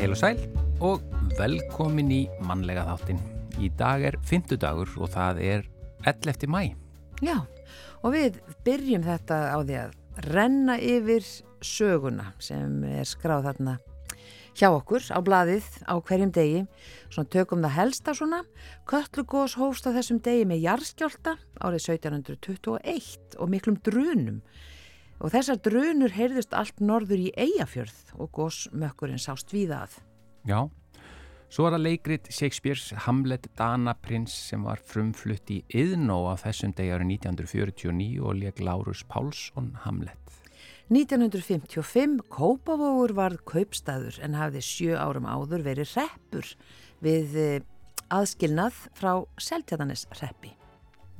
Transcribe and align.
Heil 0.00 0.14
og 0.14 0.18
sæl 0.18 0.38
og 0.80 1.02
velkomin 1.38 2.08
í 2.10 2.20
mannlega 2.42 2.86
þáttin. 2.88 3.20
Í 3.60 3.68
dag 3.78 4.02
er 4.08 4.16
fymtudagur 4.26 4.88
og 4.98 5.12
það 5.12 5.42
er 5.44 5.66
11. 6.08 6.48
mæ. 6.48 6.72
Já, 7.20 7.36
og 8.00 8.14
við 8.16 8.40
byrjum 8.64 9.04
þetta 9.04 9.38
á 9.54 9.58
því 9.60 9.76
að 9.84 9.94
renna 10.32 10.78
yfir 10.80 11.22
söguna 11.60 12.32
sem 12.42 12.80
er 12.88 13.06
skráð 13.06 13.50
þarna 13.50 13.76
hjá 14.56 14.68
okkur 14.72 15.04
á 15.12 15.18
bladið 15.22 15.66
á 15.86 15.94
hverjum 15.98 16.32
degi. 16.34 16.64
Svona 17.12 17.30
tökum 17.32 17.62
það 17.64 17.76
helsta 17.76 18.14
svona. 18.16 18.40
Köllugós 18.88 19.56
hófst 19.60 19.86
á 19.86 19.94
þessum 19.94 20.20
degi 20.24 20.46
með 20.48 20.64
jarðskjálta 20.66 21.36
árið 21.60 21.86
1721 21.96 23.38
og 23.38 23.52
miklum 23.52 23.78
drunum. 23.84 24.42
Og 25.20 25.34
þessar 25.34 25.60
drunur 25.60 26.14
heyrðust 26.16 26.56
allt 26.56 26.80
norður 26.80 27.26
í 27.28 27.32
Eyjafjörð 27.36 28.14
og 28.16 28.30
gósmökkurinn 28.38 29.20
sást 29.20 29.52
víða 29.52 29.84
að. 29.84 29.98
Já, 30.48 30.60
svo 31.52 31.68
er 31.68 31.76
það 31.76 31.86
leikrit 31.86 32.30
Shakespeare's 32.32 32.88
Hamlet 33.04 33.50
Dana 33.58 33.94
Prins 34.00 34.32
sem 34.48 34.64
var 34.64 34.80
frumflutt 34.80 35.52
í 35.52 35.60
Yðnó 35.68 36.22
á 36.32 36.40
þessum 36.40 36.72
degi 36.72 36.96
árið 36.96 37.16
1949 37.20 38.22
og 38.24 38.38
leik 38.40 38.64
Lárus 38.64 39.04
Pálsson 39.04 39.74
Hamlet. 39.84 40.39
1955 40.90 42.24
Kópavógur 42.34 43.12
varð 43.14 43.44
kaupstaður 43.46 44.16
en 44.26 44.34
hafði 44.34 44.62
sjö 44.66 44.96
árum 44.98 45.28
áður 45.28 45.62
verið 45.62 45.92
reppur 45.94 46.48
við 46.98 47.36
eh, 47.38 47.60
aðskilnað 48.10 48.80
frá 48.98 49.12
Seltjadanes 49.38 50.08
reppi. 50.18 50.50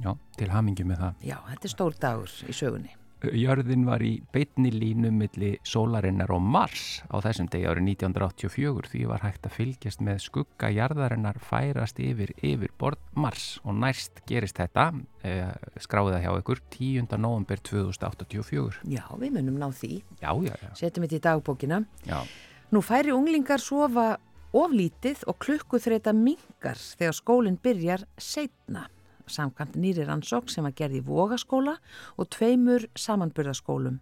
Já, 0.03 0.17
til 0.35 0.51
hamingi 0.51 0.87
með 0.89 1.05
það. 1.05 1.23
Já, 1.29 1.37
þetta 1.53 1.69
er 1.69 1.75
stór 1.77 2.01
dagur 2.03 2.35
í 2.51 2.57
sögunni. 2.57 2.97
Jörðin 3.21 3.85
var 3.85 4.01
í 4.01 4.15
beitni 4.33 4.71
línu 4.73 5.11
milli 5.13 5.51
sólarinnar 5.67 6.31
og 6.33 6.41
Mars 6.41 7.03
á 7.13 7.21
þessum 7.21 7.51
degi 7.53 7.67
árið 7.69 7.91
1984 7.93 8.91
því 8.93 9.03
var 9.11 9.25
hægt 9.27 9.49
að 9.49 9.57
fylgjast 9.59 10.05
með 10.05 10.23
skugga 10.25 10.71
jarðarinnar 10.73 11.41
færast 11.45 12.01
yfir 12.01 12.33
yfir 12.41 12.73
borð 12.81 13.03
Mars 13.21 13.59
og 13.65 13.77
næst 13.77 14.23
gerist 14.29 14.57
þetta, 14.61 14.87
eh, 15.23 15.53
skráði 15.77 16.17
það 16.17 16.25
hjá 16.25 16.33
ykkur, 16.41 16.63
10. 16.71 17.19
november 17.19 17.61
2084. 17.61 18.81
Já, 18.89 19.05
við 19.19 19.37
munum 19.37 19.59
ná 19.61 19.69
því. 19.69 20.03
Já, 20.23 20.33
já, 20.47 20.55
já. 20.57 20.73
Setjum 20.75 21.05
þetta 21.05 21.19
í 21.19 21.25
dagbókina. 21.29 21.85
já. 22.07 22.25
Nú 22.71 22.81
færi 22.81 23.11
unglingar 23.11 23.59
sofa 23.59 24.17
oflítið 24.55 25.25
og 25.27 25.39
klukkuþreita 25.43 26.13
mingar 26.15 26.79
þegar 26.79 27.17
skólinn 27.17 27.59
byrjar 27.59 28.05
setna. 28.17 28.89
Samkvæmt 29.31 29.77
nýri 29.79 30.07
rannsókn 30.09 30.51
sem 30.51 30.67
að 30.67 30.77
gerði 30.81 31.03
Vogaskóla 31.07 31.77
og 32.19 32.31
tveimur 32.35 32.89
samanburðaskólum. 32.99 34.01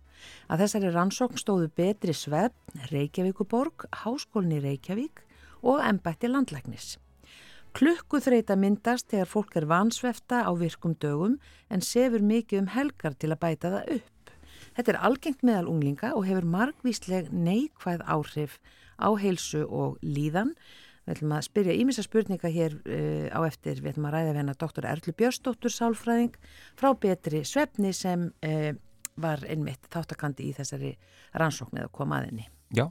Að 0.48 0.65
þessari 0.65 0.93
rannsókn 0.95 1.41
stóðu 1.41 1.69
betri 1.77 2.15
svefn, 2.17 2.87
Reykjavíkuborg, 2.93 3.84
Háskólinn 4.03 4.56
í 4.56 4.62
Reykjavík 4.65 5.23
og 5.62 5.83
embætti 5.84 6.31
landlæknis. 6.31 6.97
Klukkuþreita 7.77 8.56
myndast 8.56 9.11
þegar 9.12 9.29
fólk 9.29 9.56
er 9.61 9.69
vansvefta 9.69 10.41
á 10.49 10.51
virkum 10.56 10.97
dögum 10.97 11.37
en 11.69 11.84
sefur 11.84 12.25
mikið 12.25 12.65
um 12.65 12.71
helgar 12.73 13.15
til 13.15 13.34
að 13.34 13.43
bæta 13.45 13.73
það 13.75 13.93
upp. 13.99 14.33
Þetta 14.79 14.93
er 14.95 15.01
algengt 15.09 15.45
meðal 15.47 15.69
unglinga 15.71 16.15
og 16.17 16.27
hefur 16.27 16.49
margvísleg 16.49 17.29
neikvæð 17.34 18.03
áhrif 18.09 18.59
á 18.99 19.09
heilsu 19.21 19.65
og 19.67 19.99
líðan. 20.03 20.55
Við 21.09 21.14
ætlum 21.17 21.31
að 21.33 21.47
spyrja 21.47 21.75
ímissa 21.81 22.03
spurninga 22.05 22.51
hér 22.53 22.75
uh, 22.77 23.28
á 23.33 23.41
eftir, 23.49 23.78
við 23.81 23.94
ætlum 23.94 24.10
að 24.10 24.19
ræða 24.19 24.33
við 24.34 24.41
hennar 24.43 24.59
doktor 24.60 24.84
Erlu 24.91 25.15
Björstóttur 25.16 25.72
Sálfræðing 25.72 26.34
frá 26.77 26.91
betri 27.00 27.41
svefni 27.49 27.94
sem 27.97 28.27
uh, 28.28 28.75
var 29.16 29.41
einmitt 29.49 29.88
þáttakandi 29.88 30.50
í 30.50 30.53
þessari 30.59 30.91
rannsókn 31.41 31.81
eða 31.81 31.94
komaðinni. 31.97 32.44
Já, 32.77 32.91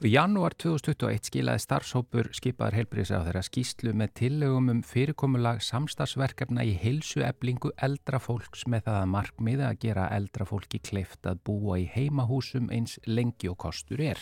og 0.00 0.08
í 0.10 0.12
janúar 0.16 0.58
2021 0.58 1.30
skilaði 1.30 1.62
starfsópur 1.62 2.32
skipaðar 2.34 2.80
heilbriðs 2.80 3.14
á 3.14 3.22
þeirra 3.28 3.46
skýslu 3.46 3.94
með 3.94 4.12
tillögum 4.24 4.74
um 4.74 4.82
fyrirkomulag 4.82 5.62
samstagsverkefna 5.62 6.66
í 6.66 6.74
heilsueflingu 6.82 7.76
eldra 7.78 8.18
fólks 8.26 8.66
með 8.66 8.88
það 8.90 9.00
að 9.04 9.10
markmiða 9.14 9.70
að 9.70 9.80
gera 9.86 10.10
eldra 10.18 10.50
fólki 10.50 10.82
kleift 10.82 11.30
að 11.30 11.46
búa 11.46 11.78
í 11.78 11.86
heimahúsum 11.94 12.74
eins 12.74 12.98
lengi 13.06 13.54
og 13.54 13.60
kostur 13.68 14.02
er. 14.02 14.18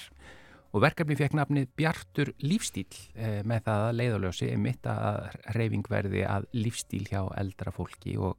Og 0.74 0.82
verkefni 0.82 1.14
fekk 1.14 1.36
nafnið 1.38 1.68
Bjartur 1.78 2.32
lífstíl 2.42 2.88
eh, 3.14 3.44
með 3.46 3.68
það 3.68 3.84
að 3.84 3.96
leiðalösi 4.00 4.50
mitt 4.58 4.88
að 4.90 5.28
reyfing 5.54 5.86
verði 5.86 6.24
að 6.26 6.48
lífstíl 6.56 7.04
hjá 7.06 7.20
eldra 7.38 7.70
fólki 7.74 8.16
og 8.18 8.34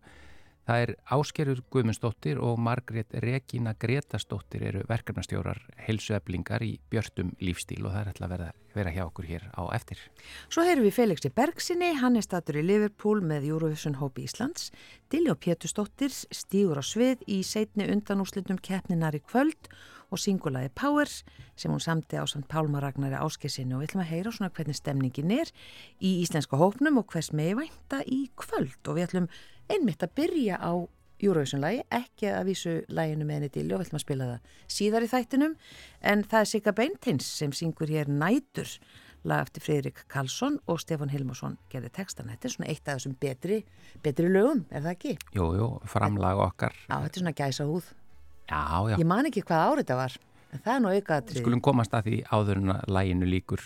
það 0.68 0.82
er 0.84 0.92
Áskerur 1.16 1.62
Guðmundsdóttir 1.72 2.42
og 2.44 2.60
Margrét 2.60 3.16
Regína 3.24 3.72
Gretastóttir 3.80 4.68
eru 4.68 4.84
verkefnastjórar 4.90 5.62
heilsueflingar 5.88 6.68
í 6.68 6.74
Björtum 6.92 7.32
lífstíl 7.40 7.86
og 7.86 7.96
það 7.96 8.02
er 8.02 8.12
ætla 8.12 8.28
að 8.28 8.36
vera, 8.36 8.52
vera 8.76 8.96
hjá 8.98 9.04
okkur 9.06 9.32
hér 9.32 9.48
á 9.56 9.64
eftir. 9.78 10.04
Svo 10.52 10.68
heyrum 10.68 10.90
við 10.90 10.98
Felixi 11.00 11.32
Bergsinni, 11.32 11.94
hann 12.04 12.20
er 12.20 12.28
statur 12.28 12.60
í 12.60 12.68
Liverpool 12.68 13.24
með 13.24 13.48
Eurovision 13.54 14.02
Hópi 14.02 14.28
Íslands. 14.28 14.74
Dilljó 15.08 15.40
Pétustóttir 15.40 16.12
stígur 16.12 16.82
á 16.82 16.84
svið 16.84 17.24
í 17.32 17.46
setni 17.48 17.88
undanúslitum 17.88 18.60
keppninar 18.60 19.16
í 19.16 19.24
kvöld 19.24 19.72
og 19.72 19.95
singulaði 20.20 20.72
Power 20.78 21.10
sem 21.10 21.72
hún 21.72 21.84
samti 21.84 22.20
á 22.20 22.26
samt 22.30 22.48
Pálma 22.52 22.82
Ragnari 22.84 23.18
Áskesinu 23.20 23.78
og 23.78 23.84
við 23.84 23.92
ætlum 23.92 24.04
að 24.06 24.12
heyra 24.12 24.34
svona 24.36 24.52
hvernig 24.56 24.80
stemningin 24.80 25.34
er 25.36 25.54
í 26.00 26.18
íslenska 26.24 26.60
hópnum 26.60 27.00
og 27.02 27.08
hvers 27.14 27.32
með 27.36 27.62
vænta 27.62 28.02
í 28.06 28.26
kvöld 28.40 28.80
og 28.86 28.98
við 28.98 29.08
ætlum 29.08 29.32
einmitt 29.72 30.06
að 30.06 30.16
byrja 30.20 30.60
á 30.62 30.74
Eurovision-lagi, 31.24 31.86
ekki 31.96 32.28
að 32.28 32.50
vísu 32.50 32.74
læginu 32.92 33.24
með 33.24 33.38
henni 33.40 33.52
Dilli 33.54 33.74
og 33.76 33.80
við 33.80 33.88
ætlum 33.88 34.00
að 34.02 34.04
spila 34.04 34.28
það 34.34 34.54
síðar 34.76 35.06
í 35.06 35.12
þættinum 35.14 35.58
en 36.12 36.24
það 36.28 36.42
er 36.42 36.50
Sigga 36.52 36.74
Beintins 36.76 37.30
sem 37.40 37.56
syngur 37.56 37.92
hér 37.92 38.12
Nætur 38.12 38.74
lag 39.26 39.46
eftir 39.48 39.64
Fridrik 39.66 40.04
Karlsson 40.12 40.60
og 40.70 40.80
Stefan 40.84 41.10
Hilmarsson 41.10 41.58
gerði 41.72 41.92
textan. 41.98 42.30
Þetta 42.30 42.48
er 42.48 42.54
svona 42.56 42.72
eitt 42.72 42.88
af 42.88 43.00
þessum 43.00 43.16
betri, 43.22 43.62
betri 44.06 44.30
lögum, 44.30 44.66
er 44.70 44.86
það 44.86 44.92
ekki? 44.94 45.14
Jú, 45.38 45.48
jú, 45.58 45.70
framlag 45.90 46.42
okkar. 46.46 46.76
Já, 46.86 47.00
þetta 47.00 47.12
er 47.12 47.24
svona 47.24 47.38
gæsa 47.40 47.70
húð. 47.70 47.90
Já, 48.46 48.62
já. 48.92 48.96
Ég 49.02 49.08
man 49.10 49.30
ekki 49.30 49.44
hvað 49.46 49.66
árið 49.72 49.84
þetta 49.84 49.98
var, 50.00 50.18
en 50.52 50.64
það 50.66 50.76
er 50.76 50.84
nú 50.84 50.94
aukaðatrið. 50.94 51.42
Skulum 51.42 51.64
komast 51.66 51.96
að 51.98 52.10
því 52.10 52.22
áður 52.30 52.62
en 52.62 52.74
að 52.76 52.96
læginu 52.98 53.30
líkur. 53.32 53.66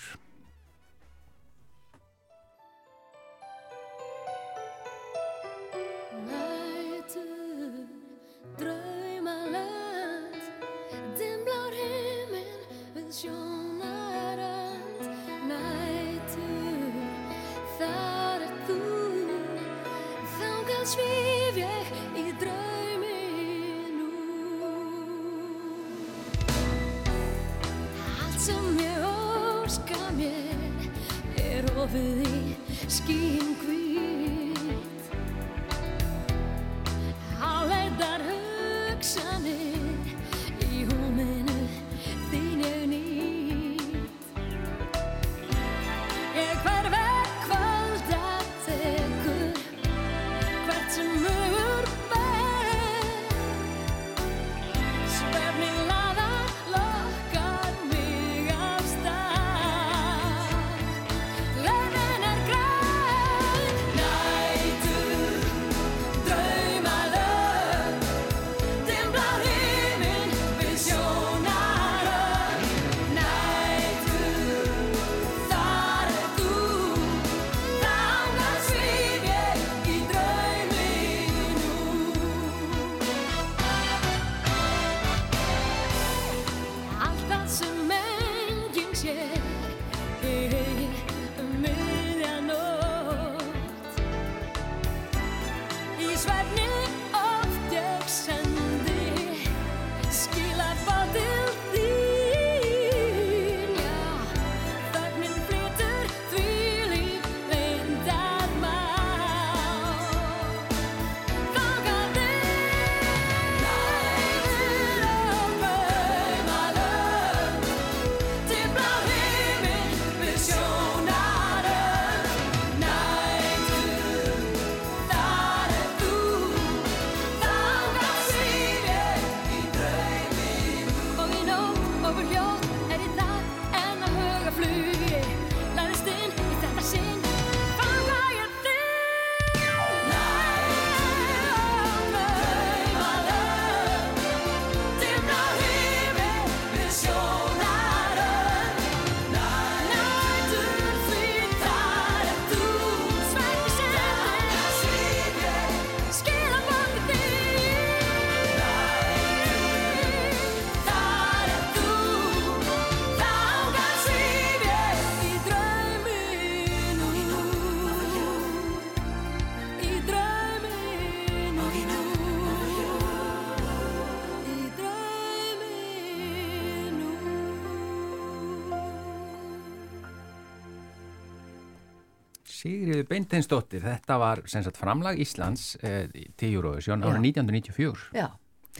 Sigriði 182.59 183.05
Beinteinsdóttir, 183.07 183.83
þetta 183.85 184.17
var 184.19 184.41
sagt, 184.51 184.77
framlag 184.79 185.19
Íslands 185.23 185.77
eh, 185.85 186.09
til 186.39 186.57
Eurovision 186.57 187.05
ára 187.05 187.21
1994 187.21 188.09
Já. 188.17 188.25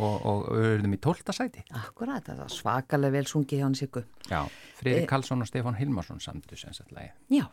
og, 0.04 0.16
og 0.18 0.50
auðvitaðum 0.52 0.98
í 0.98 1.00
12. 1.06 1.36
sæti. 1.38 1.64
Akkurat, 1.80 2.26
það 2.26 2.42
var 2.44 2.52
svakalega 2.52 3.16
vel 3.16 3.30
sungið 3.30 3.62
hjá 3.62 3.68
hans 3.68 3.86
ykkur. 3.86 4.10
Já, 4.28 4.42
Freyri 4.82 5.06
E 5.06 5.08
Karlsson 5.08 5.46
og 5.46 5.48
Stefán 5.48 5.80
Hilmarsson 5.80 6.20
samtu 6.24 6.60
lagi. 6.92 7.14
Já, 7.32 7.46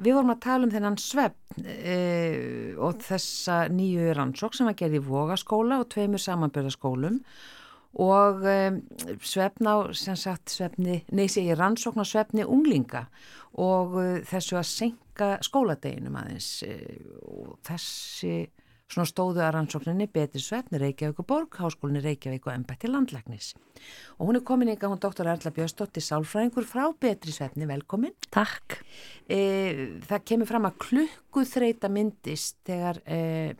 við 0.00 0.16
vorum 0.16 0.32
að 0.32 0.42
tala 0.46 0.66
um 0.66 0.72
þennan 0.72 0.98
svefn 1.00 1.68
e, 1.68 2.00
og 2.80 3.04
þessa 3.04 3.62
nýju 3.74 4.14
rannsók 4.16 4.56
sem 4.56 4.70
var 4.70 4.78
gerð 4.80 5.00
í 5.00 5.06
Vogaskóla 5.10 5.82
og 5.82 5.90
tveimur 5.92 6.22
samanbyrðaskólum 6.24 7.20
og 8.00 8.46
e, 8.48 8.58
svefn 9.26 9.68
á, 9.68 9.76
sem 9.98 10.16
sagt, 10.16 10.48
svefni, 10.54 11.02
neysi 11.12 11.44
ég 11.50 11.60
rannsókn 11.60 12.00
á 12.00 12.06
svefni 12.06 12.48
unglinga 12.48 13.08
og 13.60 13.98
e, 14.00 14.08
þessu 14.30 14.56
að 14.60 14.68
senka 14.70 15.09
skóladeginum 15.46 16.18
aðeins 16.20 16.48
e, 16.66 16.74
og 17.26 17.58
þessi 17.66 18.34
svona 18.90 19.06
stóðu 19.06 19.42
að 19.44 19.52
rannsókninni 19.54 20.08
betri 20.10 20.42
svefni 20.42 20.80
Reykjavík 20.80 21.20
og 21.22 21.26
Borg, 21.28 21.58
Háskólinni 21.62 22.02
Reykjavík 22.02 22.48
og 22.48 22.54
Embætti 22.56 22.90
Landlæknis. 22.90 23.52
Og 24.18 24.28
hún 24.28 24.40
er 24.40 24.44
komin 24.46 24.72
ykkar, 24.72 24.90
hún 24.90 25.02
doktor 25.02 25.30
Erla 25.30 25.52
Björnsdóttir 25.54 26.02
Sálfræðingur 26.02 26.66
frá 26.66 26.88
betri 27.00 27.34
svefni, 27.34 27.68
velkomin. 27.70 28.16
Takk. 28.34 28.80
E, 29.30 30.00
það 30.10 30.26
kemur 30.32 30.50
fram 30.50 30.66
að 30.66 30.80
klukkuþreita 30.86 31.90
myndist 31.92 32.58
þegar, 32.66 32.98
e, 33.06 33.54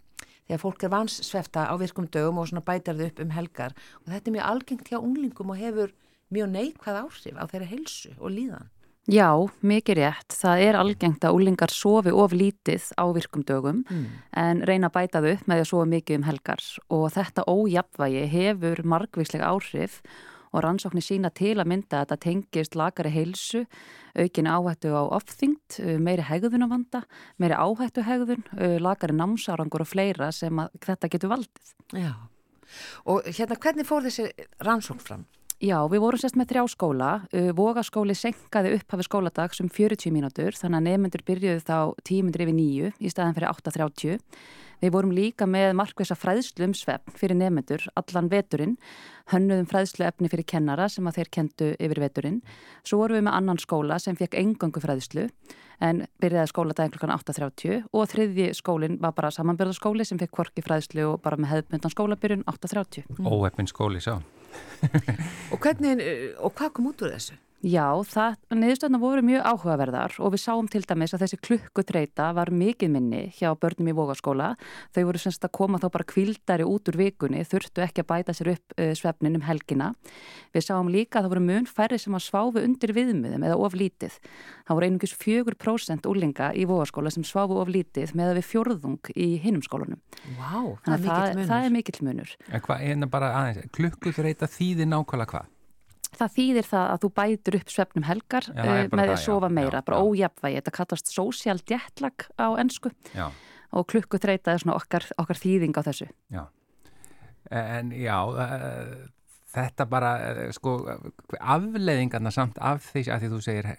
þegar 0.49 0.63
fólk 0.65 0.85
er 0.87 0.95
vanssvefta 0.97 1.69
á 1.71 1.75
virkum 1.79 2.11
dögum 2.11 2.43
og 2.43 2.51
svona 2.51 2.67
bætar 2.67 2.99
þau 2.99 3.07
upp 3.07 3.23
um 3.23 3.35
helgar 3.37 3.79
og 4.03 4.11
þetta 4.11 4.27
er 4.27 4.39
mjög 4.39 4.51
algengt 4.51 4.91
hjá 4.91 4.99
unglingum 4.99 5.55
og 5.55 5.63
hefur 5.63 5.95
mjög 6.35 6.53
neikvæð 6.57 7.03
áhrif 7.05 7.39
á 7.39 7.45
þeirra 7.47 7.71
helsu 7.71 8.15
og 8.19 8.35
líðan. 8.35 8.71
Já, 9.09 9.33
mikið 9.65 9.97
rétt. 9.97 10.35
Það 10.37 10.63
er 10.67 10.77
algengt 10.77 11.25
að 11.25 11.37
úlingar 11.39 11.73
sofi 11.73 12.13
of 12.13 12.33
lítið 12.37 12.91
á 13.01 13.05
virkum 13.17 13.43
dögum 13.43 13.85
Mm. 13.89 14.07
en 14.37 14.61
reyna 14.63 14.91
að 14.91 14.93
bæta 14.93 15.23
þau 15.23 15.33
upp 15.33 15.47
með 15.47 15.57
því 15.57 15.61
að 15.61 15.71
sofa 15.71 15.87
mikið 15.89 16.17
um 16.17 16.23
helgar 16.29 16.63
og 16.91 17.07
þetta 17.13 17.45
ójafvægi 17.49 18.27
hefur 18.29 18.83
margvíslega 18.85 19.49
áhrif 19.49 20.03
og 20.53 20.63
rannsóknir 20.63 21.03
sína 21.07 21.31
til 21.33 21.57
að 21.57 21.67
mynda 21.67 22.03
að 22.03 22.07
þetta 22.07 22.17
tengist 22.21 22.75
lagari 22.75 23.11
heilsu, 23.11 23.67
aukin 24.19 24.47
áhættu 24.51 24.91
á 24.91 25.03
ofþyngd, 25.15 25.79
meiri 26.03 26.23
hegðunavanda, 26.27 27.05
meiri 27.39 27.55
áhættu 27.55 28.03
hegðun, 28.03 28.43
lagari 28.83 29.15
námsárangur 29.15 29.81
og 29.81 29.87
fleira 29.87 30.33
sem 30.33 30.57
þetta 30.83 31.09
getur 31.09 31.31
valdið. 31.31 31.75
Já, 31.95 32.15
og 33.07 33.23
hérna 33.25 33.57
hvernig 33.57 33.87
fór 33.87 34.03
þessi 34.03 34.31
rannsókn 34.61 35.01
fram? 35.01 35.25
Já, 35.61 35.77
við 35.93 36.01
vorum 36.01 36.17
sérst 36.17 36.39
með 36.41 36.55
þrjá 36.55 36.63
skóla. 36.73 37.09
Uh, 37.37 37.51
Vogaskóli 37.53 38.15
senkaði 38.17 38.79
upphafi 38.79 39.05
skóladags 39.05 39.61
um 39.61 39.69
40 39.69 40.09
mínútur 40.15 40.57
þannig 40.57 40.79
að 40.79 40.87
nefnendur 40.87 41.25
byrjuðu 41.29 41.61
þá 41.67 41.77
10 42.09 42.25
minnur 42.25 42.45
yfir 42.47 42.57
9 42.57 42.93
í 42.97 43.13
staðan 43.13 43.37
fyrir 43.37 43.53
8.30. 43.53 44.23
Við 44.81 44.95
vorum 44.95 45.13
líka 45.13 45.45
með 45.45 45.75
markveisa 45.77 46.17
fræðslu 46.17 46.71
um 46.71 46.73
svefn 46.73 47.13
fyrir 47.13 47.37
nefnendur 47.37 47.85
allan 48.01 48.33
veturinn, 48.33 48.79
hönnuðum 49.35 49.69
fræðslu 49.69 50.09
efni 50.09 50.33
fyrir 50.33 50.49
kennara 50.49 50.89
sem 50.89 51.05
að 51.05 51.21
þeir 51.21 51.33
kentu 51.37 51.71
yfir 51.77 52.01
veturinn. 52.07 52.41
Svo 52.81 53.03
vorum 53.03 53.21
við 53.21 53.29
með 53.29 53.37
annan 53.43 53.61
skóla 53.61 54.01
sem 54.01 54.17
fekk 54.17 54.41
engangu 54.41 54.81
fræðslu 54.81 55.29
en 55.85 56.07
byrjaði 56.25 56.55
skóladagin 56.55 56.97
klukkan 56.97 57.13
8.30 57.21 57.85
og 57.93 58.09
þriðji 58.09 58.51
skólinn 58.57 58.97
var 59.05 59.13
bara 59.13 59.37
samanbyrðaskóli 59.37 60.09
sem 60.09 60.21
fekk 60.21 60.39
kvorki 60.41 60.65
fræðslu 60.65 61.11
og 61.13 61.21
bara 61.21 61.37
með 61.37 61.59
hefðbundan 61.59 61.99
skólabyrjun 61.99 62.49
8.30. 62.49 63.11
Mm. 63.19 63.29
Óheppin 63.29 63.69
skóli 63.69 64.01
sá. 64.01 64.17
Og, 65.53 65.59
hvernig, 65.59 65.95
og 66.39 66.55
hvað 66.57 66.75
kom 66.77 66.91
út 66.91 67.05
úr 67.05 67.15
þessu? 67.15 67.39
Já, 67.61 67.93
það, 68.09 68.39
niðurstöðna 68.57 68.99
voru 69.03 69.21
mjög 69.21 69.43
áhugaverðar 69.45 70.15
og 70.25 70.31
við 70.33 70.41
sáum 70.41 70.69
til 70.73 70.81
dæmis 70.89 71.13
að 71.13 71.27
þessi 71.27 71.39
klukkutreita 71.45 72.31
var 72.33 72.49
mikið 72.57 72.89
minni 72.95 73.21
hjá 73.37 73.51
börnum 73.61 73.91
í 73.93 73.95
vogaskóla. 73.99 74.55
Þau 74.97 75.03
voru 75.11 75.21
semst 75.21 75.45
að 75.45 75.53
koma 75.59 75.81
þá 75.83 75.91
bara 75.93 76.07
kvildari 76.09 76.65
út 76.65 76.89
úr 76.89 76.97
vikunni, 76.97 77.43
þurftu 77.45 77.85
ekki 77.85 78.01
að 78.01 78.09
bæta 78.15 78.37
sér 78.39 78.55
upp 78.55 78.77
uh, 78.79 78.95
svefnin 78.97 79.37
um 79.37 79.45
helgina. 79.45 79.91
Við 80.57 80.67
sáum 80.71 80.89
líka 80.89 81.21
að 81.21 81.29
það 81.29 81.35
voru 81.35 81.45
mun 81.51 81.69
færri 81.69 82.01
sem 82.01 82.17
að 82.17 82.27
sváfu 82.31 82.65
undir 82.65 82.97
viðmiðum 82.97 83.45
eða 83.51 83.61
of 83.61 83.77
lítið. 83.77 84.17
Það 84.65 84.81
voru 84.81 84.89
einungis 84.89 85.17
4% 85.21 86.11
úlinga 86.15 86.51
í 86.57 86.65
vogaskóla 86.65 87.13
sem 87.13 87.29
sváfu 87.29 87.61
of 87.61 87.69
lítið 87.69 88.17
með 88.17 88.33
að 88.33 88.41
við 88.41 88.51
fjörðung 88.55 89.13
í 89.13 89.31
hinnum 89.45 89.61
skólunum. 89.69 90.01
Vá, 90.41 90.57
wow, 90.57 90.75
það, 90.89 91.09
það, 91.13 91.47
það 91.53 91.69
er 91.69 91.77
mikill 91.77 92.01
munur. 92.09 92.37
En 92.49 92.65
hvað, 92.65 92.89
en 92.89 93.11
bara 93.13 93.35
Það 96.17 96.33
þýðir 96.37 96.67
það 96.67 96.89
að 96.89 97.05
þú 97.05 97.11
bætur 97.21 97.57
upp 97.61 97.71
svefnum 97.75 98.07
helgar 98.09 98.49
já, 98.49 98.65
uh, 98.65 98.81
með 98.91 99.05
því 99.05 99.15
að 99.15 99.23
sofa 99.25 99.51
meira, 99.53 99.79
já, 99.79 99.87
bara 99.87 100.01
ójapvægi. 100.03 100.59
Þetta 100.59 100.75
kallast 100.79 101.13
social 101.15 101.63
jetlag 101.71 102.27
á 102.35 102.47
ennsku 102.61 102.93
já. 103.15 103.29
og 103.77 103.87
klukkuþreita 103.93 104.55
er 104.55 104.65
svona 104.65 104.77
okkar, 104.81 105.07
okkar 105.23 105.41
þýðing 105.41 105.79
á 105.79 105.83
þessu. 105.87 106.11
Já, 106.35 106.43
en 107.63 107.95
já, 107.95 108.17
uh, 108.27 108.95
þetta 109.55 109.87
bara, 109.91 110.13
uh, 110.33 110.43
sko, 110.57 110.77
afleðingarna 111.39 112.35
samt 112.35 112.59
af 112.59 112.83
því 112.91 113.07
að 113.07 113.25
því 113.25 113.33
þú 113.35 113.43
segir 113.47 113.71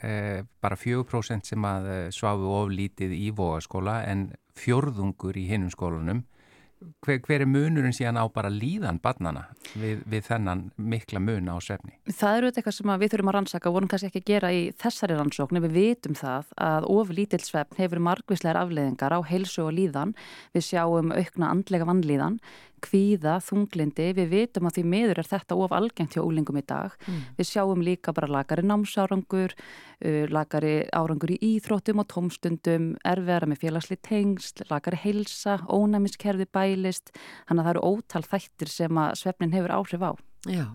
bara 0.63 0.79
4% 0.79 1.51
sem 1.51 1.67
að 1.67 1.91
svafu 2.15 2.55
oflítið 2.61 3.17
í 3.19 3.27
vogaskóla 3.35 4.01
en 4.07 4.29
fjörðungur 4.57 5.37
í 5.39 5.47
hinnum 5.51 5.71
skólanum. 5.73 6.25
Hver, 7.05 7.19
hver 7.21 7.43
er 7.43 7.49
munurinn 7.49 7.93
síðan 7.93 8.17
á 8.17 8.25
bara 8.33 8.49
líðan 8.49 8.97
barnana 9.01 9.43
við, 9.77 10.01
við 10.09 10.25
þennan 10.25 10.63
mikla 10.77 11.21
mun 11.21 11.51
á 11.53 11.55
svefni? 11.61 11.93
Það 12.09 12.37
eru 12.39 12.49
eitthvað 12.51 12.77
sem 12.77 12.93
við 13.03 13.13
þurfum 13.13 13.31
að 13.31 13.37
rannsaka 13.37 13.73
vorum 13.75 13.91
kannski 13.91 14.09
ekki 14.09 14.23
að 14.23 14.31
gera 14.31 14.51
í 14.55 14.63
þessari 14.81 15.17
rannsókn 15.19 15.61
við 15.65 15.77
vitum 15.77 16.17
það 16.17 16.49
að 16.57 16.89
of 16.95 17.13
lítill 17.13 17.43
svefn 17.45 17.77
hefur 17.81 18.03
margvíslegar 18.09 18.61
afleðingar 18.63 19.13
á 19.13 19.19
heilsu 19.29 19.67
og 19.67 19.75
líðan 19.77 20.15
við 20.55 20.67
sjáum 20.71 21.13
aukna 21.13 21.53
andlega 21.53 21.89
vannlíðan 21.89 22.41
kvíða, 22.83 23.37
þunglindi, 23.45 24.07
við 24.17 24.31
vitum 24.31 24.67
að 24.67 24.77
því 24.77 24.83
miður 24.93 25.21
er 25.21 25.29
þetta 25.29 25.57
of 25.63 25.75
algengt 25.75 26.17
hjá 26.17 26.23
úlingum 26.23 26.59
í 26.59 26.63
dag. 26.67 26.95
Mm. 27.05 27.21
Við 27.37 27.49
sjáum 27.51 27.85
líka 27.85 28.13
bara 28.17 28.29
lagari 28.31 28.65
námsárangur, 28.65 29.55
uh, 29.55 30.25
lagari 30.33 30.73
árangur 30.97 31.35
í 31.35 31.39
íþróttum 31.53 32.03
og 32.03 32.09
tómstundum, 32.11 32.91
erfiðara 33.07 33.49
með 33.51 33.63
félagsli 33.65 33.99
tengsl, 34.01 34.65
lagari 34.71 35.01
heilsa, 35.05 35.59
ónæmiskerfi 35.69 36.49
bælist, 36.51 37.13
þannig 37.47 37.63
að 37.63 37.69
það 37.69 37.73
eru 37.75 37.87
ótal 37.95 38.25
þættir 38.27 38.75
sem 38.75 39.01
að 39.05 39.17
svefnin 39.23 39.55
hefur 39.55 39.77
áhrif 39.79 40.05
á. 40.05 40.11
Já, 40.49 40.67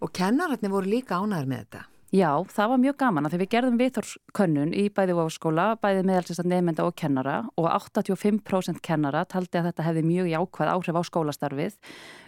og 0.00 0.12
kennararnir 0.16 0.72
voru 0.72 0.94
líka 0.96 1.20
ánæður 1.20 1.50
með 1.52 1.66
þetta. 1.66 1.86
Já, 2.12 2.44
það 2.44 2.66
var 2.68 2.80
mjög 2.82 2.96
gaman 3.00 3.24
að 3.24 3.32
þegar 3.32 3.40
við 3.40 3.50
gerðum 3.54 3.76
viðþórskönnun 3.80 4.72
í 4.76 4.82
bæði 4.92 5.14
vofaskóla, 5.16 5.62
bæði 5.80 6.02
meðalsins 6.04 6.42
að 6.42 6.48
nefnda 6.50 6.84
og 6.84 6.96
kennara 7.00 7.36
og 7.56 7.68
85% 7.72 8.82
kennara 8.84 9.22
taldi 9.24 9.56
að 9.56 9.70
þetta 9.70 9.86
hefði 9.86 10.02
mjög 10.10 10.26
jákvæð 10.28 10.72
áhrif 10.74 10.98
á 11.00 11.02
skólastarfið. 11.08 11.78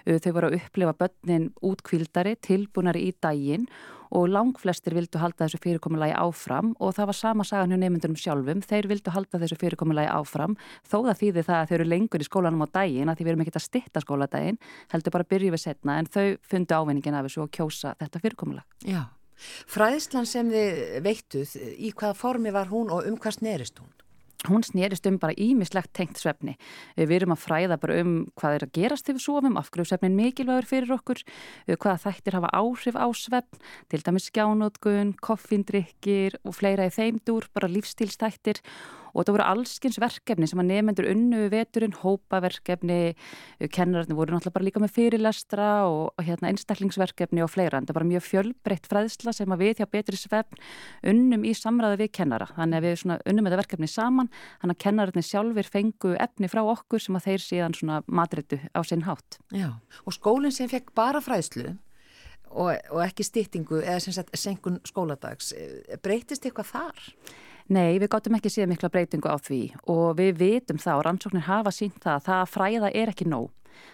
Þau 0.09 0.31
voru 0.39 0.49
að 0.49 0.57
upplifa 0.57 0.95
börnin 1.03 1.51
útkvildari, 1.61 2.33
tilbúnari 2.41 3.03
í 3.11 3.11
daginn 3.21 3.67
og 4.15 4.31
langflestir 4.33 4.95
vildu 4.97 5.21
halda 5.21 5.45
þessu 5.45 5.61
fyrirkomulagi 5.61 6.15
áfram 6.17 6.71
og 6.81 6.95
það 6.97 7.11
var 7.11 7.19
sama 7.19 7.45
sagan 7.45 7.75
hjá 7.75 7.81
nefndunum 7.83 8.17
sjálfum. 8.17 8.63
Þeir 8.65 8.89
vildu 8.89 9.13
halda 9.13 9.41
þessu 9.43 9.59
fyrirkomulagi 9.61 10.09
áfram 10.15 10.57
þó 10.81 11.03
það 11.11 11.19
þýði 11.21 11.45
það 11.51 11.59
að 11.59 11.69
þau 11.69 11.75
eru 11.77 11.89
lengur 11.91 12.25
í 12.25 12.29
skólanum 12.31 12.65
á 12.65 12.69
daginn 12.79 13.13
að 13.13 13.21
því 13.21 13.27
við 13.29 13.35
erum 13.35 13.45
ekki 13.45 13.57
að 13.59 13.67
stitta 13.67 14.05
skóladaginn, 14.07 14.61
heldur 14.95 15.17
bara 15.19 15.29
að 15.29 15.35
byrju 15.35 15.53
við 15.59 15.65
setna 15.67 15.99
en 16.01 16.09
þau 16.09 16.25
fundu 16.41 16.79
ávinningin 16.79 17.19
af 17.21 17.29
þessu 17.29 17.45
og 17.45 17.53
kjósa 17.53 17.93
þetta 18.01 18.25
fyrirkomulag. 18.25 18.81
Já. 18.81 19.05
Fræðslan 19.71 20.29
sem 20.29 20.53
þið 20.53 20.81
veittuð, 21.05 21.59
í 21.77 21.93
hvaða 21.93 22.17
formi 22.19 22.55
var 22.55 22.71
hún 22.73 22.93
og 22.95 23.07
um 23.09 23.19
hvað 23.21 23.39
snerist 23.41 23.83
hún? 23.83 23.91
Hún 24.45 24.61
snerist 24.61 25.07
um 25.09 25.17
bara 25.17 25.33
ímislegt 25.41 25.95
tengt 25.97 26.19
svefni. 26.21 26.59
Við 26.99 27.15
erum 27.17 27.33
að 27.33 27.45
fræða 27.47 27.79
bara 27.81 27.97
um 28.03 28.13
hvað 28.37 28.57
er 28.59 28.65
að 28.67 28.75
gerast 28.77 29.07
þegar 29.07 29.17
við 29.17 29.25
sofum, 29.25 29.57
af 29.57 29.71
hverju 29.73 29.87
svefnin 29.89 30.19
mikilvægur 30.19 30.69
fyrir 30.69 30.93
okkur, 30.99 31.23
hvaða 31.71 32.03
þættir 32.03 32.37
hafa 32.37 32.51
áhrif 32.53 32.99
á 33.01 33.09
svefn, 33.17 33.63
til 33.89 34.03
dæmis 34.05 34.29
skjánótkun, 34.29 35.15
koffindrykkir 35.25 36.37
og 36.45 36.59
fleira 36.59 36.91
í 36.91 36.93
þeimdur, 36.93 37.49
bara 37.57 37.73
lífstílstættir 37.73 38.61
og 38.61 39.04
þetta 39.23 39.35
voru 39.37 39.47
allskins 39.47 39.99
verkefni 40.03 40.49
sem 40.51 40.61
að 40.63 40.71
nefnendur 40.71 41.09
unnu 41.13 41.45
veturinn, 41.53 41.95
hópaverkefni, 42.01 42.99
kennararnir 43.75 44.19
voru 44.19 44.35
náttúrulega 44.35 44.57
bara 44.57 44.69
líka 44.69 44.83
með 44.83 44.95
fyrirlestra 44.97 45.69
og 45.91 46.25
hérna, 46.25 46.51
einstaklingsverkefni 46.51 47.45
og 47.45 47.53
fleira. 47.53 47.79
En 47.79 47.87
þetta 47.87 47.99
bara 47.99 48.11
mjög 48.11 48.27
fjölbreytt 48.27 48.91
fræðsla 48.91 49.35
sem 49.37 49.55
að 49.55 49.65
við 49.65 49.83
hjá 49.83 49.89
betri 49.93 50.21
svefn 50.21 50.61
unnum 51.13 51.47
í 51.47 51.55
samræðu 51.59 52.01
við 52.03 52.13
kennara. 52.21 52.51
Þannig 52.57 52.81
að 52.81 52.89
við 52.89 53.07
unnum 53.15 53.49
þetta 53.49 53.63
verkefni 53.63 53.91
saman, 53.91 54.31
þannig 54.63 54.79
að 54.79 54.85
kennararnir 54.89 55.29
sjálfur 55.29 55.73
fengu 55.77 56.15
efni 56.27 56.51
frá 56.51 56.63
okkur 56.65 57.03
sem 57.03 57.19
að 57.19 57.31
þeir 57.31 57.47
síðan 57.49 57.97
matritu 58.07 58.61
á 58.75 58.81
sinn 58.87 59.07
hátt. 59.07 59.41
Já, 59.55 59.71
og 60.05 60.17
skólinn 60.17 60.55
sem 60.55 60.71
fekk 60.71 60.95
bara 60.97 61.23
fræðslu 61.25 61.75
og, 62.55 62.77
og 62.91 63.01
ekki 63.05 63.27
stýttingu 63.27 63.81
eða 63.83 64.01
sem 64.03 64.15
sagt 64.17 64.35
senkun 64.39 64.81
skóladags, 64.87 65.53
breytist 66.05 66.47
eitthvað 66.47 66.71
þar? 66.71 67.03
Nei, 67.73 67.97
við 67.97 68.11
gáttum 68.13 68.35
ekki 68.37 68.51
síðan 68.53 68.75
mikla 68.75 68.91
breytingu 68.93 69.31
á 69.31 69.41
því 69.41 69.61
og 69.89 70.19
við 70.19 70.35
vitum 70.43 70.81
það 70.83 70.99
og 70.99 71.05
rannsóknir 71.07 71.47
hafa 71.47 71.71
sínt 71.73 71.97
það 72.03 72.17
að 72.19 72.27
það 72.27 72.41
að 72.43 72.51
fræða 72.53 72.91
er 72.93 73.13
ekki 73.15 73.27
nóg 73.31 73.47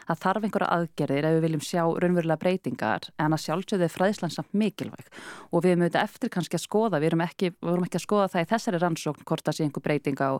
það 0.09 0.21
þarf 0.25 0.47
einhverja 0.47 0.71
aðgerðir 0.77 1.29
ef 1.29 1.37
við 1.37 1.45
viljum 1.47 1.65
sjá 1.65 1.83
raunverulega 1.85 2.41
breytingar 2.41 3.09
en 3.21 3.37
að 3.37 3.43
sjálfsögðu 3.45 3.87
er 3.87 3.95
fræðslan 3.95 4.35
samt 4.35 4.53
mikilvæg 4.53 5.11
og 5.51 5.65
við 5.65 5.75
erum 5.75 5.85
auðvitað 5.87 6.07
eftir 6.07 6.33
kannski 6.35 6.59
að 6.59 6.65
skoða, 6.65 7.01
við 7.01 7.11
erum 7.11 7.25
ekki, 7.25 7.53
við 7.59 7.73
erum 7.75 7.87
ekki 7.87 8.01
að 8.01 8.07
skoða 8.07 8.29
það 8.35 8.45
í 8.45 8.51
þessari 8.51 8.83
rannsókn 8.85 9.27
hvort 9.29 9.47
það 9.47 9.59
sé 9.59 9.67
einhver 9.67 9.85
breyting 9.87 10.23
á 10.23 10.31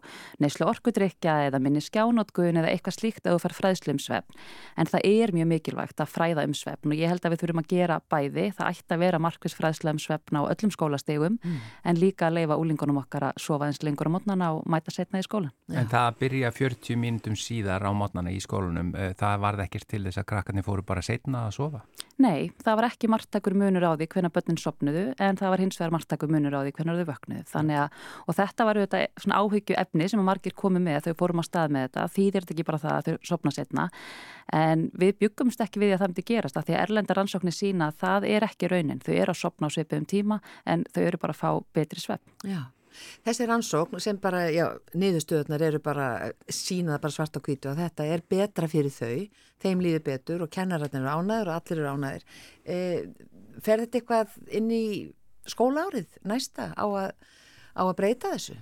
neyslu 0.41 0.69
orkudrykja 0.71 1.37
eða 1.49 1.63
minni 1.63 1.83
skjánótkun 1.85 2.61
eða 2.61 2.73
eitthvað 2.75 2.99
slíkt 2.99 3.27
að 3.27 3.37
þú 3.37 3.43
fær 3.45 3.57
fræðslu 3.61 3.95
um 3.97 4.03
svefn 4.03 4.41
en 4.77 4.91
það 4.91 5.07
er 5.11 5.35
mjög 5.37 5.51
mikilvægt 5.55 6.03
að 6.03 6.13
fræða 6.15 6.47
um 6.49 6.57
svefn 6.57 6.95
og 6.95 7.01
ég 7.01 7.11
held 7.11 7.25
að 7.25 7.35
við 7.35 7.45
þurfum 7.45 7.63
að 7.63 7.71
gera 7.71 8.01
bæði, 8.11 8.47
það 8.57 8.71
ætti 8.75 8.97
að 8.97 9.03
vera 9.05 9.23
markvis 9.23 9.57
fræðsla 9.59 9.95
um 9.95 10.03
svefn 10.03 10.41
á 10.41 10.43
öllum 10.51 10.75
skólastegum 10.75 11.39
mm. 11.39 11.59
en 11.85 12.01
líka 12.01 12.29
að 12.29 12.41
leifa 12.41 12.59
úlingunum 12.61 13.01
okkar 13.03 13.31
að 13.31 13.41
sofa 13.43 13.69
eins 13.69 13.83
lengur 13.85 14.11
á 14.11 14.15
mótnana 14.15 14.51
og 14.57 14.67
mæta 14.71 14.93
setna 14.95 15.21
í 15.21 15.27
skólan. 15.27 15.53
En 15.73 15.89
það 15.91 16.19
byrja 16.23 16.53
40 16.55 17.01
mínutum 17.01 17.37
síðar 17.39 17.85
á 17.87 17.91
mótnana 17.97 18.33
í 18.33 18.41
skólunum, 18.43 18.93
eh, 18.97 19.13
það 19.31 19.43
varð 19.47 19.65
ekkert 19.65 19.89
til 19.91 20.03
þess 20.07 20.21
að 20.21 20.29
krakkarnir 20.33 20.67
fóru 20.67 20.85
bara 20.87 21.03
setna 21.05 21.47
að 21.49 21.57
sofa? 21.57 21.83
Nei, 22.21 22.51
það 22.61 22.77
var 22.77 22.87
ekki 22.91 23.09
margtakur 23.09 23.55
munur 23.57 23.87
á 23.89 23.97
því 23.97 24.09
hvernig 24.13 24.33
börnin 24.35 24.59
sopnuðu 24.61 25.05
en 25.25 25.39
það 25.41 25.53
var 25.55 25.63
hins 25.65 25.79
vegar 25.81 25.95
margtakur 25.95 26.33
munur 26.33 26.57
á 26.57 26.61
því 26.61 26.73
hvernig 26.77 26.99
þau 26.99 27.09
vöknuðu. 27.09 27.45
Þannig 27.49 27.79
að, 27.81 28.03
og 28.27 28.37
þetta 28.37 28.67
var 28.69 28.81
auðvitað 28.81 29.23
svona 29.25 29.39
áhyggju 29.41 29.79
efni 29.81 30.09
sem 30.13 30.21
að 30.21 30.29
margir 30.29 30.57
komið 30.59 30.85
með 30.85 31.07
þau 31.07 31.15
fórum 31.23 31.41
á 31.41 31.45
stað 31.49 31.73
með 31.77 31.87
þetta, 31.87 32.05
því 32.17 32.27
þetta 32.35 32.55
ekki 32.57 32.67
bara 32.69 32.83
það 32.83 32.97
að 32.99 33.09
þau 33.09 33.31
sopna 33.31 33.55
setna 33.57 33.87
en 34.61 34.85
við 35.01 35.15
byggumst 35.23 35.65
ekki 35.65 35.81
við 35.81 35.95
að 35.95 36.03
það 36.03 36.13
myndi 36.13 36.27
gerast 36.33 36.59
að 36.59 36.69
því 36.69 36.77
að 36.77 36.85
erlenda 36.85 37.17
rannsóknir 37.17 37.57
sína 37.57 37.89
að 37.89 38.03
það 38.03 38.29
er 38.35 38.49
ekki 38.51 38.71
raunin, 38.73 39.01
þau 39.01 39.15
eru 39.15 39.33
að 39.33 39.41
sopna 39.41 39.71
á 39.71 39.75
svipum 39.77 40.09
tíma 40.11 40.41
en 40.67 40.85
þau 40.93 41.03
eru 41.07 41.23
bara 41.23 41.37
að 41.37 41.41
fá 41.41 41.51
betri 41.73 42.03
svepp. 42.03 42.37
Já. 42.45 42.67
Þessi 43.27 43.47
rannsókn 43.49 44.03
sem 44.03 44.19
bara, 44.21 44.45
já, 44.53 44.67
niðurstöðunar 44.99 45.65
eru 45.69 45.81
bara 45.85 46.09
sínaða 46.51 47.01
bara 47.05 47.17
svart 47.17 47.39
á 47.39 47.41
kvítu 47.45 47.71
og 47.73 47.79
þetta 47.81 48.07
er 48.07 48.25
betra 48.29 48.69
fyrir 48.71 48.95
þau, 48.95 49.29
þeim 49.63 49.85
líður 49.85 50.07
betur 50.09 50.45
og 50.47 50.53
kennararnir 50.55 51.03
eru 51.05 51.13
ánæður 51.13 51.53
og 51.53 51.59
allir 51.59 51.83
eru 51.83 51.93
ánæður. 51.95 52.27
E, 52.65 52.79
fer 53.63 53.85
þetta 53.85 54.01
eitthvað 54.01 54.35
inn 54.61 54.73
í 54.75 54.85
skólaárið 55.51 56.19
næsta 56.29 56.71
á 56.75 56.85
að, 56.87 57.13
á 57.77 57.83
að 57.87 57.97
breyta 58.01 58.35
þessu? 58.35 58.59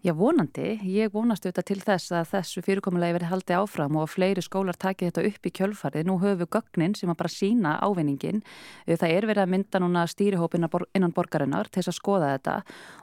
Já, 0.00 0.14
vonandi. 0.16 0.78
Ég 0.88 1.10
vonast 1.12 1.44
auðvitað 1.44 1.66
til 1.68 1.82
þess 1.84 2.12
að 2.16 2.28
þessu 2.30 2.62
fyrirkomulegi 2.64 3.18
verið 3.18 3.28
haldið 3.34 3.58
áfram 3.58 3.98
og 3.98 4.06
að 4.06 4.12
fleiri 4.14 4.44
skólar 4.46 4.78
taki 4.80 5.10
þetta 5.10 5.24
upp 5.28 5.48
í 5.50 5.52
kjölfarið. 5.58 6.06
Nú 6.08 6.14
höfum 6.22 6.38
við 6.40 6.48
gögnin 6.56 6.94
sem 6.96 7.12
að 7.12 7.18
bara 7.20 7.32
sína 7.34 7.74
ávinningin. 7.84 8.40
Það 8.88 9.12
er 9.18 9.28
verið 9.28 9.42
að 9.44 9.52
mynda 9.52 9.82
núna 9.84 10.06
stýrihópin 10.08 10.64
innan 10.96 11.12
borgarinnar 11.12 11.68
til 11.68 11.82
þess 11.82 11.92
að 11.92 11.98
skoða 11.98 12.32
þetta 12.32 12.54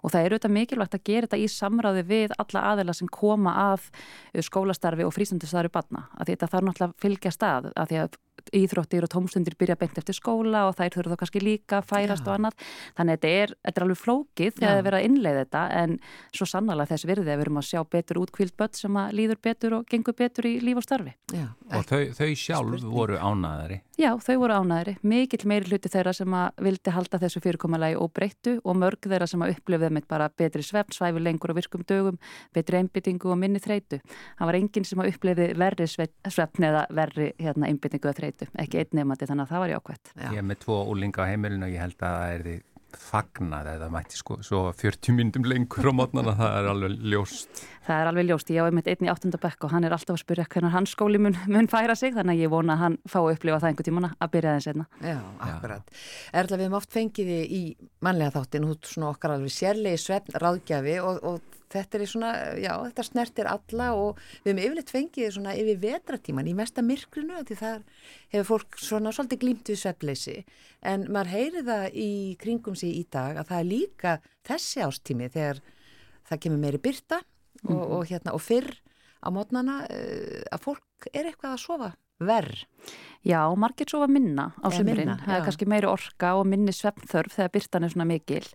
og 0.02 0.16
það 0.16 0.26
er 0.26 0.34
auðvitað 0.34 0.56
mikilvægt 0.58 0.98
að 0.98 1.06
gera 1.12 1.30
þetta 1.30 1.44
í 1.44 1.48
samráði 1.54 2.06
við 2.10 2.34
alla 2.42 2.66
aðeila 2.72 2.98
sem 2.98 3.14
koma 3.14 3.54
af 3.76 3.92
skólastarfi 4.50 5.06
og 5.06 5.14
frístundistarfi 5.14 5.70
barna. 5.78 6.08
Að 6.18 6.34
þetta 6.34 6.50
þarf 6.56 6.72
náttúrulega 6.72 6.96
að 6.96 7.06
fylgja 7.06 7.38
stað 7.38 7.70
að 7.76 7.94
því 7.94 8.02
að 8.08 8.18
íþróttir 8.56 9.06
og 9.08 9.12
tómstundir 9.14 9.58
byrja 9.60 9.78
beint 9.80 9.98
eftir 9.98 10.18
skóla 10.18 10.66
og 10.70 10.76
þær 10.78 10.96
þurfa 10.98 11.16
þá 11.16 11.22
kannski 11.24 11.44
líka 11.44 11.80
að 11.82 11.90
færast 11.92 12.24
Já. 12.24 12.30
og 12.30 12.34
annað. 12.38 12.68
Þannig 12.98 13.18
að 13.18 13.18
þetta 13.18 13.34
er, 13.42 13.56
þetta 13.68 13.82
er 13.82 13.86
alveg 13.88 14.02
flókið 14.02 14.54
þegar 14.58 14.76
það 14.78 14.84
verður 14.88 15.00
að 15.00 15.08
innleiða 15.10 15.44
þetta 15.46 15.64
en 15.82 15.98
svo 16.36 16.50
sannlega 16.50 16.90
þess 16.92 17.10
virðið 17.10 17.34
að 17.34 17.38
við 17.38 17.46
erum 17.48 17.62
að 17.62 17.68
sjá 17.68 17.82
betur 17.98 18.22
útkvíld 18.24 18.56
börn 18.58 18.78
sem 18.78 19.02
að 19.02 19.18
líður 19.18 19.42
betur 19.48 19.78
og 19.80 19.88
gengur 19.92 20.18
betur 20.18 20.48
í 20.48 20.54
líf 20.64 20.82
og 20.82 20.88
starfi. 20.88 21.14
Já. 21.34 21.48
Og 21.74 21.86
þau, 21.88 22.02
þau 22.16 22.30
sjálf 22.38 22.78
Spurning. 22.78 22.94
voru 22.94 23.18
ánæðari? 23.20 23.82
Já, 23.98 24.12
þau 24.22 24.36
voru 24.44 24.58
ánæðari. 24.62 24.94
Mikill 25.02 25.48
meiri 25.50 25.72
hluti 25.72 25.90
þeirra 25.90 26.14
sem 26.14 26.34
að 26.38 26.62
vildi 26.68 26.92
halda 26.94 27.18
þessu 27.18 27.42
fyrirkommalagi 27.42 27.98
og 27.98 28.12
breyttu 28.14 28.54
og 28.62 28.78
mörg 28.78 29.02
þeirra 29.02 29.26
sem 29.28 29.42
að 29.42 29.56
upplifða 29.56 29.90
með 29.90 30.06
bara 30.08 30.28
betri 30.30 30.62
svefn, 30.62 30.94
svæfi 30.94 31.24
lengur 31.26 31.50
og 31.50 31.58
virkum 31.58 31.82
dögum, 31.90 32.20
betri 32.54 32.78
einbyttingu 32.78 33.32
og 33.34 33.40
minni 33.42 33.58
þreitu. 33.64 33.98
Það 34.38 34.52
var 34.52 34.58
enginn 34.60 34.86
sem 34.86 35.02
að 35.02 35.10
upplifði 35.16 35.48
verri 35.58 35.88
svefn 35.90 36.68
eða 36.70 36.84
verri 36.94 37.32
hérna, 37.42 37.72
einbyttingu 37.72 38.06
eða 38.06 38.20
þreitu, 38.20 38.37
ekki 38.64 38.82
einn 38.82 38.98
nefnandi 39.00 39.30
þannig 39.30 39.46
að 39.46 39.54
það 39.54 39.64
var 39.64 39.74
jákvæmt. 39.76 40.12
Já. 40.16 40.30
Ég 40.32 40.42
er 40.42 40.48
með 40.48 40.64
tvo 40.64 40.80
úlinga 40.94 41.24
á 41.24 41.30
heimilinu 41.32 41.68
og 41.68 41.74
ég 41.76 41.86
held 41.86 42.02
að 42.02 42.18
það 42.18 42.34
er 42.34 42.44
því 42.48 42.58
fagnað 42.98 43.68
eða 43.74 43.88
mætti 43.92 44.18
sko 44.18 44.38
svo 44.46 44.62
40 44.76 45.16
myndum 45.18 45.46
lengur 45.48 45.90
á 45.92 45.94
mótnana, 45.96 46.34
það 46.38 46.56
er 46.60 46.70
alveg 46.72 46.96
ljóst. 47.12 47.62
Það 47.88 48.02
er 48.02 48.10
alveg 48.12 48.28
ljóst, 48.30 48.52
ég 48.54 48.64
á 48.64 48.68
einmitt 48.68 48.88
einn 48.92 49.08
í 49.08 49.12
áttundabökk 49.12 49.68
og 49.68 49.74
hann 49.74 49.88
er 49.88 49.96
alltaf 49.96 50.16
að 50.16 50.24
spyrja 50.24 50.48
hvernig 50.54 50.74
hans 50.74 50.94
skóli 50.96 51.22
mun, 51.22 51.38
mun 51.52 51.70
færa 51.72 51.96
sig 52.00 52.16
þannig 52.16 52.38
að 52.38 52.46
ég 52.46 52.54
vona 52.54 52.78
að 52.78 52.84
hann 52.84 52.98
fá 53.08 53.20
að 53.22 53.34
upplifa 53.36 53.60
það 53.64 53.70
einhver 53.72 53.90
tímana 53.90 54.14
að 54.18 54.34
byrja 54.38 54.56
þess 54.58 54.72
einna. 54.72 54.88
Já, 55.04 55.20
akkurat. 55.50 55.94
Erðlega 56.32 56.62
við 56.62 56.68
hefum 56.68 56.80
oft 56.80 56.98
fengið 56.98 57.34
í 57.36 57.62
manlega 58.08 58.36
þáttin 58.40 58.70
út 58.72 58.92
svona 58.92 59.12
okkar 59.12 59.36
alveg 59.36 59.56
sérlegi 59.56 60.04
svefn 60.04 60.42
ráðgjafi 60.44 60.98
og, 61.04 61.22
og 61.28 61.57
þetta 61.74 62.00
er 62.00 62.10
svona, 62.10 62.32
já, 62.62 62.72
þetta 62.88 63.06
snertir 63.06 63.50
alla 63.52 63.88
og 63.98 64.20
við 64.46 64.52
hefum 64.52 64.62
yfirleitt 64.64 64.94
fengið 64.94 65.32
svona 65.36 65.56
yfir 65.60 65.80
vetratíman 65.84 66.50
í 66.50 66.56
mesta 66.58 66.84
myrkrinu 66.86 67.44
því 67.48 67.60
þar 67.62 67.86
hefur 68.34 68.50
fólk 68.52 68.80
svona 68.82 69.14
svolítið 69.16 69.44
glýmt 69.44 69.72
við 69.72 69.82
svefleysi 69.84 70.38
en 70.88 71.08
maður 71.12 71.34
heyri 71.36 71.64
það 71.68 71.88
í 71.94 72.12
kringum 72.42 72.78
sig 72.80 72.96
í 73.02 73.06
dag 73.12 73.40
að 73.42 73.52
það 73.52 73.64
er 73.64 73.72
líka 73.72 74.18
þessi 74.48 74.84
ástími 74.86 75.32
þegar 75.34 75.64
það 76.28 76.44
kemur 76.46 76.64
meiri 76.64 76.84
byrta 76.84 77.22
og, 77.22 77.72
mm 77.72 77.86
og 77.98 78.04
hérna 78.06 78.36
og 78.38 78.44
fyrr 78.44 78.70
á 79.24 79.28
mótnana 79.34 79.80
uh, 79.90 80.44
að 80.54 80.62
fólk 80.62 81.10
er 81.12 81.30
eitthvað 81.30 81.56
að 81.56 81.64
sofa 81.64 81.94
verð. 82.18 82.64
Já, 83.28 83.42
margir 83.60 83.90
sofa 83.92 84.08
minna 84.08 84.54
á 84.64 84.72
sömurinn, 84.72 85.18
það 85.20 85.34
er 85.36 85.42
kannski 85.44 85.66
meiri 85.68 85.88
orka 85.90 86.30
og 86.40 86.46
minni 86.48 86.72
svefnþörf 86.72 87.34
þegar 87.36 87.50
byrtan 87.58 87.84
er 87.84 87.92
svona 87.92 88.06
mikil. 88.08 88.46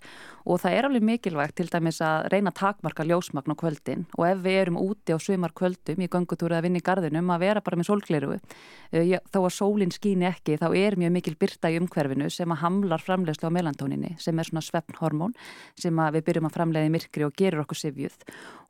Og 0.49 0.63
það 0.63 0.77
er 0.79 0.87
alveg 0.89 1.05
mikilvægt 1.05 1.59
til 1.61 1.69
dæmis 1.69 2.01
að 2.03 2.31
reyna 2.33 2.51
takmarka 2.57 3.05
ljósmagn 3.05 3.53
á 3.53 3.57
kvöldin. 3.61 4.07
Og 4.17 4.25
ef 4.31 4.41
við 4.41 4.57
erum 4.63 4.79
úti 4.81 5.13
á 5.13 5.21
sömar 5.21 5.53
kvöldum 5.53 6.01
í 6.01 6.09
gangutúru 6.09 6.57
eða 6.57 6.65
vinni 6.65 6.81
í 6.81 6.87
gardinum 6.87 7.29
að 7.35 7.45
vera 7.45 7.61
bara 7.61 7.79
með 7.79 7.91
sólgleiru 7.91 8.39
eh, 8.39 9.19
þó 9.29 9.39
að 9.43 9.53
sólinn 9.59 9.93
skýni 9.93 10.27
ekki 10.31 10.57
þá 10.57 10.67
er 10.73 10.97
mjög 10.97 11.15
mikil 11.19 11.37
byrta 11.37 11.69
í 11.69 11.77
umhverfinu 11.81 12.31
sem 12.33 12.57
að 12.57 12.63
hamlar 12.65 13.05
framlegslu 13.05 13.53
á 13.53 13.57
melantóninni 13.57 14.15
sem 14.23 14.39
er 14.41 14.49
svona 14.49 14.65
svefnhormón 14.65 15.37
sem 15.77 16.01
við 16.17 16.27
byrjum 16.31 16.49
að 16.49 16.57
framlega 16.57 16.89
í 16.89 16.95
myrkri 16.97 17.29
og 17.29 17.37
gerur 17.37 17.67
okkur 17.67 17.83
sifjuð 17.83 18.19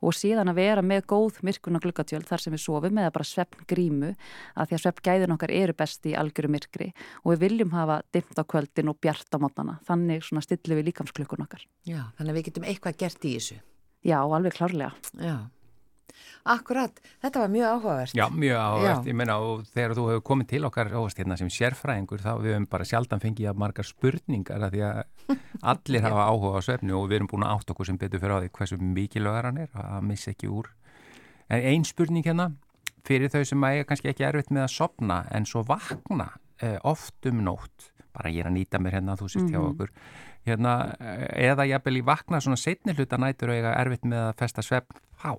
og 0.03 0.15
síðan 0.17 0.51
að 0.51 0.59
vera 0.59 0.83
með 0.85 1.07
góð 1.13 1.39
myrkuna 1.47 1.81
glukatjöld 1.83 2.27
þar 2.27 2.43
sem 2.43 2.55
við 2.55 2.63
sofum 2.65 2.99
eða 2.99 3.13
bara 3.15 3.27
svefngrímu 3.27 4.13
að 4.13 4.69
því 4.69 4.77
að 4.77 4.83
svefngæðin 4.85 5.35
okkar 5.37 5.53
eru 5.55 5.75
best 5.77 5.92
í 6.09 6.15
algjöru 6.19 6.51
myrkri 6.53 6.91
og 7.23 7.33
við 7.33 7.43
viljum 7.47 7.73
hafa 7.75 8.01
dimmt 8.15 8.39
á 8.39 8.43
kvöldin 8.43 8.91
og 8.91 8.99
bjart 9.03 9.33
á 9.33 9.37
mótnana 9.41 9.79
þannig 9.87 10.25
svona 10.25 10.45
stilli 10.45 10.79
við 10.79 10.89
líkamsklökun 10.91 11.45
okkar 11.45 11.65
Já, 11.85 12.09
þannig 12.17 12.31
að 12.31 12.39
við 12.39 12.47
getum 12.49 12.69
eitthvað 12.69 13.01
gert 13.05 13.27
í 13.27 13.35
þessu 13.37 13.59
Já, 14.03 14.19
alveg 14.19 14.57
klárlega 14.57 14.93
Já 15.19 15.37
Akkurat, 16.43 16.97
þetta 17.23 17.39
var 17.39 17.51
mjög 17.53 17.69
áhugavert. 17.69 18.13
Já, 18.17 18.25
mjög 18.29 18.57
áhugavert. 18.59 19.05
Já. 19.05 19.09
Ég 19.09 19.15
meina 19.15 19.37
og 19.39 19.61
þegar 19.71 19.93
þú 19.95 20.07
hefur 20.09 20.23
komið 20.27 20.49
til 20.51 20.67
okkar 20.67 20.89
áhast 20.91 21.21
hérna 21.21 21.37
sem 21.39 21.51
sérfræðingur 21.53 22.23
þá 22.23 22.31
við 22.43 22.51
hefum 22.51 22.67
bara 22.73 22.87
sjaldan 22.87 23.23
fengið 23.23 23.49
að 23.51 23.61
margar 23.63 23.87
spurningar 23.87 24.65
að 24.67 24.75
því 24.75 24.83
að 24.89 25.37
allir 25.73 26.03
hafa 26.03 26.27
áhuga 26.27 26.59
á 26.59 26.61
svefni 26.67 26.95
og 26.97 27.07
við 27.07 27.21
erum 27.21 27.31
búin 27.31 27.47
að 27.47 27.55
átt 27.55 27.73
okkur 27.73 27.89
sem 27.89 27.99
betur 28.01 28.23
fyrir 28.23 28.35
á 28.35 28.43
því 28.43 28.51
hversu 28.59 28.79
mikilvægar 28.83 29.49
hann 29.49 29.61
er 29.63 29.79
að 29.85 30.05
missa 30.09 30.33
ekki 30.33 30.51
úr. 30.51 30.69
En 31.47 31.63
einn 31.71 31.87
spurning 31.87 32.27
hérna 32.27 32.51
fyrir 33.07 33.31
þau 33.33 33.43
sem 33.45 33.63
að 33.65 33.77
eiga 33.77 33.87
kannski 33.89 34.11
ekki 34.13 34.25
erfitt 34.27 34.51
með 34.53 34.65
að 34.67 34.73
sopna 34.77 35.17
en 35.31 35.45
svo 35.49 35.63
vakna 35.67 36.29
eh, 36.63 36.77
oft 36.87 37.25
um 37.27 37.41
nótt, 37.43 37.89
bara 38.15 38.29
ég 38.31 38.43
er 38.45 38.51
að 38.51 38.57
nýta 38.59 38.79
mér 38.79 38.99
hérna 38.99 39.17
þú 39.19 39.27
sést 39.29 39.49
hjá 39.49 39.59
Mhm. 39.59 39.71
okkur, 39.73 39.89
hérna, 40.47 40.95
eh, 40.99 41.49
eða 41.51 41.67
jafnvel 41.67 41.97
í 41.99 42.05
vakna 42.05 42.39
svona 42.39 42.57
setni 42.57 42.93
hluta 42.95 43.17
nætur 43.17 43.49
og 43.49 43.55
eiga 43.57 43.75
erfitt 43.75 44.03
með 44.05 44.29
að 44.31 44.37
festa 44.37 44.61
svefn 44.61 45.01
þá. 45.19 45.37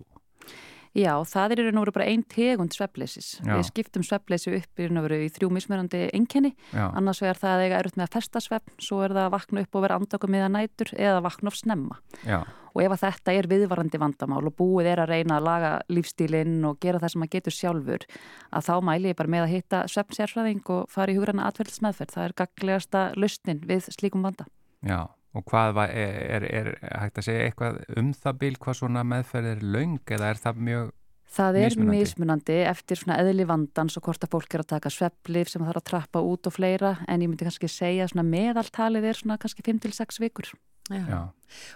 Já, 0.94 1.18
það 1.26 1.50
er 1.50 1.58
í 1.58 1.62
raun 1.66 1.78
og 1.80 1.84
veru 1.86 1.92
bara 1.96 2.06
ein 2.06 2.22
tegund 2.22 2.70
svefleysis. 2.70 3.40
Já. 3.42 3.56
Við 3.58 3.64
skiptum 3.66 4.04
svefleysi 4.06 4.52
upp 4.54 4.78
í 4.78 4.86
í 4.86 5.30
þrjú 5.34 5.48
mismunandi 5.50 6.10
einkenni. 6.14 6.54
Já, 6.72 6.92
Annars 6.94 7.20
vegar 7.20 7.34
það 7.40 7.54
að 7.56 7.64
eiga 7.64 7.78
erfitt 7.82 7.96
með 7.98 8.06
að 8.06 8.12
festa 8.14 8.38
svefn, 8.44 8.70
svo 8.78 9.02
er 9.02 9.10
það 9.10 9.26
að 9.26 9.34
vakna 9.34 9.60
upp 9.64 9.74
og 9.74 9.82
vera 9.82 9.98
andöku 9.98 10.28
miða 10.30 10.50
nætur 10.54 10.94
eða 10.94 11.22
vakna 11.22 11.48
of 11.48 11.54
snemma. 11.56 11.98
já, 12.24 12.44
Og 12.74 12.82
ef 12.82 12.94
að 12.96 13.02
þetta 13.04 13.34
er 13.38 13.48
viðvarandi 13.50 14.00
vandamál 14.02 14.42
og 14.50 14.56
búið 14.58 14.90
er 14.90 15.02
að 15.04 15.12
reyna 15.14 15.38
að 15.38 15.46
laga 15.46 15.72
lífstílinn 15.94 16.56
og 16.66 16.80
gera 16.82 16.98
það 16.98 17.12
sem 17.14 17.22
maður 17.22 17.34
getur 17.36 17.54
sjálfur, 17.54 18.06
að 18.50 18.66
þá 18.68 18.74
mæli 18.90 19.12
ég 19.12 19.18
bara 19.20 19.34
með 19.36 19.44
að 19.46 19.52
hitta 19.54 19.82
svefnsérfræðing 19.94 20.64
og 20.74 20.88
fara 20.90 21.14
í 21.14 21.18
hugræna 21.18 21.46
atverðlismeðferð. 21.50 22.14
Það 22.16 22.24
er 22.28 22.36
gaglegasta 22.42 23.04
lausnin 23.14 23.62
við 23.68 23.90
slíkum 23.94 24.26
vanda. 24.26 24.48
já. 24.82 25.06
Og 25.34 25.42
hvað 25.50 25.72
var, 25.74 25.90
er, 25.90 26.44
er, 26.46 26.68
er 26.86 27.00
hægt 27.02 27.16
að 27.18 27.24
segja 27.26 27.46
eitthvað 27.48 27.80
um 27.98 28.12
það 28.14 28.36
bíl, 28.38 28.52
hvað 28.62 28.76
svona 28.78 29.02
meðferð 29.02 29.48
er 29.50 29.64
löng 29.66 29.96
eða 30.14 30.28
er 30.30 30.38
það 30.38 30.60
mjög, 30.68 30.92
Það 31.34 31.56
er 31.58 31.64
Mismunandi. 31.64 31.98
mismunandi. 31.98 32.56
eftir 32.70 33.00
svona 33.00 33.16
eðli 33.18 33.46
vandans 33.48 33.96
og 33.98 34.04
hvort 34.06 34.22
að 34.22 34.30
fólk 34.30 34.54
er 34.54 34.62
að 34.62 34.68
taka 34.76 34.92
svepplif 34.94 35.48
sem 35.50 35.64
það 35.64 35.72
þarf 35.72 35.80
að 35.80 35.88
trappa 35.90 36.22
út 36.22 36.46
og 36.46 36.54
fleira 36.54 36.92
en 37.08 37.24
ég 37.24 37.26
myndi 37.32 37.48
kannski 37.48 37.66
segja 37.66 38.06
svona 38.06 38.22
meðaltalið 38.28 39.08
er 39.10 39.18
svona 39.18 39.38
kannski 39.42 39.64
5-6 39.66 40.20
vikur. 40.22 40.52
Já. 40.90 41.04
já, 41.08 41.20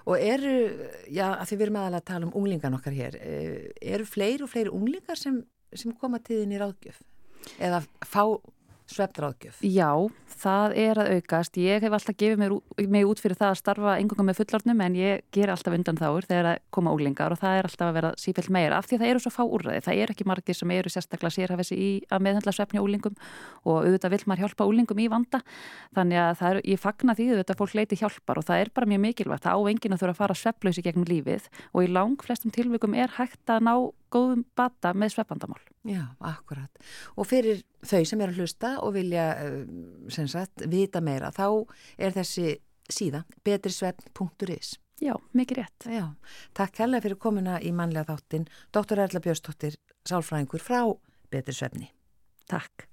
Og 0.05 0.21
eru, 0.21 0.55
já, 1.09 1.27
að 1.39 1.47
því 1.49 1.57
við 1.57 1.67
erum 1.67 1.81
aðalega 1.81 2.03
að 2.03 2.09
tala 2.11 2.27
um 2.29 2.35
unglingan 2.37 2.77
okkar 2.77 2.97
hér, 2.97 3.17
eh, 3.23 3.71
eru 3.95 4.05
fleiri 4.05 4.45
og 4.45 4.51
fleiri 4.53 4.75
unglingar 4.75 5.17
sem, 5.17 5.39
sem 5.73 5.95
koma 5.97 6.19
til 6.19 6.43
þín 6.43 6.57
í 6.57 6.61
ráðgjöf? 6.61 6.99
Eða 7.63 7.85
fá 8.05 8.25
svefnráðgjöf? 8.93 9.61
Já, 9.65 9.91
það 10.41 10.75
er 10.83 11.01
að 11.03 11.11
aukast. 11.19 11.59
Ég 11.61 11.85
hef 11.85 11.95
alltaf 11.97 12.17
gefið 12.19 12.39
mér, 12.43 12.55
mig 12.91 13.05
út 13.09 13.21
fyrir 13.23 13.39
það 13.39 13.51
að 13.53 13.61
starfa 13.61 13.97
engungum 14.01 14.29
með 14.29 14.39
fullornum 14.41 14.81
en 14.85 14.95
ég 14.99 15.23
ger 15.35 15.53
alltaf 15.53 15.75
undan 15.77 16.01
þáur 16.01 16.25
þegar 16.29 16.47
að 16.53 16.59
koma 16.75 16.95
úlingar 16.97 17.35
og 17.35 17.41
það 17.43 17.55
er 17.59 17.65
alltaf 17.69 17.89
að 17.89 17.97
vera 17.99 18.11
sífell 18.21 18.49
meira 18.55 18.79
af 18.79 18.89
því 18.89 18.95
að 18.97 19.03
það 19.03 19.13
eru 19.13 19.23
svo 19.25 19.33
fá 19.35 19.43
úrræði. 19.47 19.85
Það 19.87 20.03
er 20.03 20.09
ekki 20.15 20.29
margir 20.29 20.57
sem 20.59 20.75
eru 20.77 20.89
sérstaklega 20.93 21.37
sérhafis 21.37 21.73
í 21.77 21.89
að 22.09 22.25
meðhandla 22.27 22.53
svefni 22.57 22.83
úlingum 22.83 23.17
og 23.65 23.77
auðvitað 23.85 24.15
vill 24.17 24.27
maður 24.27 24.43
hjálpa 24.47 24.69
úlingum 24.69 25.03
í 25.03 25.11
vanda. 25.13 25.39
Þannig 25.97 26.19
að 26.25 26.35
það 26.43 26.51
er, 26.51 26.59
ég 26.73 26.79
fagna 26.83 27.13
því 27.19 27.25
auðvitað 27.33 27.55
að 27.55 27.61
fólk 27.63 27.75
leiti 27.79 28.01
hjálpar 28.01 28.41
og 28.41 28.47
það 28.49 28.59
er 28.63 28.69
bara 28.75 28.91
mjög 28.93 29.03
mikilvægt. 29.05 29.45
Það 29.45 29.55
á 29.59 29.61
enginn 29.73 29.95
að 29.95 30.01
þurfa 30.03 30.15
að 30.15 30.23
fara 30.23 30.41
sveflausi 30.43 30.83
Já, 35.89 36.05
akkurat. 36.21 36.83
Og 37.17 37.27
fyrir 37.29 37.63
þau 37.87 38.03
sem 38.05 38.21
er 38.21 38.33
að 38.33 38.43
hlusta 38.43 38.75
og 38.85 38.93
vilja 38.99 39.29
eh, 39.41 39.63
sem 40.13 40.29
sagt, 40.29 40.67
vita 40.69 41.01
meira, 41.05 41.33
þá 41.33 41.65
er 41.97 42.17
þessi 42.17 42.59
síða 42.93 43.25
betrisvefn.is. 43.47 44.77
Já, 45.01 45.15
mikið 45.37 45.63
rétt. 45.63 45.89
Já, 45.89 46.05
takk 46.59 46.83
hella 46.83 47.01
fyrir 47.05 47.21
komuna 47.23 47.61
í 47.63 47.73
mannlega 47.73 48.17
þáttin, 48.17 48.49
Dr. 48.75 49.05
Erla 49.07 49.23
Björnsdóttir, 49.25 49.79
sálfræðingur 50.09 50.65
frá 50.65 50.83
Betrisvefni. 51.33 51.93
Takk. 52.51 52.89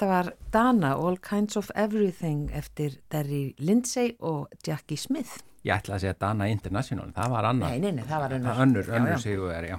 Þetta 0.00 0.08
var 0.08 0.28
Dana, 0.48 0.94
All 0.96 1.18
Kinds 1.20 1.58
of 1.60 1.68
Everything 1.76 2.48
eftir 2.56 2.94
Derry 3.12 3.52
Lindsay 3.60 4.14
og 4.24 4.48
Jackie 4.64 4.96
Smith. 4.96 5.42
Ég 5.60 5.74
ætla 5.76 5.98
að 5.98 6.06
segja 6.06 6.16
Dana 6.22 6.46
International, 6.48 7.10
það 7.12 7.32
var 7.34 7.48
annar. 7.50 7.74
Nei, 7.74 7.82
nei, 7.82 7.98
nei, 7.98 8.06
það 8.08 8.22
var 8.22 8.34
önnur. 8.38 8.62
Önnur, 8.64 8.86
önnur 8.96 9.12
já. 9.12 9.18
sigur, 9.20 9.50
já. 9.52 9.76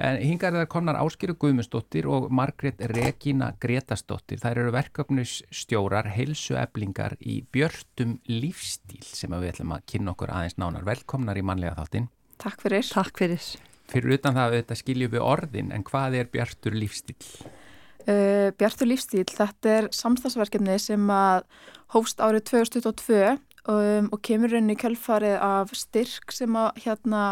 En 0.00 0.20
hingar 0.22 0.54
það 0.54 0.68
komnar 0.70 1.00
Áskiru 1.02 1.34
Guðmundsdóttir 1.34 2.06
og 2.08 2.28
Margrét 2.30 2.78
Regína 2.92 3.50
Gretasdóttir. 3.60 4.38
Þær 4.40 4.60
eru 4.62 4.74
verkefnusstjórar, 4.76 6.12
heilsueflingar 6.14 7.18
í 7.18 7.40
björtum 7.50 8.20
lífstíl 8.30 9.02
sem 9.02 9.34
við 9.34 9.56
ætlum 9.56 9.74
að 9.74 9.82
kynna 9.90 10.14
okkur 10.14 10.30
aðeins 10.30 10.60
nánar. 10.62 10.86
Velkomnar 10.86 11.40
í 11.40 11.42
mannlega 11.42 11.74
þáttinn. 11.80 12.06
Takk 12.40 12.62
fyrir. 12.62 12.86
Takk 12.86 13.18
fyrir. 13.18 13.50
Fyrir 13.90 14.14
utan 14.14 14.38
það 14.38 14.46
að 14.46 14.60
þetta 14.60 14.78
skiljum 14.78 15.16
við 15.16 15.26
orðin, 15.26 15.74
en 15.74 15.84
hvað 15.90 16.20
er 16.20 16.30
bjartur 16.30 16.78
lífstíl? 16.78 17.18
Uh, 18.08 18.48
Bjartur 18.56 18.88
lífstíl, 18.88 19.26
þetta 19.28 19.72
er 19.76 19.88
samstagsverkefni 19.92 20.78
sem 20.80 21.10
að 21.12 21.42
hófst 21.92 22.22
árið 22.22 22.46
2022 22.48 23.18
um, 23.68 24.06
og 24.08 24.20
kemur 24.24 24.54
í 24.56 24.76
kjölfarið 24.78 25.36
af 25.44 25.74
styrk 25.76 26.32
sem 26.32 26.56
að 26.56 26.80
hérna 26.84 27.24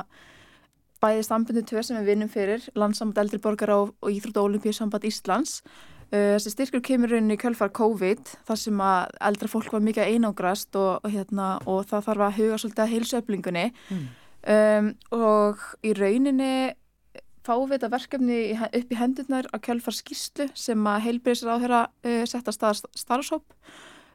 bæði 1.00 1.22
stambundu 1.24 1.62
tvö 1.64 1.85
sem 1.87 1.98
við 2.00 2.11
vinnum 2.11 2.33
fyrir, 2.33 2.64
landsamband 2.76 3.22
eldri 3.22 3.40
borgara 3.40 3.78
og, 3.85 3.94
og 4.02 4.12
Íþrótt 4.12 4.40
og 4.40 4.50
Olimpíusamband 4.50 5.07
Íslands. 5.09 5.62
Uh, 6.09 6.35
þessi 6.37 6.52
styrkur 6.52 6.85
kemur 6.85 7.16
í 7.16 7.38
kjölfar 7.40 7.72
COVID 7.76 8.35
þar 8.48 8.61
sem 8.61 8.85
að 8.85 9.16
eldra 9.31 9.50
fólk 9.52 9.72
var 9.72 9.85
mikið 9.85 10.12
einangrast 10.12 10.76
og, 10.76 10.98
og, 11.00 11.12
hérna, 11.12 11.54
og 11.68 11.87
það 11.88 12.11
þarf 12.11 12.26
að 12.26 12.38
huga 12.42 12.61
svolítið 12.61 12.85
að 12.85 12.92
heilsuöflingunni 12.94 13.66
um, 13.92 14.92
og 15.16 15.64
í 15.85 15.92
rauninni 15.96 16.52
þetta 17.48 17.92
verkefni 17.92 18.40
upp 18.66 18.90
í 18.92 18.98
hendurnar 18.98 19.48
að 19.52 19.62
kjölfar 19.68 19.96
skýrslu 19.96 20.48
sem 20.58 20.88
að 20.90 21.04
heilbyrðisar 21.06 21.54
áhverja 21.54 21.84
uh, 21.88 22.24
setta 22.28 22.54
stað 22.54 22.82
starfshóp. 22.98 23.46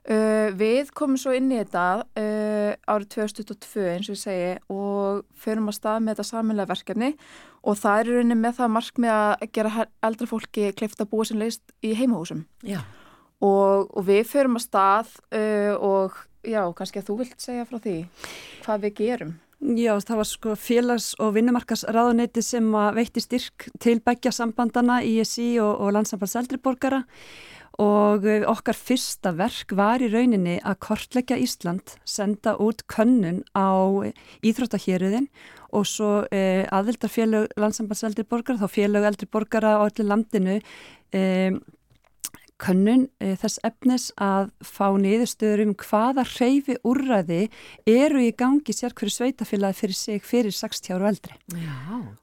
Uh, 0.03 0.51
við 0.59 0.91
komum 0.91 1.15
svo 1.15 1.31
inn 1.31 1.47
í 1.53 1.61
þetta 1.61 2.03
uh, 2.03 2.73
árið 2.91 3.07
2022 3.15 3.85
eins 3.93 4.09
og 4.09 4.17
ég 4.17 4.19
segi 4.19 4.49
og 4.75 5.21
förum 5.45 5.69
að 5.71 5.77
stað 5.77 6.01
með 6.03 6.11
þetta 6.17 6.25
samanlega 6.27 6.71
verkefni 6.73 7.13
og 7.63 7.79
það 7.79 8.01
er 8.01 8.11
rauninni 8.11 8.37
með 8.41 8.57
það 8.57 8.73
markmið 8.75 9.13
að 9.13 9.45
gera 9.55 9.85
eldra 10.03 10.27
fólki 10.27 10.73
kleift 10.75 10.99
að 10.99 11.09
búa 11.13 11.29
sem 11.29 11.39
leist 11.39 11.63
í 11.79 11.93
heimahúsum 11.95 12.43
Já, 12.67 12.81
og, 13.39 13.87
og 13.95 14.03
við 14.09 14.27
förum 14.27 14.59
að 14.59 14.65
stað 14.65 15.15
uh, 15.39 15.71
og 15.79 16.19
já, 16.43 16.61
kannski 16.75 16.99
að 16.99 17.09
þú 17.09 17.17
vilt 17.21 17.39
segja 17.43 17.65
frá 17.67 17.79
því 17.79 17.95
hvað 18.65 18.85
við 18.85 18.95
gerum. 18.99 19.33
Já, 19.63 19.93
það 20.03 20.17
var 20.19 20.27
sko 20.27 20.53
félags- 20.59 21.13
og 21.23 21.37
vinnumarkasráðuneyti 21.37 22.41
sem 22.43 22.65
veitti 22.97 23.21
styrk 23.23 23.69
til 23.79 24.01
begja 24.03 24.33
sambandana, 24.35 24.97
ISI 25.07 25.55
og, 25.63 25.79
og 25.79 25.93
landsambands 25.95 26.35
eldriborgara 26.35 26.99
og 27.79 28.27
eh, 28.27 28.43
okkar 28.43 28.75
fyrsta 28.75 29.31
verk 29.33 29.71
var 29.73 30.03
í 30.03 30.09
rauninni 30.11 30.57
að 30.59 30.81
kortleggja 30.83 31.39
Ísland, 31.39 31.95
senda 32.03 32.57
út 32.59 32.83
könnun 32.91 33.39
á 33.55 33.71
íþróttahjeriðin 34.43 35.29
og 35.73 35.87
svo 35.87 36.11
eh, 36.27 36.67
aðildarfélög 36.67 37.55
landsambands 37.55 38.03
eldriborgara, 38.03 38.59
þá 38.59 38.67
félög 38.67 39.07
eldriborgara 39.13 39.77
á 39.79 39.87
öllu 39.87 40.05
landinu 40.11 40.59
eh, 41.15 41.55
könnun 42.63 43.05
e, 43.19 43.33
þess 43.39 43.59
efnis 43.67 44.07
að 44.21 44.49
fá 44.63 44.87
niðurstöður 44.99 45.63
um 45.65 45.73
hvaða 45.83 46.25
hreyfi 46.33 46.77
úrræði 46.87 47.41
eru 47.89 48.23
í 48.23 48.31
gangi 48.39 48.75
sér 48.75 48.95
hverju 48.95 49.17
sveitafélagi 49.17 49.79
fyrir 49.81 49.99
sig 49.99 50.25
fyrir 50.25 50.55
60 50.55 50.95
ára 50.95 51.11
eldri. 51.11 51.37
já, 51.51 51.77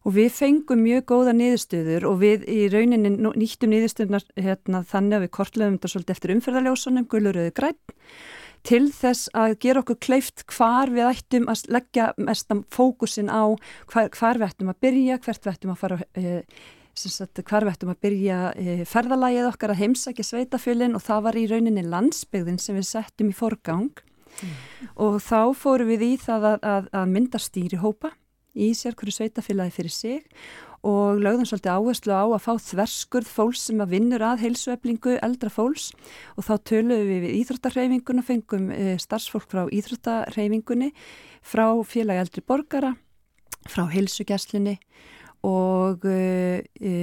Og 0.04 0.16
við 0.16 0.30
fengum 0.32 0.84
mjög 0.84 1.06
góða 1.12 1.36
niðurstöður 1.36 2.08
og 2.10 2.20
við 2.24 2.48
í 2.48 2.60
rauninni 2.72 3.14
nýttum 3.20 3.74
niðurstöðunar 3.74 4.26
hérna, 4.36 4.84
þannig 4.84 5.18
að 5.18 5.26
við 5.26 5.34
kortluðum 5.38 5.78
þetta 5.78 5.94
svolítið 5.94 6.16
eftir 6.16 6.36
umferðarljósunum, 6.36 7.10
guluröðu 7.10 7.56
græn 7.56 7.78
til 8.66 8.90
þess 8.92 9.30
að 9.36 9.54
gera 9.62 9.82
okkur 9.82 9.98
kleift 10.04 10.44
hvar 10.52 10.92
við 10.92 11.08
ættum 11.08 11.48
að 11.50 11.64
leggja 11.72 12.10
mestam 12.20 12.64
fókusin 12.72 13.32
á 13.32 13.56
hvar, 13.90 14.10
hvar 14.12 14.40
við 14.40 14.50
ættum 14.50 14.72
að 14.72 14.82
byrja, 14.84 15.18
hvert 15.24 15.46
við 15.46 15.52
ættum 15.54 15.72
að 15.72 15.80
fara 15.80 16.00
e, 16.12 16.42
sagt, 17.08 17.40
hvar 17.48 17.64
við 17.64 17.72
ættum 17.72 17.92
að 17.94 18.00
byrja 18.04 18.38
e, 18.52 18.76
ferðalagið 18.88 19.48
okkar 19.48 19.72
að 19.72 19.80
heimsækja 19.80 20.26
sveitafjölinn 20.28 20.96
og 20.98 21.04
það 21.06 21.26
var 21.26 21.38
í 21.40 21.44
rauninni 21.48 21.84
landsbyggðin 21.86 22.60
sem 22.60 22.76
við 22.76 22.88
settum 22.90 23.32
í 23.32 23.36
forgang. 23.36 23.92
Og 25.00 25.18
þá 25.24 25.52
fórum 25.58 25.90
við 25.90 26.04
í 26.06 26.14
það 26.20 26.46
að, 26.52 26.58
að, 26.70 26.90
að 27.00 27.14
mynda 27.14 27.40
stýrihópa 27.40 28.12
í 28.54 28.72
sér 28.76 28.96
hverju 28.98 29.16
sveitafélagi 29.16 29.74
fyrir 29.74 29.94
sig 29.94 30.42
og 30.86 31.20
lögðum 31.20 31.44
svolítið 31.44 31.74
áherslu 31.76 32.14
á 32.16 32.24
að 32.24 32.44
fá 32.44 32.52
þverskurð 32.64 33.28
fólks 33.28 33.66
sem 33.68 33.82
að 33.84 33.92
vinnur 33.96 34.24
að 34.24 34.46
heilsueflingu 34.46 35.18
eldra 35.20 35.50
fólks. 35.52 35.90
Og 36.40 36.46
þá 36.46 36.54
töluðum 36.70 37.10
við 37.10 37.20
við 37.26 37.34
íþróttarhefingun 37.42 38.22
og 38.22 38.28
fengum 38.28 38.70
e, 38.72 38.94
starfsfólk 39.02 39.50
frá 39.52 39.66
íþróttarhefingunni, 39.68 40.92
frá 41.44 41.66
félagi 41.84 42.24
eldri 42.24 42.44
borgara, 42.48 42.94
frá 43.68 43.84
heilsugjæslinni 43.92 44.78
og 45.46 46.04
e, 46.04 46.62
e, 46.80 46.94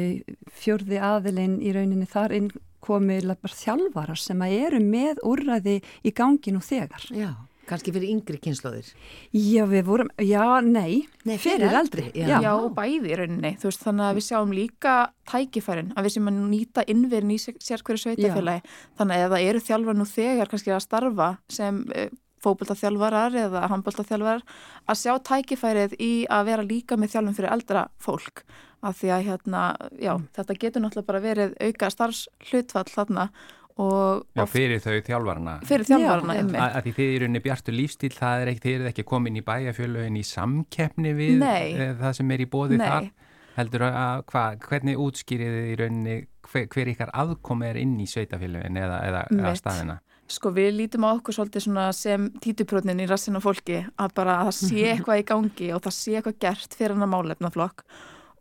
fjörði 0.60 1.02
aðilinn 1.02 1.58
í 1.64 1.74
rauninni 1.76 2.08
þar 2.10 2.36
inn 2.38 2.50
komið 2.88 3.28
bara 3.42 3.58
þjálfarar 3.58 4.20
sem 4.22 4.42
að 4.46 4.56
eru 4.68 4.80
með 4.84 5.22
úrræði 5.28 5.80
í 6.06 6.14
gangin 6.16 6.60
og 6.60 6.64
þegar. 6.64 7.08
já, 7.12 7.32
kannski 7.68 7.92
fyrir 7.92 8.14
yngri 8.14 8.38
kynnslóðir. 8.40 8.92
Já, 9.36 9.66
við 9.68 9.82
vorum, 9.90 10.12
já, 10.24 10.62
nei, 10.64 11.04
Nei, 11.28 11.36
fyrir 11.42 11.74
eldri. 11.76 12.06
já. 12.16 12.38
Já, 12.40 12.54
og 12.56 12.70
bæði 12.78 13.12
í 13.12 13.18
rauninni, 13.20 13.52
þú 13.60 13.68
veist, 13.68 13.84
þannig 13.84 14.06
að 14.08 14.20
við 14.20 14.28
sjáum 14.30 14.54
líka 14.56 14.94
tækifærin, 15.28 15.92
að 15.98 16.08
við 16.08 16.16
sem 16.16 16.30
að 16.32 16.38
nýta 16.54 16.86
innverðin 16.88 17.36
í 17.36 17.40
sér 17.42 17.84
hverju 17.84 18.06
sveitafélagi, 18.06 18.64
þannig 19.02 19.26
að 19.26 19.36
það 19.36 19.50
eru 19.50 19.66
þjálfar 19.68 20.00
nú 20.00 20.08
þegar 20.14 20.54
kannski 20.54 20.72
að 20.78 20.86
starfa 20.86 21.30
sem 21.50 21.84
uh, 21.92 22.08
fókbaltaþjálfarar 22.46 23.36
eða 23.48 23.66
handbaltaþjálfarar, 23.72 24.44
að 24.88 25.02
sjá 25.02 25.14
tækifærið 25.32 25.98
í 26.00 26.12
að 26.30 26.50
vera 26.52 26.66
líka 26.68 26.98
með 27.00 27.16
þjálfum 27.16 27.38
fyrir 27.40 27.54
eldra 27.56 27.86
fólk, 28.04 28.44
af 28.86 29.00
því 29.00 29.14
að 29.16 29.28
hérna, 29.32 29.62
já, 29.98 30.14
þetta 30.38 30.58
getur 30.62 30.84
náttúrulega 30.86 31.12
bara 31.12 31.24
verið 31.24 31.56
auka 31.66 31.90
starfshlutfall 31.94 32.90
þarna 32.94 33.30
og 33.78 34.24
Já, 34.38 34.46
fyrir 34.50 34.82
þau 34.82 34.96
þjálfarana. 35.06 35.54
fyrir 35.68 35.86
þjálfarana 35.86 36.34
Já, 36.34 36.42
einmitt. 36.42 36.62
Að, 36.62 36.76
að 36.80 36.88
því 36.88 36.94
þið 36.98 37.12
eru 37.16 37.28
unni 37.30 37.42
bjartur 37.46 37.78
lífstíl, 37.78 38.14
það 38.16 38.42
er 38.42 38.52
ekki, 38.54 38.64
þið 38.64 38.76
eru 38.78 38.90
ekki 38.92 39.06
komin 39.12 39.38
í 39.38 39.44
bæjarfjölögin 39.46 40.18
í 40.18 40.24
samkeppni 40.26 41.14
við 41.18 41.36
Nei. 41.44 41.68
eh, 41.76 41.94
það 42.00 42.16
sem 42.18 42.34
er 42.34 42.44
í 42.44 42.50
bóði 42.50 42.80
Nei. 42.82 42.88
þar. 42.88 43.10
Heldur 43.58 43.86
að, 43.88 44.24
hva, 44.30 44.44
hvernig 44.68 45.00
útskýrið 45.02 45.54
þið 45.58 45.70
í 45.70 45.78
rauninni, 45.82 46.18
hver, 46.46 46.66
hver 46.74 46.92
ykkar 46.94 47.14
aðkomi 47.18 47.70
er 47.70 47.80
inn 47.82 47.96
í 48.02 48.06
sveitafjölögin 48.10 48.78
eða, 48.82 49.00
eða, 49.10 49.54
staðina? 49.58 49.96
Sko 50.28 50.52
við 50.52 50.74
lítum 50.76 51.06
á 51.08 51.16
okkur 51.16 51.38
svolítið 51.38 51.64
svona 51.68 51.86
sem 51.96 52.30
títuprotnin 52.44 53.00
í 53.00 53.08
rassina 53.08 53.40
fólki 53.44 53.82
að 53.96 54.16
bara 54.18 54.40
að 54.42 54.50
það 54.50 54.58
sé 54.62 54.82
eitthvað 54.94 55.22
í 55.22 55.28
gangi 55.34 55.70
og 55.76 55.84
það 55.86 55.96
sé 56.02 56.18
eitthvað 56.20 56.40
gert 56.44 56.76
fyrir 56.76 56.96
hann 56.98 57.06
að 57.08 57.14
málefnaflokk 57.16 57.86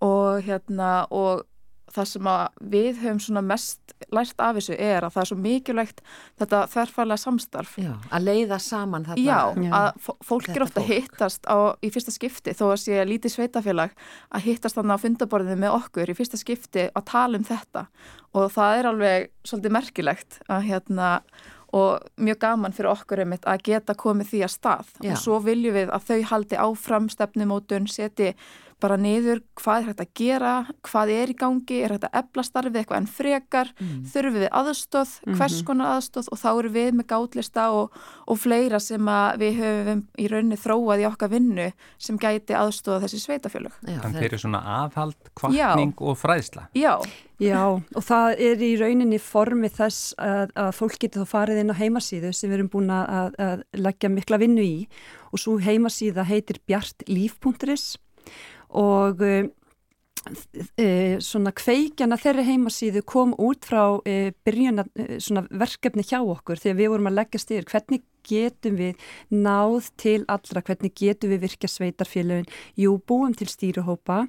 og 0.06 0.40
hérna 0.48 0.94
og 1.14 1.44
það 1.96 2.08
sem 2.10 2.28
við 2.74 2.98
höfum 3.00 3.20
svona 3.22 3.42
mest 3.46 3.94
lært 4.12 4.42
af 4.42 4.56
þessu 4.58 4.74
er 4.76 5.06
að 5.06 5.14
það 5.14 5.22
er 5.22 5.28
svo 5.30 5.36
mikilvægt 5.40 6.00
þetta 6.42 6.58
þverfælega 6.74 7.22
samstarf. 7.22 7.76
Já, 7.80 7.92
að 8.12 8.26
leiða 8.26 8.58
saman 8.60 9.06
þetta. 9.06 9.22
Já, 9.24 9.70
að 9.78 10.02
fó- 10.04 10.16
fólk 10.26 10.44
Þetta 10.50 10.58
er 10.58 10.64
ofta 10.66 10.82
hittast 10.84 11.48
á, 11.48 11.56
í 11.80 11.88
fyrsta 11.94 12.12
skipti 12.12 12.52
þó 12.58 12.66
að 12.74 12.82
sé 12.82 12.98
lítið 13.08 13.36
sveitafélag 13.38 13.94
að 14.34 14.44
hittast 14.50 14.76
þannig 14.76 14.98
á 14.98 15.04
fundaborðinu 15.06 15.58
með 15.62 15.78
okkur 15.78 16.12
í 16.12 16.18
fyrsta 16.18 16.36
skipti 16.42 16.88
að 16.92 17.06
tala 17.14 17.38
um 17.40 17.46
þetta 17.48 17.86
og 18.36 18.50
það 18.52 18.78
er 18.82 18.90
alveg 18.92 19.30
svolítið 19.46 19.76
merkilegt 19.78 20.40
að 20.50 20.66
hérna 20.68 21.10
og 21.76 22.06
mjög 22.16 22.38
gaman 22.44 22.76
fyrir 22.76 22.92
okkur 22.92 23.22
einmitt 23.24 23.48
að 23.48 23.64
geta 23.70 23.96
komið 23.98 24.30
því 24.32 24.42
að 24.46 24.52
stað 24.54 24.92
Já. 25.02 25.10
og 25.12 25.20
svo 25.22 25.40
viljum 25.44 25.76
við 25.76 25.92
að 25.94 26.06
þau 26.10 26.20
haldi 26.30 26.60
áfram 26.62 27.10
stefnumótun, 27.12 27.88
seti 27.90 28.32
bara 28.80 28.96
niður 29.00 29.40
hvað 29.56 29.78
er 29.82 29.86
hægt 29.90 30.00
að 30.04 30.10
gera, 30.20 30.50
hvað 30.84 31.12
er 31.14 31.30
í 31.32 31.36
gangi, 31.40 31.78
er 31.86 31.94
hægt 31.94 32.04
að 32.08 32.18
ebla 32.20 32.42
starfið 32.44 32.78
eitthvað 32.82 33.00
en 33.00 33.06
frekar, 33.08 33.72
Mm. 33.80 34.02
þurfum 34.12 34.36
við 34.40 34.48
aðstóð, 34.60 35.10
hvers 35.36 35.62
konar 35.64 35.94
aðstóð 35.96 36.28
og 36.32 36.38
þá 36.38 36.48
eru 36.58 36.70
við 36.74 36.90
með 36.98 37.06
gátlista 37.12 37.64
og, 37.72 37.92
og 38.26 38.38
fleira 38.38 38.80
sem 38.80 39.08
að 39.08 39.38
við 39.42 39.60
höfum 39.62 40.02
í 40.18 40.28
rauninni 40.32 40.56
þróað 40.60 41.02
í 41.04 41.06
okkar 41.08 41.32
vinnu 41.32 41.70
sem 41.98 42.18
gæti 42.18 42.56
aðstóða 42.56 43.02
þessi 43.06 43.22
sveitafjölug. 43.24 43.72
Þannig 43.84 44.02
það 44.02 44.18
þeir 44.20 44.28
eru 44.30 44.42
svona 44.44 44.62
aðhald, 44.82 45.30
kvartning 45.34 45.94
og 46.00 46.18
fræðsla. 46.20 46.68
Já, 46.76 46.98
Já, 47.36 47.68
og 47.68 48.00
það 48.00 48.38
er 48.40 48.62
í 48.64 48.70
rauninni 48.80 49.18
formi 49.20 49.68
þess 49.68 50.14
að, 50.16 50.54
að 50.56 50.70
fólk 50.72 50.94
getur 51.02 51.26
þá 51.26 51.32
farið 51.34 51.58
inn 51.60 51.68
á 51.68 51.76
heimasíðu 51.76 52.30
sem 52.32 52.48
við 52.48 52.56
erum 52.56 52.70
búin 52.72 52.88
að, 52.88 53.34
að 53.36 53.64
leggja 53.76 54.08
mikla 54.08 54.38
vinnu 54.40 54.64
í 54.64 54.88
og 55.28 55.42
svo 55.42 55.58
heimasíða 55.60 56.24
heitir 56.24 56.62
bjartlíf.is 56.64 57.98
og 58.76 59.22
uh, 59.24 59.46
uh, 60.28 61.16
svona 61.22 61.52
kveikjana 61.56 62.18
þeirri 62.20 62.46
heimasíðu 62.50 63.04
kom 63.08 63.34
út 63.38 63.66
frá 63.68 63.82
uh, 63.96 64.28
byrjun 64.46 64.84
verkefni 65.50 66.06
hjá 66.06 66.20
okkur 66.20 66.60
þegar 66.62 66.80
við 66.80 66.92
vorum 66.94 67.10
að 67.12 67.18
leggja 67.20 67.42
styrir 67.42 67.70
hvernig 67.70 68.04
getum 68.26 68.78
við 68.80 69.06
náð 69.32 69.90
til 70.00 70.18
allra, 70.32 70.62
hvernig 70.66 70.94
getum 70.98 71.32
við 71.32 71.44
virkja 71.46 71.70
sveitarfélagin, 71.70 72.48
jú, 72.78 72.96
búum 73.06 73.34
til 73.36 73.48
stýruhópa, 73.50 74.24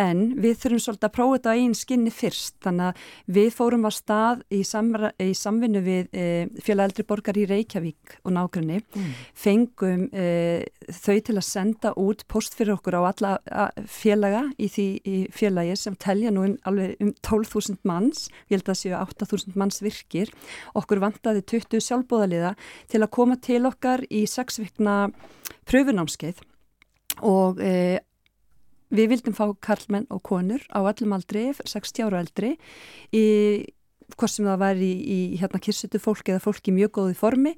en 0.00 0.24
við 0.42 0.58
þurfum 0.62 0.84
svolítið 0.86 1.08
að 1.08 1.14
prófa 1.16 1.38
þetta 1.38 1.52
á 1.52 1.58
einn 1.58 1.76
skinni 1.78 2.14
fyrst, 2.14 2.56
þannig 2.64 2.90
að 2.90 3.36
við 3.38 3.50
fórum 3.56 3.88
á 3.88 3.90
stað 3.92 4.44
í, 4.52 4.62
samra, 4.66 5.12
í 5.22 5.32
samvinnu 5.36 5.84
við 5.84 6.12
e, 6.12 6.26
félageldri 6.64 7.06
borgar 7.08 7.38
í 7.40 7.46
Reykjavík 7.50 8.18
og 8.22 8.36
nákvæmni, 8.36 8.80
mm. 8.82 9.12
fengum 9.36 10.08
e, 10.12 10.26
þau 10.88 11.18
til 11.18 11.36
að 11.38 11.46
senda 11.46 11.94
út 12.00 12.26
post 12.30 12.56
fyrir 12.58 12.76
okkur 12.76 12.98
á 12.98 13.02
alla 13.12 13.32
félaga 13.88 14.44
í 14.60 14.68
því 14.72 14.86
í 15.08 15.16
félagi 15.34 15.76
sem 15.78 15.96
telja 16.00 16.32
nú 16.32 16.44
um, 16.46 16.56
alveg 16.68 16.96
um 17.02 17.12
12.000 17.24 17.80
manns, 17.88 18.26
ég 18.48 18.58
held 18.58 18.66
að 18.66 18.72
það 18.72 18.80
séu 18.80 18.94
8.000 18.98 19.58
manns 19.60 19.82
virkir, 19.84 20.32
okkur 20.78 21.02
vantaði 21.02 21.44
20 21.54 21.84
sjálfbóðaliða 21.86 22.54
til 22.92 23.02
að 23.02 23.12
koma 23.14 23.38
til 23.44 23.62
okkar 23.68 24.04
í 24.10 24.24
6 24.30 24.62
vikna 24.62 24.96
pröfunámskeið 25.68 26.42
og 27.28 27.60
e, 27.62 28.00
við 28.92 29.12
vildum 29.14 29.36
fá 29.36 29.46
karlmenn 29.64 30.08
og 30.12 30.22
konur 30.26 30.64
á 30.72 30.80
allum 30.80 31.16
aldri, 31.16 31.50
60 31.56 32.06
ára 32.08 32.22
eldri 32.24 32.56
í 33.14 33.24
hvort 34.12 34.32
sem 34.32 34.46
það 34.46 34.60
var 34.60 34.80
í, 34.82 34.92
í 34.92 35.18
hérna 35.40 35.60
kirsutu 35.62 36.00
fólk 36.02 36.28
eða 36.28 36.44
fólk 36.44 36.68
í 36.68 36.76
mjög 36.76 36.96
góði 36.98 37.18
formi 37.18 37.54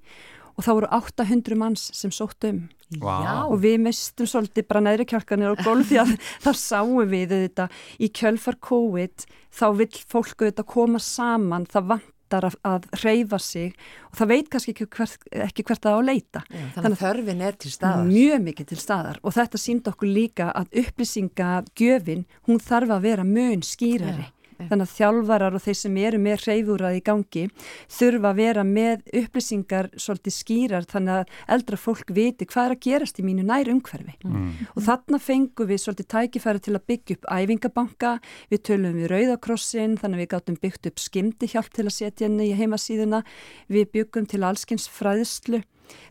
og 0.54 0.62
þá 0.62 0.70
voru 0.70 0.90
800 0.94 1.58
manns 1.58 1.88
sem 1.96 2.12
sótt 2.14 2.46
um 2.46 2.60
wow. 3.02 3.50
og 3.50 3.58
við 3.64 3.80
mistum 3.88 4.28
svolítið 4.30 4.68
bara 4.70 4.84
næri 4.86 5.06
kjálkanir 5.08 5.54
og 5.54 5.62
gólf 5.66 5.90
því 5.90 6.00
að 6.04 6.12
það 6.44 6.60
sáum 6.60 7.10
við 7.10 7.34
þetta 7.34 7.68
í 7.98 8.10
kjölfar 8.14 8.60
COVID 8.62 9.26
þá 9.54 9.66
vil 9.80 9.90
fólk 10.14 10.36
auðvitað 10.36 10.70
koma 10.70 11.02
saman 11.02 11.66
það 11.70 11.90
vantar 12.24 12.46
að, 12.48 12.56
að 12.64 12.87
reyfa 13.04 13.38
sig 13.38 13.74
og 14.10 14.18
það 14.18 14.30
veit 14.30 14.48
kannski 14.50 14.72
ekki 14.74 14.87
hvert, 14.96 15.26
ekki 15.30 15.64
hvert 15.64 15.87
að 15.87 15.98
á 15.98 16.00
leita. 16.04 16.42
Já, 16.48 16.64
þannig 16.74 16.94
að 16.94 17.02
þörfin 17.04 17.42
er 17.44 17.58
til 17.58 17.72
staðar. 17.72 18.06
Mjög 18.08 18.44
mikið 18.44 18.68
til 18.68 18.78
staðar 18.78 19.20
og 19.22 19.34
þetta 19.34 19.60
sínd 19.60 19.88
okkur 19.90 20.08
líka 20.08 20.50
að 20.54 20.80
upplýsingagjöfin 20.84 22.24
hún 22.48 22.60
þarf 22.60 22.96
að 22.96 23.04
vera 23.08 23.24
mun 23.24 23.62
skýrari. 23.62 24.28
Já. 24.28 24.33
Þannig 24.58 24.84
að 24.84 24.94
þjálfarar 24.94 25.56
og 25.56 25.64
þeir 25.64 25.78
sem 25.78 25.98
eru 26.02 26.20
með 26.22 26.44
reyfúrað 26.48 26.98
í 26.98 27.02
gangi 27.04 27.44
þurfa 27.92 28.30
að 28.30 28.40
vera 28.40 28.64
með 28.68 29.02
upplýsingar 29.20 29.90
svolítið 29.96 30.36
skýrar 30.36 30.88
þannig 30.90 31.18
að 31.18 31.34
eldra 31.56 31.80
fólk 31.80 32.14
viti 32.14 32.48
hvað 32.48 32.70
er 32.70 32.76
að 32.76 32.82
gerast 32.86 33.20
í 33.20 33.26
mínu 33.26 33.44
nær 33.48 33.70
umhverfi. 33.72 34.16
Mm. 34.24 34.48
Og 34.74 34.86
þarna 34.86 35.20
fengum 35.22 35.70
við 35.70 35.82
svolítið 35.84 36.10
tækifæri 36.14 36.64
til 36.64 36.76
að 36.78 36.86
byggja 36.92 37.18
upp 37.18 37.28
æfingabanka, 37.34 38.14
við 38.52 38.64
tölum 38.70 38.98
við 38.98 39.10
Rauðakrossin, 39.12 39.98
þannig 40.00 40.18
að 40.18 40.24
við 40.24 40.32
gáttum 40.34 40.58
byggt 40.62 40.90
upp 40.90 41.04
skimdi 41.04 41.50
hjálp 41.52 41.70
til 41.74 41.86
að 41.88 41.96
setja 41.98 42.28
henni 42.28 42.50
í 42.50 42.58
heimasíðuna, 42.58 43.24
við 43.72 43.90
byggum 43.98 44.28
til 44.30 44.44
allskins 44.46 44.88
fræðslu 44.90 45.64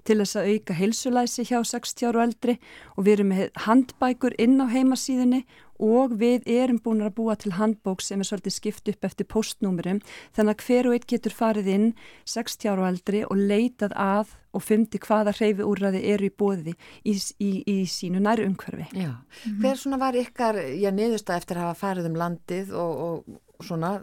til 0.08 0.19
þess 0.21 0.38
að 0.39 0.49
auka 0.53 0.77
heilsulæsi 0.77 1.45
hjá 1.49 1.60
60 1.65 2.10
ára 2.10 2.21
og 2.21 2.25
eldri. 2.27 2.58
Og 2.97 3.08
við 3.08 3.17
erum 3.17 3.32
með 3.34 3.62
handbækur 3.65 4.36
inn 4.41 4.60
á 4.62 4.65
heimasíðunni 4.71 5.43
og 5.84 6.13
við 6.19 6.46
erum 6.50 6.80
búin 6.84 7.04
að 7.04 7.15
búa 7.17 7.36
til 7.39 7.54
handbók 7.58 8.02
sem 8.04 8.22
er 8.24 8.30
svolítið 8.30 8.56
skipt 8.56 8.88
upp 8.93 9.08
eftir 9.10 9.28
postnúmurum 9.28 10.00
þannig 10.38 10.56
að 10.56 10.63
hver 10.67 10.89
og 10.89 10.96
einn 10.98 11.10
getur 11.13 11.36
farið 11.36 11.67
inn 11.74 11.89
60 12.30 12.72
ára 12.72 12.86
og 12.86 12.89
eldri 12.93 13.24
og 13.28 13.38
leitað 13.52 13.93
að 14.00 14.32
og 14.54 14.62
fundi 14.62 15.00
hvaða 15.02 15.34
hreyfi 15.34 15.65
úrraði 15.65 16.04
eru 16.13 16.28
í 16.30 16.34
bóði 16.38 16.74
í, 17.10 17.13
í, 17.41 17.52
í 17.65 17.78
sínu 17.89 18.19
næru 18.22 18.46
umhverfi. 18.52 18.86
Já, 19.02 19.15
hver 19.63 19.80
svona 19.82 19.98
var 20.02 20.13
ykkar, 20.19 20.60
já, 20.78 20.91
niðursta 20.93 21.39
eftir 21.39 21.58
að 21.58 21.72
hafa 21.72 21.80
farið 21.88 22.12
um 22.12 22.19
landið 22.22 22.76
og, 22.78 23.02
og 23.08 23.65
svona 23.65 23.96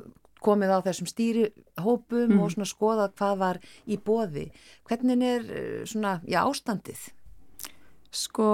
komið 0.43 0.73
á 0.75 0.79
þessum 0.89 1.07
stýrihópum 1.11 2.31
Mm. 2.35 2.41
og 2.41 2.51
svona 2.55 2.67
skoðað 2.67 3.15
hvað 3.21 3.39
var 3.45 3.59
í 3.87 3.97
bóði. 4.01 4.47
Hvernig 4.89 5.23
er 5.23 5.47
eh, 5.55 5.83
svona, 5.87 6.17
já, 6.27 6.41
ástandið? 6.43 7.03
Sko, 8.11 8.47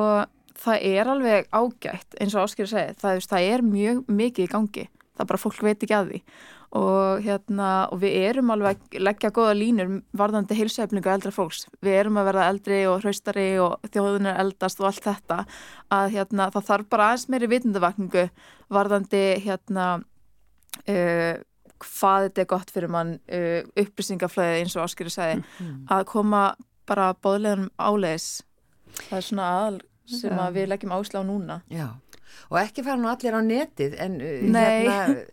það 0.60 0.84
er 0.90 1.10
alveg 1.12 1.48
ágætt 1.54 2.18
eins 2.20 2.34
og 2.36 2.46
Áskir 2.46 2.68
segi, 2.70 2.96
það, 3.00 3.22
það 3.30 3.48
er 3.54 3.64
mjög 3.66 4.04
mikið 4.08 4.46
í 4.46 4.52
gangi, 4.52 4.84
það 5.16 5.24
er 5.24 5.30
bara 5.32 5.42
fólk 5.42 5.64
veit 5.64 5.82
ekki 5.82 5.96
að 5.96 6.12
því. 6.12 6.20
Og 6.76 7.22
hérna 7.24 7.68
og 7.94 8.00
við 8.02 8.16
erum 8.26 8.50
alveg 8.52 8.76
að 8.76 9.04
leggja 9.06 9.30
góða 9.32 9.54
línur 9.56 9.92
varðandi 10.18 10.56
heilsueflingu 10.58 11.12
eldra 11.12 11.32
fólks. 11.32 11.64
Við 11.80 11.98
erum 12.00 12.18
að 12.20 12.28
verða 12.32 12.48
eldri 12.50 12.80
og 12.90 12.98
hraustari 13.04 13.46
og 13.62 13.86
þjóðun 13.94 14.28
er 14.32 14.40
eldast 14.42 14.82
og 14.82 14.90
allt 14.90 15.06
þetta 15.06 15.38
að 15.94 16.10
hérna 16.16 16.50
það 16.52 16.68
þarf 16.72 16.90
bara 16.92 17.08
aðeins 17.12 17.28
meiri 17.32 17.50
vitundavakningu 17.54 18.26
varðandi 18.76 19.22
hérna 19.46 19.86
uh, 20.90 21.34
hvað 21.86 22.28
þetta 22.28 22.42
er 22.42 22.50
gott 22.50 22.72
fyrir 22.74 22.92
mann 22.92 23.16
uh, 23.30 23.60
upplýsingaflöði 23.78 24.62
eins 24.64 24.76
og 24.76 24.88
Áskir 24.88 25.12
segi 25.12 25.40
að 25.92 26.06
koma 26.10 26.48
bara 26.86 27.12
bóðlegan 27.22 27.70
áleiðis. 27.78 28.42
Það 29.06 29.18
er 29.18 29.28
svona 29.30 29.52
aðal 29.54 29.78
sem 30.06 30.42
við 30.54 30.70
leggjum 30.72 30.94
áslá 30.96 31.22
núna. 31.26 31.60
Já, 31.72 31.88
og 32.50 32.60
ekki 32.62 32.84
fara 32.86 33.00
nú 33.00 33.10
allir 33.10 33.36
á 33.36 33.42
netið 33.42 33.98
en 34.02 34.18
uh, 34.20 34.34
Nei. 34.56 34.64
hérna 34.86 35.24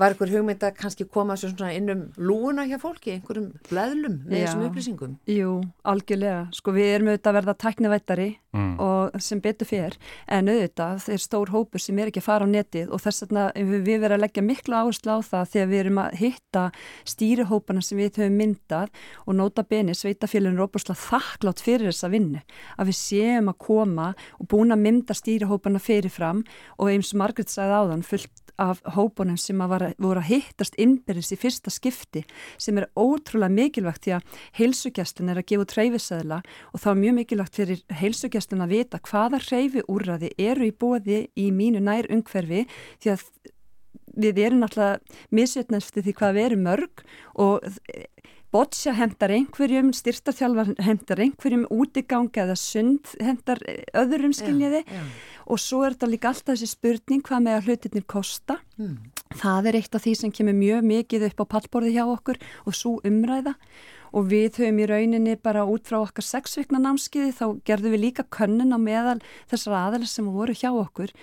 var 0.00 0.14
ykkur 0.14 0.32
hugmynd 0.32 0.62
að 0.64 0.76
kannski 0.78 1.04
koma 1.08 1.36
svo 1.36 1.50
svona 1.52 1.72
inn 1.76 1.90
um 1.92 2.04
lúuna 2.16 2.64
hjá 2.66 2.78
fólki, 2.80 3.16
einhverjum 3.16 3.50
bleðlum 3.68 4.22
með 4.26 4.38
Já. 4.38 4.46
þessum 4.46 4.66
upplýsingum. 4.68 5.18
Jú, 5.28 5.50
algjörlega. 5.84 6.46
Sko 6.56 6.72
við 6.72 6.94
erum 6.94 7.12
auðvitað 7.12 7.32
að 7.32 7.38
verða 7.40 7.58
tæknivættari 7.66 8.30
Mm. 8.52 8.76
og 8.84 9.14
sem 9.24 9.40
betur 9.40 9.64
fyrir 9.64 9.94
en 10.28 10.50
auðvitað 10.52 10.98
þeir 11.06 11.20
stór 11.24 11.52
hópur 11.54 11.80
sem 11.80 11.96
er 11.98 12.10
ekki 12.10 12.20
að 12.20 12.26
fara 12.26 12.44
á 12.44 12.52
netið 12.52 12.90
og 12.92 13.00
þess 13.00 13.24
vegna 13.24 13.44
við, 13.56 13.86
verðum 14.02 14.18
að 14.18 14.20
leggja 14.26 14.44
miklu 14.44 14.76
áherslu 14.76 15.14
á 15.16 15.18
það 15.24 15.46
þegar 15.54 15.70
við 15.70 15.80
erum 15.80 16.00
að 16.02 16.18
hitta 16.20 16.64
stýrihópana 17.08 17.82
sem 17.82 17.96
við 18.02 18.20
höfum 18.20 18.36
myndað 18.42 18.92
og 19.24 19.38
nota 19.38 19.64
beni 19.64 19.96
sveitafélagin 19.96 20.60
er 20.60 20.66
óbúslega 20.66 21.00
þakklátt 21.00 21.64
fyrir 21.64 21.88
þessa 21.88 22.12
vinnu 22.12 22.42
að 22.76 22.92
við 22.92 22.98
séum 23.00 23.48
að 23.48 23.58
koma 23.64 24.10
og 24.36 24.50
búin 24.52 24.76
að 24.76 24.84
mynda 24.84 25.16
stýrihópana 25.16 25.80
fyrirfram 25.80 26.44
og 26.76 26.92
eins 26.92 27.14
og 27.14 27.22
Margret 27.24 27.48
sagði 27.48 27.80
áðan 27.80 28.04
fullt 28.04 28.52
af 28.60 28.82
hópunum 28.94 29.38
sem 29.40 29.58
að 29.64 29.72
var, 29.72 29.81
voru 30.02 30.22
að 30.22 30.28
hittast 30.30 30.76
innbyrðis 30.80 31.32
í 31.34 31.38
fyrsta 31.40 31.72
skipti 31.72 32.24
sem 32.60 32.78
er 32.80 32.88
ótrúlega 32.98 33.52
mikilvægt 33.52 34.06
því 34.06 34.16
að 34.18 34.40
heilsugjastlun 34.60 35.32
er 35.32 35.42
að 35.42 35.48
gefa 35.52 35.66
út 35.66 35.76
reyfisæðla 35.78 36.40
og 36.72 36.82
þá 36.84 36.88
er 36.92 37.00
mjög 37.02 37.18
mikilvægt 37.20 37.58
fyrir 37.60 37.82
heilsugjastlun 38.02 38.66
að 38.66 38.76
vita 38.76 39.02
hvaða 39.08 39.42
reyfi 39.48 39.86
úrraði 39.88 40.32
eru 40.38 40.68
í 40.68 40.76
bóði 40.76 41.24
í 41.38 41.50
mínu 41.54 41.82
nær 41.84 42.10
umhverfi 42.12 42.66
því 43.02 43.14
að 43.16 43.26
við 44.12 44.42
erum 44.44 44.66
misvetna 45.32 45.80
eftir 45.80 46.04
því 46.04 46.16
hvað 46.18 46.34
við 46.36 46.46
erum 46.50 46.66
mörg 46.66 47.04
og 47.40 47.64
boccia 48.52 48.92
hendar 48.96 49.32
einhverjum, 49.32 49.92
styrtarþjálfar 49.96 50.74
hendar 50.84 51.22
einhverjum, 51.24 51.64
útigang 51.72 52.28
eða 52.36 52.56
sund 52.58 53.14
hendar 53.22 53.62
öðrum 53.96 54.34
skiljiði 54.36 54.82
Já, 54.84 55.04
og 55.48 55.62
svo 55.62 55.82
er 55.86 55.96
þetta 55.96 56.10
líka 56.12 56.32
alltaf 56.32 56.52
þessi 56.52 56.72
spurning 56.74 57.24
hvað 57.24 57.46
með 57.46 57.58
að 57.58 57.70
hlutirnir 57.70 58.06
kosta. 58.08 58.58
Mm. 58.76 58.98
Það 59.38 59.70
er 59.70 59.78
eitt 59.80 59.96
af 59.96 60.04
því 60.04 60.14
sem 60.18 60.34
kemur 60.34 60.56
mjög 60.56 60.86
mikið 60.88 61.26
upp 61.30 61.42
á 61.44 61.52
pallborði 61.56 61.94
hjá 61.96 62.04
okkur 62.04 62.40
og 62.66 62.76
svo 62.76 62.98
umræða. 63.06 63.54
Og 64.12 64.28
við 64.28 64.58
höfum 64.60 64.82
í 64.82 64.88
rauninni 64.90 65.38
bara 65.40 65.64
út 65.64 65.88
frá 65.88 66.02
okkar 66.02 66.26
sexvikna 66.26 66.82
námskiði 66.82 67.32
þá 67.38 67.46
gerðum 67.64 67.94
við 67.96 68.04
líka 68.08 68.26
könnun 68.28 68.76
á 68.76 68.78
meðal 68.80 69.18
þessar 69.48 69.78
aðalir 69.78 70.10
sem 70.10 70.28
voru 70.28 70.52
hjá 70.52 70.68
okkur 70.68 71.14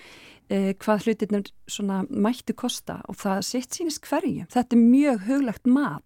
eh, 0.50 0.72
hvað 0.74 1.06
hlutirnir 1.06 1.52
svona 1.70 2.00
mættu 2.10 2.56
kosta. 2.58 2.98
Og 3.06 3.20
það 3.20 3.44
sitt 3.46 3.78
sínist 3.78 4.02
hverju. 4.08 4.48
Þetta 4.50 4.76
er 4.76 4.82
mjög 4.82 5.22
huglagt 5.28 5.70
mat. 5.70 6.02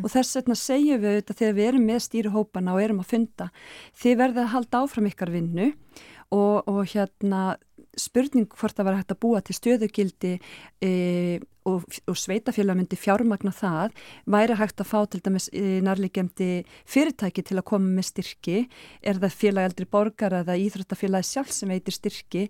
Og 0.00 0.08
þess 0.14 0.40
vegna 0.40 0.56
segjum 0.56 1.04
við 1.04 1.18
þetta 1.20 1.38
þegar 1.42 1.58
við 1.58 1.68
erum 1.68 1.86
með 1.90 2.00
stýruhópana 2.06 2.72
og 2.72 2.82
erum 2.86 3.04
að 3.04 3.12
funda 3.12 3.50
þið 4.00 4.18
verðið 4.24 4.42
að 4.46 4.52
halda 4.56 4.82
áfram 4.86 5.12
ykkar 5.12 5.34
vinnu 5.36 5.68
og, 6.32 6.64
og 6.68 6.86
hérna 6.88 7.42
spurning 7.98 8.48
hvort 8.48 8.76
það 8.76 8.88
var 8.88 8.98
hægt 9.00 9.14
að 9.14 9.20
búa 9.22 9.40
til 9.44 9.56
stöðugildi 9.56 10.32
e, 10.82 10.92
og, 11.68 11.84
og 12.08 12.16
sveitafélag 12.18 12.78
myndi 12.78 12.98
fjármagna 12.98 13.52
það 13.54 13.96
væri 14.24 14.56
hægt 14.60 14.80
að 14.82 14.90
fá 14.92 14.98
til 15.10 15.22
dæmis 15.24 15.48
e, 15.52 15.80
nærlegjandi 15.84 16.50
fyrirtæki 16.88 17.44
til 17.46 17.58
að 17.60 17.68
koma 17.72 17.92
með 17.98 18.08
styrki? 18.12 18.64
Er 19.02 19.20
það 19.20 19.38
félag 19.42 19.70
eldri 19.70 19.90
borgar 19.92 20.38
eða 20.42 20.58
íþróttafélagi 20.64 21.30
sjálf 21.32 21.52
sem 21.52 21.72
veitir 21.72 21.98
styrki? 21.98 22.48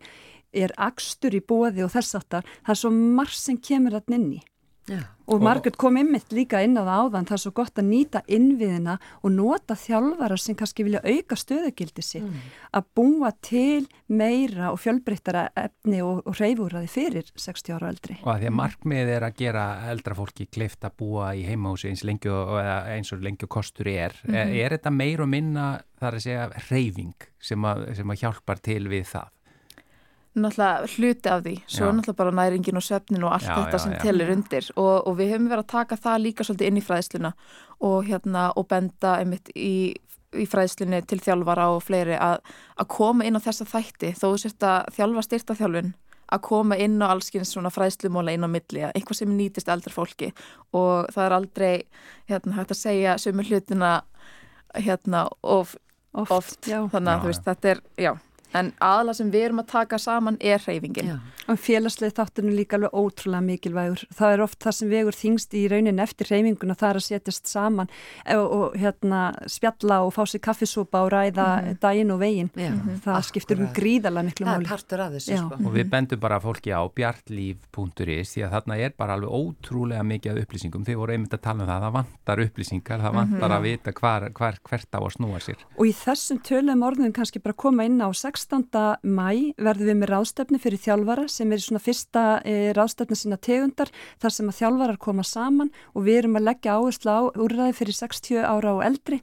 Er 0.52 0.74
akstur 0.76 1.34
í 1.34 1.42
bóði 1.42 1.84
og 1.84 1.92
þess 1.94 2.18
aftar 2.18 2.48
það 2.60 2.74
er 2.74 2.82
svo 2.84 2.94
marg 2.94 3.36
sem 3.36 3.58
kemur 3.58 3.98
að 3.98 4.14
nynni 4.14 4.42
Já. 4.90 4.98
og 5.30 5.38
Margaret 5.38 5.76
kom 5.78 5.94
ymmit 6.00 6.32
líka 6.34 6.58
inn 6.64 6.74
á 6.74 6.82
það 6.82 7.02
áðan 7.04 7.26
það 7.28 7.36
er 7.36 7.40
svo 7.44 7.50
gott 7.54 7.76
að 7.78 7.86
nýta 7.86 8.22
innviðina 8.26 8.96
og 9.22 9.30
nota 9.30 9.76
þjálfara 9.78 10.38
sem 10.42 10.56
kannski 10.58 10.86
vilja 10.88 11.02
auka 11.06 11.38
stöðugildi 11.38 12.02
sitt 12.02 12.48
að 12.74 12.88
búa 12.98 13.30
til 13.46 13.86
meira 14.10 14.72
og 14.72 14.80
fjölbreyttara 14.82 15.44
efni 15.54 16.00
og, 16.02 16.24
og 16.26 16.34
reyfúraði 16.40 16.90
fyrir 16.90 17.30
60 17.38 17.76
ára 17.76 17.92
eldri. 17.92 18.18
Og 18.24 18.32
að 18.34 18.42
því 18.42 18.50
að 18.50 18.56
markmið 18.58 19.12
er 19.14 19.26
að 19.28 19.38
gera 19.38 19.66
eldra 19.92 20.16
fólki 20.18 20.48
kleift 20.50 20.88
að 20.88 20.96
búa 21.04 21.30
í 21.38 21.44
heimahúsi 21.46 21.92
eins, 21.92 22.02
lengi 22.08 22.32
og, 22.32 22.56
eða 22.58 22.80
eins 22.96 23.14
og 23.14 23.22
lengi 23.22 23.46
og 23.46 23.52
kostur 23.54 23.92
er. 23.92 24.16
Er, 24.32 24.50
er 24.50 24.76
þetta 24.76 24.94
meir 24.94 25.22
og 25.22 25.30
minna 25.30 25.68
þar 26.02 26.18
að 26.18 26.26
segja 26.26 26.50
reyfing 26.72 27.30
sem 27.38 27.70
að, 27.70 27.86
sem 28.00 28.14
að 28.14 28.24
hjálpar 28.24 28.64
til 28.66 28.82
við 28.90 29.06
það? 29.14 29.30
Náttúrulega 30.36 30.86
hluti 30.96 31.28
af 31.28 31.42
því. 31.44 31.54
Svo 31.66 31.88
Já. 31.88 31.92
náttúrulega 31.92 32.20
bara 32.22 32.36
næringin 32.38 32.76
og 32.80 32.86
svefnin 32.86 33.24
og 33.24 33.32
allt 33.34 33.48
Já, 33.48 33.54
þetta 33.58 33.78
já, 33.78 33.82
sem 33.84 33.92
telir 34.02 34.30
undir. 34.32 34.70
Og, 34.76 34.94
og 35.06 35.18
við 35.18 35.34
höfum 35.34 35.50
verið 35.50 35.64
að 35.64 35.72
taka 35.74 35.96
það 35.96 36.22
líka 36.26 36.44
svolítið 36.44 36.70
inn 36.70 36.80
í 36.80 36.86
fræðsluna 36.86 37.32
og 37.80 38.04
hérna 38.08 38.52
og 38.56 38.68
benda 38.68 39.18
einmitt 39.20 39.52
í 39.56 39.94
í 40.32 40.46
fræðslunni 40.48 41.02
til 41.04 41.18
þjálfara 41.20 41.66
og 41.74 41.82
fleiri 41.84 42.16
að, 42.16 42.38
að 42.80 42.88
koma 42.88 43.26
inn 43.28 43.36
á 43.36 43.44
þessa 43.44 43.66
þætti. 43.68 44.14
Þó 44.16 44.22
þú 44.30 44.38
sért 44.40 44.64
að 44.64 44.86
þjálfa 44.96 45.24
styrta 45.26 45.56
þjálfun 45.58 45.92
að 46.32 46.40
koma 46.46 46.78
inn 46.80 46.96
á 47.04 47.12
allskins 47.12 47.52
svona 47.52 47.68
fræðslumóla 47.68 48.32
inn 48.32 48.46
á 48.46 48.48
milli, 48.48 48.86
eitthvað 48.88 49.18
sem 49.18 49.34
nýtist 49.36 49.68
eldra 49.68 49.92
fólki. 49.92 50.30
Og 50.72 51.10
það 51.12 51.26
er 51.26 51.34
aldrei 51.36 51.72
hérna, 52.30 52.56
hægt 52.56 52.72
að 52.72 52.80
segja 52.80 53.18
sömu 53.20 53.44
hlutina 53.44 53.90
hérna 54.80 55.26
of, 55.42 55.76
Oft, 56.16 56.32
oft. 56.32 56.58
þannig 56.64 57.12
að 57.12 57.20
þú 57.20 57.28
veist, 57.28 57.44
þetta 57.44 57.68
er, 57.74 57.82
já 58.00 58.12
en 58.54 58.72
aðla 58.84 59.14
sem 59.16 59.30
við 59.32 59.46
erum 59.48 59.62
að 59.62 59.70
taka 59.72 59.98
saman 59.98 60.36
er 60.40 60.58
hreyfingin 60.64 61.08
Já. 61.14 61.18
Og 61.50 61.58
félagslega 61.58 62.14
þátturinn 62.14 62.52
er 62.52 62.54
líka 62.60 62.76
alveg 62.78 62.92
ótrúlega 62.94 63.42
mikilvægur. 63.42 64.02
Það 64.14 64.32
er 64.36 64.40
oft 64.44 64.58
það 64.62 64.74
sem 64.76 64.90
vegur 64.92 65.16
þingst 65.18 65.54
í 65.58 65.62
raunin 65.72 65.98
eftir 65.98 66.28
hreyfinguna, 66.30 66.76
það 66.78 66.88
er 66.92 66.98
að 67.00 67.04
setjast 67.08 67.50
saman 67.50 67.88
og, 68.36 68.44
og 68.54 68.76
hérna 68.78 69.22
spjalla 69.50 69.96
og 70.06 70.12
fá 70.14 70.22
sér 70.30 70.38
kaffisúpa 70.46 71.00
og 71.02 71.10
ræða 71.10 71.48
daginn 71.82 72.12
og 72.14 72.20
veginn. 72.22 72.50
Já, 72.54 72.70
Það 73.02 73.18
skiptir 73.26 73.58
um 73.58 73.64
akkurat. 73.66 73.74
gríðarlega 73.80 74.28
miklu 74.28 74.46
Það 74.46 74.54
er 74.54 74.62
máli. 74.62 74.70
partur 74.70 75.02
af 75.02 75.16
þessu 75.16 75.38
sko. 75.40 75.58
Og 75.66 75.74
við 75.74 75.90
bendum 75.96 76.22
bara 76.22 76.38
fólki 76.46 76.70
á 76.70 76.80
bjartlíf.is 76.94 78.32
því 78.36 78.44
að 78.46 78.54
þarna 78.54 78.78
er 78.86 78.94
bara 78.98 79.16
alveg 79.18 79.34
ótrúlega 79.34 80.04
mikið 80.06 80.32
af 80.36 80.40
upplýsingum. 80.46 80.84
Þið 80.86 80.98
voru 81.02 81.16
einmitt 81.16 81.34
að 81.36 81.42
tala 81.46 81.64
um 81.66 81.70
það, 81.70 81.82
það 81.88 81.96
vantar 81.98 82.42
upplýsingar, 82.46 83.02
það 83.02 83.16
vantar 83.18 83.56
að 83.56 83.66
vita 83.66 83.94
hvar, 83.98 84.28
hvar, 84.38 84.58
hvert 84.70 84.94
á 84.94 85.00
að 85.02 85.10
snúa 85.16 85.42
sér. 85.42 85.66
Og 85.78 85.90
í 85.90 85.92
þessum 85.96 86.40
tölum 86.46 86.86
orðum 86.86 87.12
kannski 87.16 87.42
bara 87.42 87.58
koma 87.58 87.86
inn 87.88 87.98
á 87.98 88.08
16. 88.42 88.98
mæ 89.06 89.54
verðum 89.60 89.88
við 89.88 89.98
með 90.00 90.10
ráðstefni 90.10 90.58
fyrir 90.62 90.80
þjálfara 90.82 91.26
sem 91.30 91.52
er 91.54 91.62
svona 91.62 91.82
fyrsta 91.82 92.22
e, 92.42 92.72
ráðstefni 92.76 93.18
sína 93.18 93.38
tegundar 93.38 93.92
þar 94.22 94.34
sem 94.34 94.50
að 94.50 94.58
þjálfarar 94.58 94.98
koma 95.02 95.24
saman 95.26 95.70
og 95.94 96.06
við 96.08 96.22
erum 96.22 96.38
að 96.40 96.48
leggja 96.48 96.76
áherslu 96.78 97.14
á 97.14 97.20
úrræði 97.38 97.76
fyrir 97.78 97.98
60 98.00 98.42
ára 98.42 98.74
og 98.76 98.82
eldri 98.86 99.20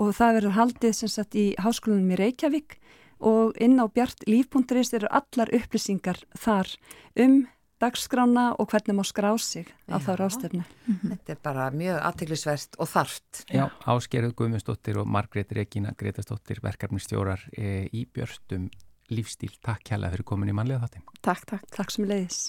og 0.00 0.14
það 0.16 0.38
verður 0.38 0.56
haldið 0.58 0.96
sem 0.96 1.12
sagt 1.12 1.36
í 1.36 1.46
háskólanum 1.60 2.14
í 2.14 2.20
Reykjavík 2.22 2.78
og 3.24 3.56
inn 3.62 3.76
á 3.80 3.86
bjartlíf.is 3.88 4.94
eru 4.96 5.10
allar 5.10 5.52
upplýsingar 5.54 6.24
þar 6.36 6.72
um 7.20 7.44
dagskrána 7.82 8.46
og 8.58 8.70
hvernig 8.70 8.96
má 8.96 9.04
skrá 9.06 9.32
sig 9.40 9.68
á 9.90 9.98
þá 9.98 10.10
Já. 10.14 10.16
ráðstefni. 10.20 10.64
Þetta 11.02 11.34
er 11.34 11.40
bara 11.42 11.68
mjög 11.74 12.00
aðteglisvert 12.08 12.78
og 12.78 12.90
þarft. 12.90 13.44
Já, 13.50 13.66
Ásgerður 13.84 14.34
Guðmundsdóttir 14.40 15.00
og 15.02 15.06
Margrét 15.10 15.52
Regína 15.52 15.94
Gretastóttir, 15.98 16.62
verkefnistjórar 16.64 17.46
e, 17.52 17.88
í 17.92 18.06
Björstum 18.06 18.70
lífstíl. 19.10 19.52
Takk 19.64 19.84
kjærlega 19.84 20.16
fyrir 20.16 20.28
komin 20.28 20.52
í 20.52 20.56
mannlega 20.56 20.86
þáttin. 20.86 21.08
Takk, 21.20 21.48
takk 21.54 21.72
Takk 21.74 21.96
sem 21.96 22.08
leiðis. 22.08 22.44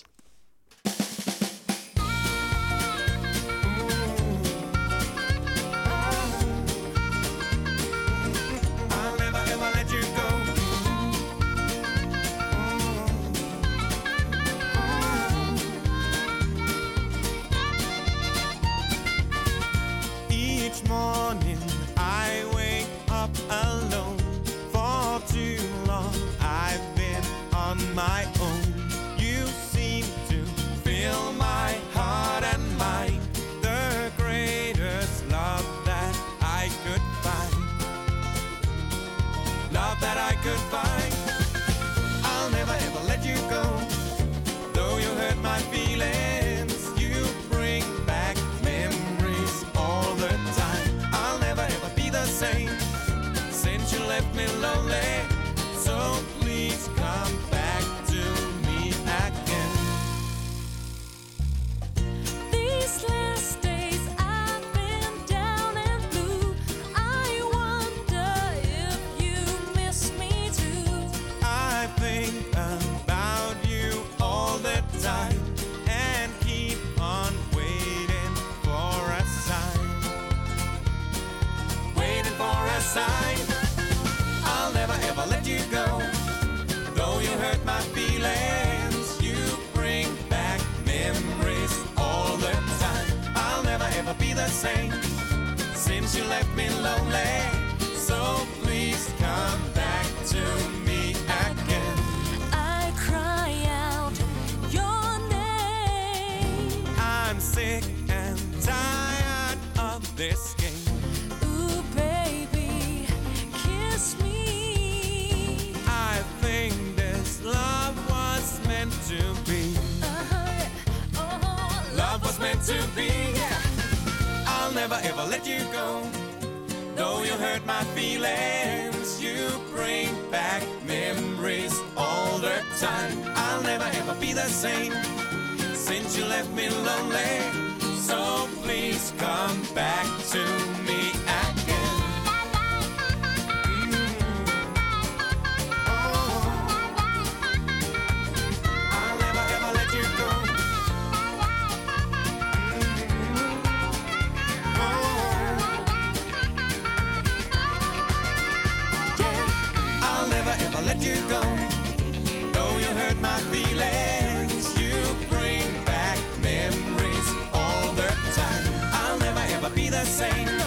Be 170.06 170.12
the 170.12 170.12
same 170.12 170.60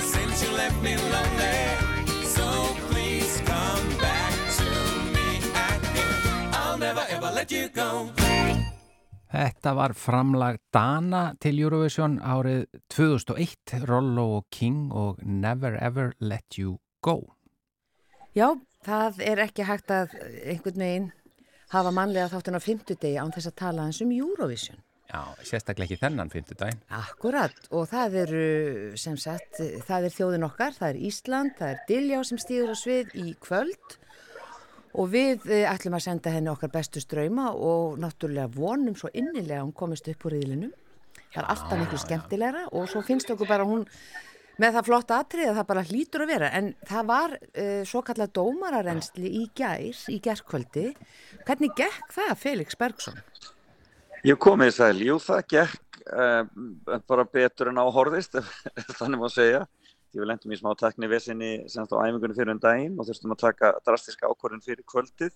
since 0.00 0.44
you 0.44 0.56
left 0.56 0.82
me 0.82 0.96
lonely. 0.96 1.58
So 2.24 2.46
please 2.88 3.40
come 3.44 3.88
back 3.98 4.34
to 4.58 4.68
me 5.14 5.28
again. 5.38 6.50
I'll 6.52 6.78
never 6.78 7.04
ever 7.08 7.30
let 7.34 7.50
you 7.50 7.68
go. 7.68 8.10
Þetta 9.32 9.74
var 9.74 9.92
framlag 9.92 10.58
Dana 10.72 11.34
til 11.40 11.58
Eurovision 11.60 12.20
árið 12.22 12.66
2001, 12.94 13.82
Rollo 13.88 14.36
og 14.38 14.46
King 14.50 14.92
og 14.92 15.18
Never 15.22 15.76
Ever 15.80 16.12
Let 16.20 16.58
You 16.58 16.78
Go. 17.02 17.34
Já, 18.36 18.54
það 18.86 19.20
er 19.20 19.42
ekki 19.44 19.66
hægt 19.66 19.90
að 19.90 20.14
einhvern 20.46 20.80
veginn 20.80 21.12
hafa 21.72 21.90
mannlega 21.90 22.30
þáttun 22.32 22.56
á 22.56 22.62
fimmtudegi 22.62 23.18
án 23.18 23.34
þess 23.34 23.50
að 23.50 23.58
tala 23.60 23.88
hans 23.88 24.00
um 24.04 24.14
Eurovision. 24.14 24.78
Já, 25.06 25.20
sérstaklega 25.46 25.86
ekki 25.86 26.00
þennan 26.00 26.32
fymtudaginn. 26.32 26.80
Akkurat 26.98 27.68
og 27.70 27.86
það 27.90 28.16
eru 28.24 28.46
sem 28.98 29.14
sagt, 29.20 29.60
það 29.86 30.08
er 30.08 30.14
þjóðin 30.16 30.46
okkar, 30.48 30.74
það 30.74 30.88
er 30.88 30.98
Ísland, 31.08 31.54
það 31.60 31.72
er 31.72 31.84
Diljá 31.90 32.22
sem 32.26 32.40
stýður 32.42 32.74
á 32.74 32.76
svið 32.80 33.14
í 33.22 33.26
kvöld 33.42 33.96
og 34.96 35.10
við 35.12 35.46
eh, 35.52 35.66
ætlum 35.68 35.96
að 35.98 36.06
senda 36.08 36.32
henni 36.32 36.50
okkar 36.50 36.72
bestu 36.74 37.02
ströyma 37.02 37.52
og 37.54 38.00
náttúrulega 38.02 38.50
vonum 38.56 38.96
svo 38.98 39.12
innilega 39.12 39.62
hún 39.62 39.74
komist 39.76 40.08
upp 40.10 40.26
úr 40.26 40.38
riðlinum. 40.38 40.72
Það 41.32 41.42
er 41.42 41.50
alltaf 41.52 41.80
miklu 41.80 42.00
skemmtilegra 42.00 42.64
og 42.72 42.88
svo 42.90 43.02
finnst 43.06 43.30
okkur 43.30 43.50
bara 43.50 43.66
hún 43.68 43.84
með 44.60 44.78
það 44.78 44.86
flotta 44.88 45.18
atrið 45.20 45.50
að 45.50 45.58
það 45.58 45.68
bara 45.70 45.86
hlýtur 45.90 46.24
að 46.24 46.30
vera 46.32 46.52
en 46.56 46.70
það 46.88 47.10
var 47.10 47.34
uh, 47.36 47.82
svo 47.88 48.00
kallað 48.06 48.32
dómararensli 48.38 49.32
í 49.42 49.42
gær, 49.56 50.00
í 50.08 50.16
gærkvöldi 50.24 50.86
hvernig 51.44 51.76
gekk 51.76 52.14
það 52.16 52.32
Felix 52.40 52.78
Bergson? 52.80 53.20
Ég 54.26 54.38
komið 54.42 54.72
sæl, 54.74 54.96
jú 55.06 55.20
það 55.22 55.42
gekk 55.52 55.98
uh, 56.10 56.48
bara 57.06 57.24
betur 57.30 57.68
en 57.70 57.76
áhorðist, 57.78 58.34
þannig 58.98 59.20
má 59.20 59.28
segja. 59.30 59.60
Því 60.10 60.18
við 60.18 60.26
lendum 60.32 60.54
í 60.54 60.58
smá 60.58 60.72
tekni 60.80 61.10
vesinni 61.12 61.50
semst 61.70 61.94
á 61.94 62.02
æfingunni 62.02 62.34
fyrir 62.34 62.56
um 62.56 62.62
daginn 62.64 62.96
og 62.98 63.06
þurftum 63.06 63.36
að 63.36 63.44
taka 63.44 63.70
drastiska 63.86 64.30
ákvörðin 64.32 64.64
fyrir 64.64 64.82
kvöldið. 64.90 65.30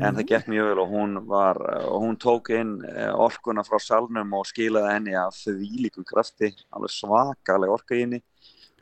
En 0.00 0.16
það 0.16 0.26
gekk 0.32 0.50
mjög 0.50 0.70
vel 0.72 0.82
og 0.82 0.90
hún, 0.96 1.14
var, 1.30 1.60
og 1.84 2.02
hún 2.02 2.18
tók 2.18 2.50
inn 2.56 2.74
eh, 2.88 3.12
orkuna 3.12 3.62
frá 3.66 3.78
salnum 3.84 4.34
og 4.34 4.48
skilaði 4.50 4.96
henni 4.96 5.14
af 5.20 5.36
þvílíku 5.36 6.02
krafti, 6.08 6.50
alveg 6.74 6.94
svakalega 6.96 7.76
orka 7.76 7.98
í 7.98 8.02
henni 8.06 8.22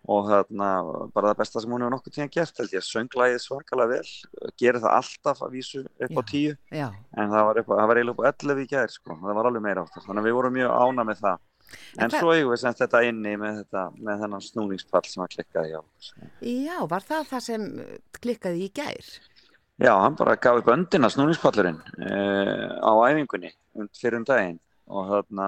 og 0.08 0.30
þarna 0.30 0.70
bara 1.14 1.32
það 1.32 1.40
besta 1.42 1.62
sem 1.62 1.74
hún 1.74 1.84
hefur 1.84 1.94
nokkuð 1.96 2.14
tíðan 2.16 2.32
gert 2.34 2.62
held 2.62 2.74
ég, 2.76 2.86
sönglægið 2.86 3.42
svakalega 3.44 3.90
vel, 3.92 4.50
gerir 4.60 4.80
það 4.80 4.96
alltaf 4.96 5.42
að 5.44 5.54
vísu 5.58 5.82
upp 5.84 6.16
á 6.16 6.22
Já. 6.22 6.28
tíu 6.30 6.56
Já, 6.72 6.88
en 7.16 7.34
það 7.34 7.46
var, 7.50 7.60
upp, 7.62 7.70
það 7.74 7.90
var 7.90 8.00
eiginlega 8.00 8.16
upp 8.16 8.24
á 8.24 8.30
11 8.32 8.64
í 8.64 8.66
gær 8.70 8.94
sko, 8.94 9.18
það 9.20 9.38
var 9.40 9.50
alveg 9.50 9.64
meira 9.66 9.84
áttar, 9.84 10.04
þannig 10.06 10.22
að 10.22 10.28
við 10.30 10.36
vorum 10.38 10.56
mjög 10.56 10.76
ána 10.80 11.06
með 11.10 11.24
það. 11.24 11.46
En 11.70 12.04
En 12.08 12.10
svo 12.10 12.32
eigum 12.34 12.50
við 12.50 12.62
sem 12.64 12.78
þetta 12.80 13.00
inni 13.06 13.36
með, 13.38 13.60
þetta, 13.60 13.82
með 14.02 14.22
þennan 14.24 14.42
snúningspall 14.42 15.04
sem 15.06 15.22
að 15.22 15.34
klikkaði 15.36 15.76
á. 15.78 15.80
okkur. 15.80 16.30
já, 16.42 16.76
var 16.90 17.04
það 17.06 17.28
það 17.30 17.44
sem 17.46 17.66
uh, 17.84 17.92
klikkaði 18.18 18.64
í 18.64 18.72
gær? 18.80 19.10
Já, 19.80 19.92
hann 19.96 20.16
bara 20.18 20.34
gaf 20.36 20.58
upp 20.60 20.72
öndina 20.74 21.08
snúningspallurinn 21.12 21.78
uh, 21.78 22.74
á 22.84 22.92
æfingunni 23.06 23.52
um, 23.78 23.86
fyrir 23.96 24.18
um 24.18 24.26
daginn 24.28 24.58
og, 24.90 25.06
þarna, 25.12 25.46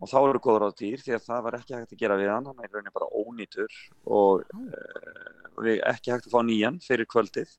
og 0.00 0.10
þá 0.10 0.18
eru 0.20 0.42
góður 0.42 0.66
á 0.68 0.78
dýr 0.80 1.02
því 1.04 1.16
að 1.16 1.26
það 1.26 1.42
var 1.46 1.56
ekki 1.58 1.76
hægt 1.76 1.94
að 1.94 2.02
gera 2.02 2.18
við 2.20 2.30
hann, 2.32 2.46
hann 2.48 2.62
er 2.62 2.68
í 2.68 2.74
rauninni 2.74 2.94
bara 2.94 3.10
ónýtur 3.20 3.78
og 4.18 4.44
uh, 4.56 5.74
ekki 5.92 6.14
hægt 6.14 6.28
að 6.28 6.34
fá 6.34 6.40
nýjan 6.46 6.80
fyrir 6.84 7.08
kvöldið. 7.10 7.52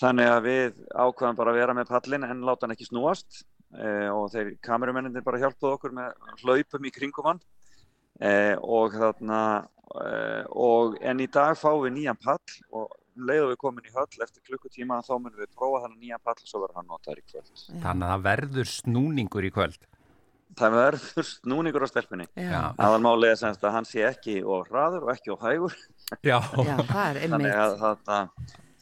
Þannig 0.00 0.30
að 0.32 0.46
við 0.46 0.78
ákvaðum 0.96 1.40
bara 1.42 1.52
að 1.52 1.60
vera 1.60 1.76
með 1.76 1.90
pallin 1.92 2.24
en 2.24 2.46
láta 2.48 2.64
hann 2.64 2.74
ekki 2.76 2.88
snúast 2.88 3.42
uh, 3.76 4.08
og 4.14 4.30
þeir 4.32 4.54
kamerumenninir 4.64 5.26
bara 5.26 5.42
hjálpuðu 5.42 5.76
okkur 5.76 5.96
með 5.98 6.16
hlaupum 6.40 6.88
í 6.88 6.94
kringum 6.94 7.28
hann 7.32 7.44
uh, 8.22 8.56
og 8.62 8.96
þarna 8.96 9.44
og 10.56 10.94
en 11.04 11.18
í 11.20 11.26
dag 11.28 11.52
fáum 11.60 11.82
við 11.82 11.90
nýjan 11.98 12.16
pall 12.16 12.54
og 12.72 12.94
um 13.12 13.26
leið 13.28 13.44
og 13.44 13.50
við 13.52 13.58
komin 13.60 13.88
í 13.88 13.92
höll 13.94 14.24
eftir 14.24 14.44
klukkutíma 14.46 15.00
þá 15.04 15.12
munum 15.18 15.40
við 15.40 15.50
prófa 15.52 15.82
þennan 15.84 16.00
nýjan 16.00 16.22
pall 16.24 16.36
og 16.38 16.48
svo 16.48 16.62
verður 16.62 16.80
hann 16.80 16.88
notaður 16.88 17.20
í 17.20 17.24
kvöld. 17.28 17.50
Þannig 17.82 18.06
að 18.06 18.12
það 18.12 18.24
verður 18.28 18.70
snúningur 18.72 19.48
í 19.48 19.52
kvöld. 19.52 19.88
Það 20.58 20.74
verður 20.76 21.24
snúningur 21.24 21.84
á 21.84 21.88
stelpunni. 21.88 22.26
Já, 22.36 22.74
Aðalmálið 22.76 23.30
er 23.32 23.38
semst 23.40 23.62
að 23.64 23.72
hann 23.78 23.86
sé 23.88 24.02
ekki 24.04 24.40
of 24.44 24.66
hraður 24.68 25.06
og 25.06 25.14
ekki 25.14 25.32
of 25.32 25.40
hægur 25.46 25.76
Já. 26.20 26.38
já 26.60 26.76
það 26.76 27.16
er 27.16 27.22
þannig 27.22 27.32
einmitt. 27.32 27.54
að, 27.56 27.78
þarna, 27.80 28.18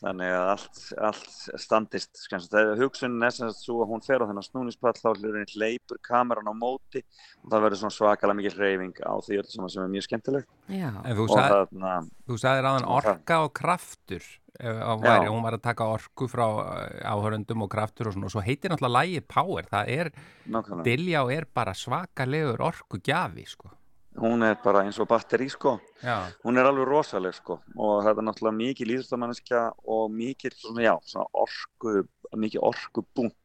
þannig 0.00 0.32
að 0.34 0.48
allt, 0.50 0.80
allt 1.10 1.60
standist 1.62 2.22
þegar 2.26 2.80
hugsunin 2.80 3.22
er 3.28 3.34
semst 3.36 3.62
svo 3.66 3.82
að 3.84 3.90
hún 3.92 4.02
fer 4.02 4.24
á 4.24 4.26
þennan 4.26 4.46
snúningspall 4.48 4.96
þá 4.98 5.10
hlurinn 5.20 5.46
hleypur 5.52 6.00
kameran 6.08 6.48
á 6.50 6.54
móti 6.56 7.04
og 7.44 7.52
það 7.52 7.64
verður 7.68 7.80
svona 7.84 7.96
svakalega 8.00 8.38
mikil 8.40 8.54
reyfing 8.58 8.96
á 9.06 9.12
því 9.22 9.38
öll 9.44 9.48
sem 9.52 9.68
er 9.84 9.92
mjög 9.94 10.08
skemmtilegt 10.08 10.48
Já, 10.72 10.88
En 11.04 11.14
þú, 11.20 11.28
og 11.28 11.34
sag, 11.36 11.50
þarna, 11.54 11.94
þú 12.26 12.40
sagðir 12.42 12.70
aðan 12.72 12.88
og 12.88 13.04
það- 13.04 13.14
orka 13.14 13.40
og 13.44 13.52
kraftur. 13.60 14.24
Væri, 14.60 15.28
hún 15.30 15.42
var 15.44 15.56
að 15.56 15.64
taka 15.64 15.88
orku 15.94 16.28
frá 16.30 16.46
eh, 16.46 17.02
áhörundum 17.08 17.64
og 17.64 17.70
kraftur 17.72 18.10
og 18.10 18.16
svona. 18.16 18.28
Og 18.28 18.34
svo 18.34 18.44
heitir 18.44 18.72
náttúrulega 18.72 18.96
lægið 18.98 19.26
Power. 19.34 19.68
Það 19.70 19.92
er, 19.96 20.12
nákvæmlega, 20.46 20.86
Diljá 20.88 21.22
er 21.34 21.46
bara 21.54 21.74
svakalegur 21.74 22.64
orku 22.70 23.02
gjafi 23.02 23.46
sko. 23.48 23.76
hún 24.20 24.42
er 24.42 24.56
bara 24.58 24.82
eins 24.84 24.98
og 25.00 25.06
batteri 25.08 25.46
sko. 25.48 25.78
Já, 26.02 26.26
hún 26.44 26.58
er 26.58 26.66
alveg 26.66 26.88
rosaleg 26.88 27.34
sko. 27.34 27.60
Og 27.76 28.02
þetta 28.04 28.20
er 28.20 28.26
náttúrulega 28.26 28.58
mikið 28.58 28.90
líðurstamanneskja 28.90 29.60
og 29.86 30.10
mikið 30.12 30.56
svona, 30.58 30.82
já, 30.82 30.94
svona 31.06 31.28
orku, 31.32 31.94
mikið 32.36 32.66
orku 32.72 33.06
búnt 33.14 33.36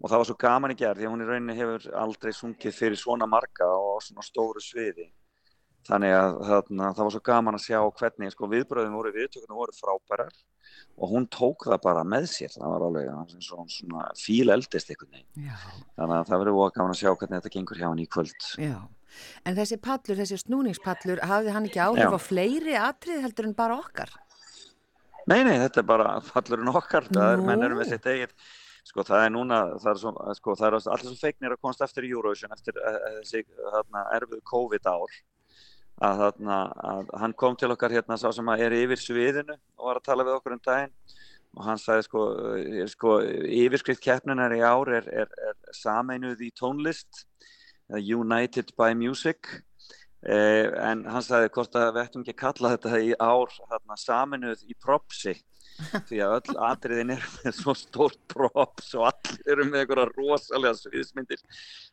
og 0.00 0.08
það 0.08 0.20
var 0.20 0.28
svo 0.28 0.36
gaman 0.40 0.72
í 0.72 0.76
gerð 0.80 1.00
því 1.00 1.06
að 1.06 1.12
hún 1.12 1.22
í 1.22 1.28
rauninni 1.28 1.56
hefur 1.58 1.88
aldrei 2.00 2.32
sungið 2.32 2.76
fyrir 2.76 3.00
svona 3.00 3.28
marga 3.28 3.68
og 3.68 3.98
svona 4.04 4.24
stóru 4.24 4.62
sviði 4.64 5.10
þannig 5.88 6.14
að 6.16 6.38
þarna, 6.50 6.92
það 6.94 7.06
var 7.06 7.14
svo 7.14 7.22
gaman 7.30 7.58
að 7.58 7.66
sjá 7.66 7.80
hvernig 8.00 8.34
sko 8.34 8.48
viðbröðum 8.52 8.96
voru 8.98 9.12
viðtökunum 9.16 9.60
voru 9.62 9.76
frábærar 9.78 10.38
og 11.00 11.12
hún 11.14 11.26
tók 11.32 11.66
það 11.70 11.82
bara 11.86 12.04
með 12.04 12.28
sér 12.34 12.54
það 12.54 12.74
var 12.74 12.86
alveg 12.86 13.10
eins 13.14 13.50
og 13.56 13.68
svona 13.72 14.06
fíl 14.20 14.52
eldist 14.52 14.92
já, 14.92 15.56
þannig 15.96 16.16
að 16.18 16.30
það 16.30 16.42
verður 16.44 16.72
gaman 16.76 16.94
að 16.94 17.00
sjá 17.00 17.10
hvernig 17.12 17.36
þetta 17.38 17.54
gengur 17.56 17.80
hjá 17.80 17.88
henni 17.88 18.08
í 18.08 18.10
kvöld 18.10 18.50
já. 18.60 18.80
En 19.48 19.56
þessi 19.56 19.78
pallur, 19.82 20.18
þessi 20.20 20.40
snúningspallur, 20.44 21.22
hafði 21.26 21.54
hann 21.54 21.68
ekki 21.68 21.82
áhrif 21.82 22.06
Já. 22.06 22.14
á 22.14 22.20
fleiri 22.22 22.76
atrið 22.78 23.24
heldur 23.26 23.48
en 23.48 23.56
bara 23.58 23.78
okkar? 23.80 24.12
Nei, 25.30 25.42
nei, 25.46 25.56
þetta 25.62 25.82
er 25.82 25.88
bara 25.88 26.12
fallurinn 26.24 26.72
okkar, 26.72 27.08
það 27.10 27.34
er, 27.34 27.40
Nú. 27.40 27.48
menn 27.48 27.66
erum 27.66 27.80
við 27.82 27.92
sitt 27.92 28.06
eigið, 28.08 28.34
sko 28.88 29.04
það 29.06 29.24
er 29.26 29.34
núna, 29.34 29.58
það 29.82 29.90
er, 29.92 30.00
svo, 30.02 30.12
sko, 30.38 30.56
það 30.58 30.68
er 30.68 30.78
allir 30.78 31.08
svo 31.08 31.18
feiknir 31.20 31.54
að 31.54 31.60
komast 31.60 31.84
eftir 31.86 32.08
Eurovision, 32.08 32.54
eftir 32.56 32.80
uh, 32.80 32.98
þessi 33.20 33.44
þarna, 33.58 34.06
erfið 34.16 34.42
COVID 34.52 34.90
ár, 34.90 35.18
að, 36.00 36.22
þarna, 36.24 36.58
að 36.90 37.14
hann 37.22 37.36
kom 37.38 37.56
til 37.60 37.70
okkar 37.74 37.94
hérna 37.94 38.18
sá 38.20 38.28
sem 38.34 38.52
að 38.52 38.66
er 38.66 38.76
yfir 38.80 39.00
sviðinu 39.00 39.56
og 39.56 39.88
var 39.90 40.00
að 40.00 40.06
tala 40.10 40.26
við 40.26 40.38
okkur 40.38 40.56
um 40.56 40.62
daginn. 40.66 40.94
Og 41.58 41.64
hann 41.66 41.80
sagði 41.82 42.06
sko, 42.06 42.26
eh, 42.56 42.84
sko 42.90 43.16
yfirskrift 43.60 44.04
keppninar 44.04 44.54
í 44.54 44.60
ár 44.62 44.92
er, 45.00 45.08
er, 45.24 45.32
er 45.48 45.74
sameinuð 45.74 46.44
í 46.46 46.52
tónlist, 46.58 47.26
United 47.90 48.70
by 48.78 48.94
Music, 48.94 49.48
Eh, 50.20 50.66
en 50.84 51.06
hann 51.08 51.24
sagði 51.24 51.48
hvort 51.54 51.76
að 51.80 51.94
við 51.94 52.02
ættum 52.02 52.22
ekki 52.26 52.34
að 52.34 52.40
kalla 52.42 52.70
þetta 52.74 52.98
í 53.00 53.12
ár 53.16 53.52
þarna, 53.54 53.96
saminuð 53.96 54.64
í 54.68 54.74
propsi 54.76 55.32
því 56.08 56.20
að 56.24 56.34
öll 56.38 56.58
atriðin 56.70 57.14
er 57.16 57.28
með 57.44 57.56
svo 57.60 57.74
stórt 57.78 58.18
props 58.30 58.90
og 58.98 59.06
allir 59.10 59.52
eru 59.54 59.68
með 59.68 59.84
einhverja 59.84 60.08
rosalega 60.16 60.74
sviðismyndir 60.80 61.40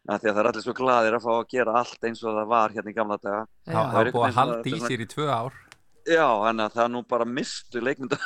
að 0.07 0.23
því 0.23 0.31
að 0.31 0.33
það 0.33 0.41
er 0.43 0.51
allir 0.51 0.65
svo 0.67 0.75
gladir 0.81 1.17
að 1.19 1.27
fá 1.27 1.31
að 1.37 1.47
gera 1.55 1.77
allt 1.81 2.09
eins 2.09 2.23
og 2.23 2.37
það 2.39 2.51
var 2.55 2.75
hérna 2.77 2.93
í 2.93 2.97
gamla 2.97 3.19
daga 3.23 3.45
Já. 3.45 3.79
það 3.79 4.01
er 4.01 4.11
búið 4.17 4.27
að 4.29 4.37
halda 4.41 4.61
í 4.71 4.83
sér 4.85 5.05
í 5.05 5.09
tvö 5.13 5.29
ár. 5.31 5.63
Já, 6.07 6.25
þannig 6.45 6.65
að 6.69 6.75
það 6.79 6.91
nú 6.95 7.01
bara 7.11 7.25
mistu 7.27 7.81
leikmynda 7.83 8.17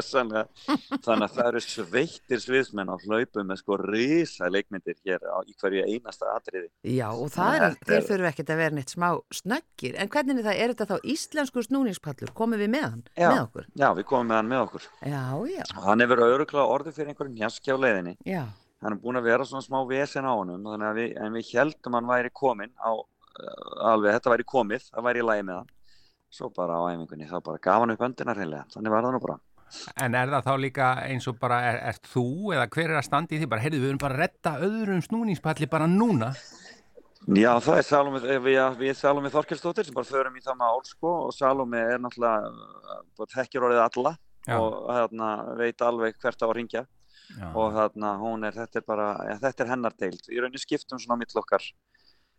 þannig 0.00 1.24
að 1.26 1.32
það 1.34 1.46
eru 1.48 1.60
sveittir 1.64 2.40
sviðsmenn 2.42 2.90
á 2.92 2.96
hlaupu 3.02 3.42
með 3.46 3.58
sko 3.60 3.78
risa 3.80 4.48
leikmyndir 4.52 4.96
hér 5.06 5.24
á, 5.26 5.42
í 5.48 5.54
hverju 5.58 5.82
einasta 5.88 6.30
atriði. 6.36 6.68
Já, 6.86 7.08
og 7.10 7.30
það 7.34 7.56
er, 7.56 7.76
þeir 7.88 7.96
er- 7.98 8.06
fyrir 8.10 8.28
ekkert 8.30 8.52
að 8.54 8.60
vera 8.62 8.76
neitt 8.78 8.94
smá 8.94 9.08
snöggir. 9.34 9.96
En 9.98 10.12
hvernig 10.12 10.38
er 10.40 10.46
það, 10.46 10.60
er 10.64 10.74
þetta 10.74 10.88
þá 10.94 11.10
íslensku 11.14 11.64
snúningspallur? 11.66 12.32
Komum 12.38 12.60
við 12.62 12.72
með 12.76 12.86
hann, 12.86 13.02
Já. 13.16 13.28
með 13.32 13.42
okkur? 13.48 13.68
já, 13.82 13.88
við 13.98 14.08
komum 14.12 14.30
með 14.30 14.40
hann 14.40 14.50
með 14.54 14.64
okkur. 14.68 14.88
Já, 15.02 15.24
já, 15.56 15.64
og 15.76 15.82
hann 15.88 16.04
hefur 16.06 16.24
öruglega 16.28 16.68
orðið 16.76 16.98
fyrir 17.00 17.12
einhverjum 17.14 17.40
hjaski 17.42 17.74
á 17.74 17.76
leiðinni. 17.82 18.14
Já, 18.28 18.44
hann 18.84 18.94
er 18.96 19.02
búin 19.02 19.18
að 19.20 19.26
vera 19.28 19.44
svona 19.48 19.66
smá 19.66 19.80
vesen 19.90 20.24
á 20.28 20.32
honum 20.32 20.64
þannig 20.70 20.88
að 20.92 21.00
við, 21.02 21.10
en 21.20 21.34
við 21.36 21.50
heldum 21.58 21.98
hann 21.98 22.08
væri 22.08 22.30
komin 22.32 22.72
á, 22.80 22.90
uh, 22.94 23.90
alveg, 23.92 24.14
þetta 24.16 24.32
væri 24.36 24.46
komið 24.48 24.86
það 24.88 25.06
væri 25.10 25.20
í 25.20 25.26
lagi 25.28 25.44
með 25.50 25.58
hann 25.60 25.68
svo 26.30 26.50
bara 26.54 26.78
á 26.78 26.82
æfingunni, 26.94 27.28
þá 27.30 27.38
bara 27.44 27.62
gaf 27.62 27.84
hann 27.84 27.94
upp 27.94 28.04
öndina 28.06 28.34
hreinlega, 28.36 28.66
þannig 28.74 28.94
var 28.94 29.06
það 29.06 29.16
nú 29.16 29.22
bara 29.26 29.38
En 30.02 30.16
er 30.18 30.30
það 30.32 30.46
þá 30.48 30.54
líka 30.58 30.86
eins 31.06 31.28
og 31.30 31.36
bara, 31.38 31.60
er, 31.68 31.76
er 31.92 31.98
þú 32.10 32.24
eða 32.56 32.66
hver 32.74 32.88
er 32.88 32.98
að 32.98 33.06
standa 33.06 33.36
í 33.36 33.38
því 33.38 33.48
bara, 33.52 33.62
heyrðu, 33.62 33.82
við 33.84 33.92
erum 33.92 34.00
bara 34.02 34.16
að 34.16 34.22
retta 34.24 34.54
öðrum 34.66 35.04
snúningspalli 35.04 35.68
bara 35.70 35.86
núna? 35.90 36.32
Já, 37.28 37.52
það 37.60 37.76
er 37.76 37.84
Salome, 37.84 38.20
við, 38.24 38.58
við 38.80 38.94
Salome 38.96 39.30
Þorkelsdóttir 39.30 39.86
sem 39.86 39.94
bara 39.94 40.08
förum 40.08 40.38
í 40.40 40.42
það 40.42 40.56
mál 40.62 40.80
sko 40.88 41.12
og 41.26 41.34
Salome 41.36 41.82
er 41.92 42.00
náttúrulega 42.00 42.48
bara 43.20 43.32
þekkjur 43.34 43.66
orðið 43.68 43.82
alla 43.84 44.14
Já. 44.48 44.56
og 44.56 44.88
hérna, 44.96 45.28
veit 45.60 45.84
alveg 45.84 46.16
hvert 46.22 46.40
á 46.42 46.46
að 46.48 46.54
ringja 46.56 46.82
Já. 47.36 47.50
og 47.52 47.76
hérna, 47.76 48.14
hún 48.22 48.48
er, 48.48 48.56
þetta 48.56 48.80
er 48.80 48.86
bara, 48.88 49.10
ja, 49.28 49.36
þetta 49.44 49.66
er 49.66 49.72
hennar 49.74 49.96
deild. 50.00 50.24
Í 50.32 50.40
rauninni 50.40 50.62
skiptum 50.62 50.98
svona 50.98 51.14
á 51.14 51.20
milli 51.20 51.38
okkar, 51.38 51.66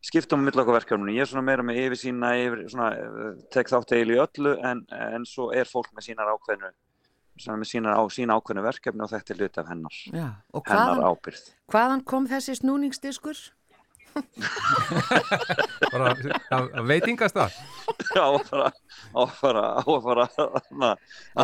skiptum 0.02 0.48
okkar 0.50 0.80
verkefninu. 0.80 1.14
Ég 1.16 1.26
er 1.26 1.30
svona 1.30 1.46
meira 1.46 1.66
með 1.66 1.82
yfir 1.86 2.00
sína, 2.02 2.34
yfir, 2.42 2.64
svona, 2.74 2.92
eh, 2.98 3.42
tek 3.54 3.70
þátt 3.70 3.96
eil 3.98 4.16
í 4.16 4.20
öllu 4.22 4.56
en, 4.66 4.86
en 4.90 5.28
svo 5.30 5.52
er 5.54 5.70
fólk 5.70 5.92
með 5.96 6.10
sínar 6.10 6.32
ákveðnu, 6.34 6.72
sem 7.42 7.58
með 7.62 7.72
sínar 7.72 7.98
á, 7.98 8.04
sína 8.14 8.38
ákveðnu 8.40 8.66
verkefni 8.66 9.06
og 9.06 9.12
þetta 9.14 9.34
er 9.34 9.42
hluti 9.42 9.62
af 9.62 9.72
hennar, 9.72 9.98
já. 10.10 10.28
Og 10.54 10.66
hennar 10.68 10.96
hvaðan, 10.98 11.08
ábyrð. 11.12 11.50
hvaðan 11.72 12.06
kom 12.14 12.30
þessi 12.32 12.58
snúningsdiskur? 12.62 13.44
Bara 15.92 16.06
að, 16.12 16.20
að 16.82 16.86
veitingast 16.90 17.36
það? 17.38 17.52
Já, 18.16 18.26
þarna, 18.48 18.70
að, 19.16 19.30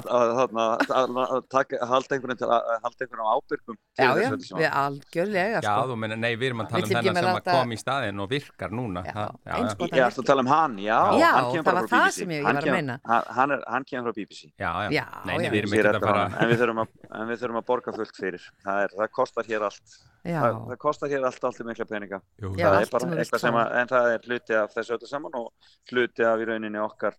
að, 0.08 0.32
þarna, 0.38 0.64
að, 0.98 1.08
að 1.24 1.42
taka, 1.54 1.80
halda 1.90 2.12
einhvern 2.18 2.38
til 2.40 2.50
að, 2.50 2.62
halda 2.84 3.02
einhvern 3.06 3.24
á 3.24 3.26
ábyrgum. 3.38 3.78
til 3.78 4.04
Já, 4.04 4.10
já, 4.22 4.30
við 4.58 4.70
algjörlega, 4.82 5.58
Já, 5.62 5.68
sko. 5.68 5.82
þú 5.92 5.96
meina, 6.04 6.16
nei, 6.20 6.32
við 6.40 6.48
erum 6.52 6.62
að 6.64 6.68
tala 6.74 6.84
um 6.84 6.88
þennan 6.92 7.18
sem 7.20 7.30
að 7.32 7.42
kom 7.52 7.70
í 7.76 7.78
staðinn 7.82 8.20
og 8.24 8.28
virkar 8.32 8.72
núna. 8.78 9.00
Já, 9.08 9.12
Ég 9.48 9.54
ætla 9.98 10.08
að 10.12 10.28
tala 10.32 10.42
um 10.46 10.52
hann, 10.52 10.74
já. 10.84 11.00
Já, 11.22 11.30
hann 11.38 11.48
kemur 11.54 11.68
það 11.68 11.76
var 11.80 11.88
frá 11.88 11.98
það 11.98 12.06
BBC. 12.08 12.18
sem 12.22 12.30
ég- 12.36 12.44
var 12.48 12.56
að 12.62 12.66
meina. 12.78 12.96
Hann, 13.08 13.24
hann, 13.40 13.50
er, 13.58 13.62
hann 13.76 13.86
kemur 13.92 14.06
frá 14.12 14.16
BBC. 14.22 14.42
Já, 14.58 14.72
já, 14.88 14.92
Já, 14.98 15.06
nei, 15.26 15.36
nei, 15.38 15.46
já. 15.48 15.52
við 15.52 15.60
erum 15.64 15.72
Sér 15.74 15.78
ekki 15.78 15.88
að 15.88 15.92
eftir 15.98 16.08
fara 16.08 16.22
honum, 16.28 16.38
En 16.38 16.46
við 16.52 16.58
þurfum 16.64 16.82
að, 16.84 16.90
en 17.22 17.26
við 17.32 17.38
þurfum 17.44 17.60
að 17.62 17.68
borga 17.72 17.90
fullt 17.98 18.18
fyrir. 18.22 18.44
Það, 18.66 18.78
er, 18.88 18.92
það 19.02 19.08
kostar 19.18 19.46
hér 19.52 19.62
allt. 19.68 19.88
Já. 20.28 20.42
það, 20.44 20.76
kostar 20.82 21.12
hér 21.14 21.26
allt 21.28 21.44
alltaf 21.50 21.68
mikla 21.68 21.88
peninga 21.88 22.20
Jú, 22.42 22.52
Já, 22.60 22.68
það 22.68 22.78
allt 22.82 22.88
er 22.88 23.32
bara 23.32 23.42
sem 23.44 23.60
að, 23.62 23.72
en 23.80 23.92
það 23.94 24.10
er 24.14 24.28
hluti 24.28 24.58
af 24.60 24.76
þessu 24.76 24.98
öllu 24.98 25.10
saman 25.10 25.40
og 25.40 25.72
hluti 25.92 26.28
af 26.28 26.44
í 26.44 26.48
rauninni 26.50 26.84
okkar 26.84 27.16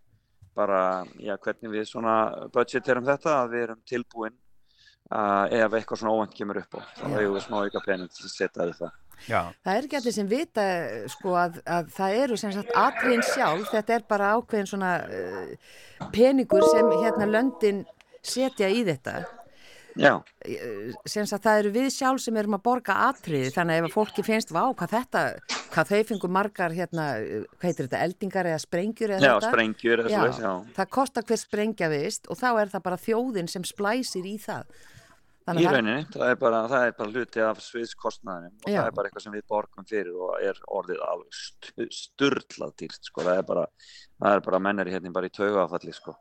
bara, 0.59 0.81
já, 1.23 1.35
hvernig 1.39 1.73
við 1.73 1.87
svona 1.87 2.15
budgeterum 2.53 3.05
þetta, 3.07 3.35
að 3.43 3.53
við 3.53 3.65
erum 3.67 3.83
tilbúin 3.87 4.33
uh, 4.35 5.45
ef 5.47 5.77
eitthvað 5.77 6.01
svona 6.01 6.15
óvænt 6.17 6.35
kemur 6.35 6.59
upp 6.61 6.79
á, 6.79 6.81
þá 6.97 7.05
hefur 7.13 7.35
við 7.37 7.45
smá 7.45 7.59
auka 7.61 7.83
pening 7.85 8.11
til 8.11 8.25
að 8.25 8.33
setja 8.33 8.67
það. 8.81 8.97
Já, 9.27 9.39
Það 9.65 9.73
er 9.77 9.85
ekki 9.85 9.97
allir 9.99 10.15
sem 10.15 10.27
vita 10.31 10.65
sko 11.11 11.33
að, 11.35 11.57
að 11.67 11.89
það 11.95 12.19
eru 12.23 12.37
sem 12.39 12.53
sagt 12.55 12.75
atriðin 12.81 13.25
sjálf, 13.27 13.65
þetta 13.71 13.97
er 13.97 14.05
bara 14.11 14.33
ákveðin 14.37 14.71
svona 14.73 14.93
uh, 15.05 15.73
peningur 16.15 16.67
sem 16.71 16.93
hérna 16.97 17.27
löndin 17.27 17.83
setja 18.19 18.71
í 18.71 18.83
þetta. 18.87 19.19
Já, 19.19 19.25
Eh, 19.25 19.33
sem 19.33 19.35
sagt 19.35 19.88
það 19.99 21.59
eru 21.59 21.71
við 21.75 21.89
sjálf 21.93 22.21
sem 22.23 22.37
erum 22.39 22.55
að 22.57 22.63
borga 22.65 22.95
atriði 23.09 23.49
þannig 23.55 23.75
að 23.75 23.79
ef 23.81 23.87
að 23.89 23.95
fólki 23.97 24.25
finnst 24.27 24.53
vá 24.55 24.61
hvað 24.73 24.93
þetta, 24.95 25.23
hvað 25.73 25.91
þau 25.91 26.03
fengur 26.11 26.33
margar 26.35 26.75
hérna, 26.77 27.07
eh, 27.19 27.43
hvað 27.57 27.67
heitir 27.69 27.87
þetta, 27.89 28.03
eldingar 28.07 28.45
eða 28.51 28.61
sprengjur 28.63 29.09
eða 29.17 29.19
já, 29.25 29.33
þetta. 29.35 29.49
sprengjur, 29.51 30.05
Já, 30.09 30.21
já. 30.39 30.53
það 30.77 30.89
kostar 30.99 31.23
hver 31.29 31.41
sprengja 31.43 31.89
vist 31.91 32.27
og 32.29 32.37
þá 32.39 32.47
er 32.61 32.71
það 32.75 32.83
bara 32.87 32.97
þjóðin 33.03 33.49
sem 33.49 33.63
splæsir 33.63 34.25
í 34.25 34.37
það. 34.39 34.65
Í 35.49 35.63
það- 35.65 35.73
rauninni, 35.73 36.05
það 36.13 36.29
er 36.29 36.35
bara, 36.37 36.57
það 36.69 36.83
er 36.85 36.91
bara 36.93 37.09
hluti 37.09 37.41
af 37.41 37.57
sviðskostnaðinum 37.65 38.53
og 38.65 38.69
Já. 38.69 38.81
það 38.83 38.87
er 38.87 38.91
bara 38.99 39.09
eitthvað 39.09 39.23
sem 39.23 39.33
við 39.33 39.45
borgum 39.49 39.85
fyrir 39.89 40.13
og 40.13 40.35
er 40.45 40.59
orðið 40.69 40.99
alveg 41.09 41.33
stu- 41.33 41.87
sturlað 41.89 42.73
dýrt, 42.77 42.99
sko, 43.09 43.23
það 43.25 43.37
er 43.39 43.47
bara, 43.49 43.63
það 44.21 44.35
er 44.35 44.39
bara 44.45 44.59
mennari 44.59 44.91
hérna 44.93 45.11
bara 45.11 45.25
í 45.25 45.33
taugafalli, 45.33 45.91
sko, 45.97 46.13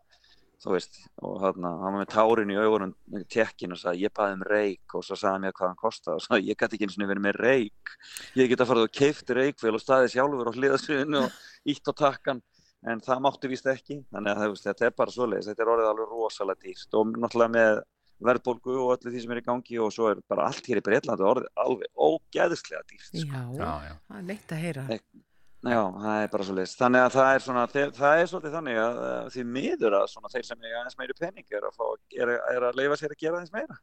þú 0.63 0.75
veist, 0.75 0.99
og 1.23 1.37
þarna, 1.43 1.71
hann 1.83 1.95
var 1.95 2.03
með 2.03 2.11
tárin 2.15 2.53
í 2.53 2.59
augunum 2.59 2.95
í 3.15 3.25
tekkin 3.31 3.75
og 3.75 3.81
sagði, 3.81 4.07
ég 4.07 4.15
baði 4.17 4.39
um 4.39 4.45
reik 4.49 4.97
og 4.99 5.05
svo 5.07 5.19
sagði 5.19 5.35
hann 5.35 5.45
mér 5.47 5.55
hvað 5.59 5.71
hann 5.71 5.83
kostaði 5.83 6.19
og 6.19 6.25
sagði, 6.25 6.49
ég 6.51 6.59
gæti 6.59 6.79
ekki 6.79 6.89
eins 6.89 6.97
og 6.99 7.13
verið 7.13 7.27
með 7.29 7.39
reik, 7.39 7.93
ég 8.41 8.51
get 8.51 8.65
að 8.65 8.71
fara 8.73 8.87
og 8.89 8.97
keift 9.01 9.31
reikvél 9.39 9.75
og 9.79 9.85
staðið 9.85 10.15
sjálfur 10.17 10.51
á 10.51 10.57
hliðasviðinu 10.57 11.21
og 11.23 11.71
ítt 11.75 11.91
á 11.91 11.93
takkan, 12.03 12.43
en 12.91 13.05
það 13.07 13.23
mátti 13.29 13.53
víst 13.53 13.71
ekki, 13.71 14.01
þannig 14.11 14.35
að 14.35 14.51
veist, 14.57 14.67
þetta 14.67 14.89
er 14.89 14.99
bara 14.99 15.15
svoleiðis, 15.15 15.53
þetta 15.53 15.65
er 15.65 15.73
orðið 15.77 15.93
alveg 15.93 16.13
rosalega 16.17 16.67
dýrt 16.67 16.99
og 16.99 17.15
náttúrulega 17.15 17.55
með 17.55 17.81
verðbólgu 18.29 18.75
og 18.83 18.93
öllu 18.97 19.13
því 19.15 19.23
sem 19.23 19.33
er 19.35 19.41
í 19.41 19.47
gangi 19.47 19.79
og 19.79 19.93
svo 19.95 20.11
er 20.11 20.21
bara 20.31 20.49
allt 20.51 20.67
hér 20.67 20.81
í 20.81 20.85
Breitlandi 20.89 21.27
orðið 21.27 21.51
alveg 21.63 21.91
ógeðslega 21.95 22.83
dýrt 22.91 23.11
sko. 23.13 23.21
Já, 23.23 23.43
já, 23.55 23.71
já. 23.87 23.95
það 24.09 24.19
er 24.19 24.29
leitt 24.33 24.55
að 24.55 24.63
heyra. 24.65 24.87
Nei. 24.89 24.99
Já, 25.67 25.81
það 25.91 26.23
er 26.23 26.29
bara 26.31 26.45
svo 26.47 26.55
leiðist. 26.55 26.79
Þannig 26.79 27.03
að 27.03 27.15
það 27.17 27.33
er 27.35 27.43
svona, 27.43 27.67
það 27.75 28.21
er 28.23 28.29
svolítið 28.31 28.53
þannig 28.55 28.77
að 28.79 29.31
því 29.35 29.45
miður 29.57 29.97
að 29.99 30.05
svona 30.13 30.31
þeir 30.31 30.45
sem 30.47 30.61
eiga 30.63 30.79
aðeins 30.85 30.99
meiri 31.01 31.17
pening 31.19 31.47
er 31.59 31.67
að, 31.67 31.75
fá, 31.75 31.87
er, 32.15 32.31
er 32.55 32.67
að 32.69 32.79
leifa 32.79 32.99
sér 33.01 33.15
að 33.17 33.23
gera 33.25 33.41
aðeins 33.41 33.55
meira. 33.57 33.79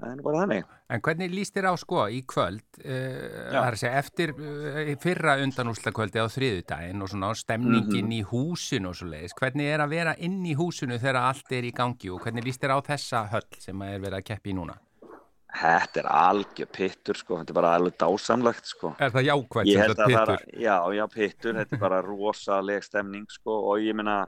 Það 0.00 0.10
er 0.10 0.16
nú 0.16 0.24
bara 0.24 0.42
þannig. 0.42 0.68
En 0.96 1.02
hvernig 1.04 1.32
líst 1.32 1.56
þér 1.56 1.66
á 1.72 1.74
sko 1.80 2.04
í 2.08 2.20
kvöld, 2.28 2.62
uh, 2.84 3.64
segja 3.76 3.98
eftir 4.00 4.30
uh, 4.32 4.92
fyrra 5.00 5.34
undanúslakvöldi 5.44 6.20
á 6.20 6.28
þriðudaginn 6.36 7.04
og 7.04 7.10
svona 7.12 7.32
stemningin 7.36 8.04
Mhm. 8.08 8.14
í 8.16 8.20
húsinu 8.30 8.92
og 8.92 8.96
svo 8.96 9.08
leiðis, 9.12 9.36
hvernig 9.40 9.72
er 9.72 9.80
að 9.84 9.92
vera 9.96 10.14
inn 10.18 10.38
í 10.48 10.54
húsinu 10.56 10.96
þegar 11.00 11.20
allt 11.32 11.52
er 11.52 11.68
í 11.68 11.72
gangi 11.76 12.12
og 12.12 12.20
hvernig 12.24 12.44
líst 12.48 12.60
þér 12.64 12.76
á 12.76 12.78
þessa 12.92 13.24
höll 13.32 13.48
sem 13.60 13.82
er 13.88 13.98
verið 14.00 14.20
að 14.20 14.28
keppi 14.32 14.52
í 14.52 14.56
núna? 14.56 14.76
Þetta 15.50 16.00
er 16.02 16.08
algjör 16.14 16.68
pittur 16.72 17.18
sko, 17.18 17.38
þetta 17.40 17.52
er 17.52 17.58
bara 17.58 17.70
alveg 17.78 17.96
dásamlegt 18.00 18.68
sko. 18.70 18.92
Er 19.02 19.10
það 19.14 19.26
jákvæmt 19.28 19.70
Ég 19.70 19.74
sem 19.78 19.82
held 19.82 19.94
þetta 19.96 20.04
að 20.06 20.14
það 20.14 20.30
pittur? 20.30 20.44
er, 20.54 20.60
já, 20.62 20.76
já, 20.96 21.04
pittur, 21.14 21.56
þetta 21.58 21.76
er 21.76 21.82
bara 21.82 22.02
rosaleg 22.06 22.86
stemning 22.86 23.26
sko 23.34 23.56
og 23.72 23.82
ég 23.82 23.96
meina 23.98 24.18